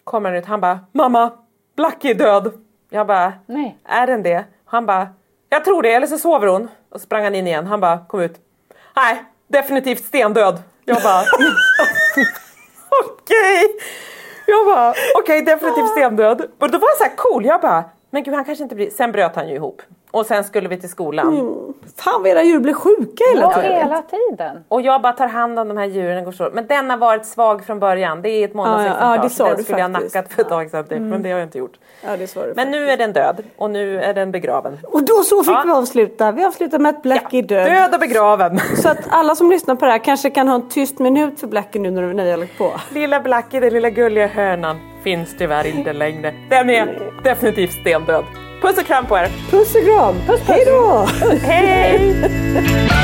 kommer 0.04 0.30
han 0.30 0.38
ut, 0.38 0.46
han 0.46 0.60
bara 0.60 0.80
Mamma, 0.92 1.30
Blackie 1.76 2.10
är 2.10 2.14
död. 2.14 2.52
Jag 2.90 3.06
bara, 3.06 3.32
Nej. 3.46 3.78
är 3.84 4.06
den 4.06 4.22
det? 4.22 4.44
Han 4.64 4.86
bara, 4.86 5.08
jag 5.48 5.64
tror 5.64 5.82
det, 5.82 5.92
eller 5.92 6.06
så 6.06 6.18
sover 6.18 6.46
hon. 6.46 6.68
Och 6.94 7.00
så 7.00 7.06
sprang 7.06 7.24
han 7.24 7.34
in 7.34 7.46
igen, 7.46 7.66
han 7.66 7.80
bara 7.80 7.98
kom 7.98 8.20
ut. 8.20 8.40
Nej, 8.96 9.24
definitivt 9.48 10.04
stendöd. 10.04 10.62
Jag 10.84 11.02
bara, 11.02 11.20
okej. 13.04 13.76
Jag 14.46 14.66
bara, 14.66 14.94
okej 15.18 15.42
definitivt 15.42 15.90
stendöd. 15.90 16.40
Och 16.58 16.70
då 16.70 16.78
var 16.78 16.88
jag 16.88 16.98
så 16.98 17.04
här 17.04 17.16
cool, 17.16 17.44
jag 17.44 17.60
bara, 17.60 17.84
men 18.10 18.22
gud 18.22 18.34
han 18.34 18.44
kanske 18.44 18.62
inte 18.62 18.74
blir, 18.74 18.90
sen 18.90 19.12
bröt 19.12 19.36
han 19.36 19.48
ju 19.48 19.54
ihop. 19.54 19.82
Och 20.14 20.26
sen 20.26 20.44
skulle 20.44 20.68
vi 20.68 20.76
till 20.80 20.88
skolan. 20.88 21.34
Fan 21.96 22.22
vad 22.22 22.30
era 22.30 22.42
djur 22.42 22.58
blir 22.58 22.74
sjuka 22.74 23.24
hela 23.34 23.42
Ja, 23.42 23.52
tiden. 23.62 23.72
hela 23.78 24.02
tiden. 24.02 24.64
Och 24.68 24.82
jag 24.82 25.02
bara 25.02 25.12
tar 25.12 25.28
hand 25.28 25.58
om 25.58 25.68
de 25.68 25.76
här 25.76 25.84
djuren. 25.86 26.24
Går 26.24 26.32
så. 26.32 26.50
Men 26.52 26.66
den 26.66 26.90
har 26.90 26.96
varit 26.96 27.26
svag 27.26 27.64
från 27.64 27.78
början. 27.80 28.22
Det 28.22 28.28
är 28.28 28.44
ett 28.44 28.54
månadsexemplar. 28.54 29.08
Ja, 29.08 29.16
ja, 29.16 29.22
det 29.22 29.30
sa 29.30 29.44
den 29.48 29.56
du 29.56 29.62
skulle 29.62 29.78
jag 29.78 29.92
faktiskt. 29.92 30.14
Mm. 30.14 30.22
nackat 30.24 30.32
för 30.34 30.42
ett 30.42 30.48
tag 30.48 30.70
sedan. 30.70 30.84
Typ, 30.84 31.00
Men 31.00 31.22
det 31.22 31.30
har 31.30 31.38
jag 31.38 31.46
inte 31.46 31.58
gjort. 31.58 31.72
Ja, 32.04 32.16
det 32.16 32.26
svarar 32.26 32.46
du 32.48 32.52
Men 32.56 32.70
nu 32.70 32.90
är 32.90 32.96
den 32.96 33.12
död 33.12 33.42
och 33.56 33.70
nu 33.70 34.00
är 34.02 34.14
den 34.14 34.32
begraven. 34.32 34.78
Och 34.84 35.02
då 35.02 35.14
så 35.14 35.44
fick 35.44 35.54
Ja. 35.54 35.62
vi 35.66 35.70
avsluta. 35.72 36.32
Vi 36.32 36.44
avslutar 36.44 36.78
med 36.78 36.90
att 36.90 37.02
Blackie 37.02 37.40
är 37.42 37.46
död. 37.46 37.66
Död 37.70 37.94
och 37.94 38.00
begraven. 38.00 38.58
Så 38.82 38.88
att 38.88 38.98
alla 39.10 39.34
som 39.34 39.50
lyssnar 39.50 39.74
på 39.74 39.84
det 39.84 39.90
här 39.92 39.98
kanske 40.04 40.30
kan 40.30 40.48
ha 40.48 40.54
en 40.54 40.68
tyst 40.68 40.98
minut 40.98 41.40
för 41.40 41.46
Blackie 41.46 41.80
nu 41.82 41.90
när 41.90 42.14
när 42.14 42.30
har 42.30 42.36
lagt 42.36 42.58
på. 42.58 42.70
Lilla 42.90 43.20
Blackie, 43.20 43.60
den 43.60 43.72
lilla 43.72 43.90
gulliga 43.90 44.26
hönan, 44.26 44.76
finns 45.04 45.36
tyvärr 45.38 45.66
inte 45.66 45.92
längre. 45.92 46.34
Den 46.50 46.70
är 46.70 47.12
definitivt 47.24 47.72
stendöd. 47.72 48.24
Puss 48.60 48.78
och 48.78 48.86
kram 48.86 49.06
på 49.06 49.18
er. 49.18 49.28
Puss 49.50 49.74
och 49.74 49.84
kram! 49.84 50.14
Hej 50.46 50.64
då! 50.66 51.08
Hej! 51.42 53.03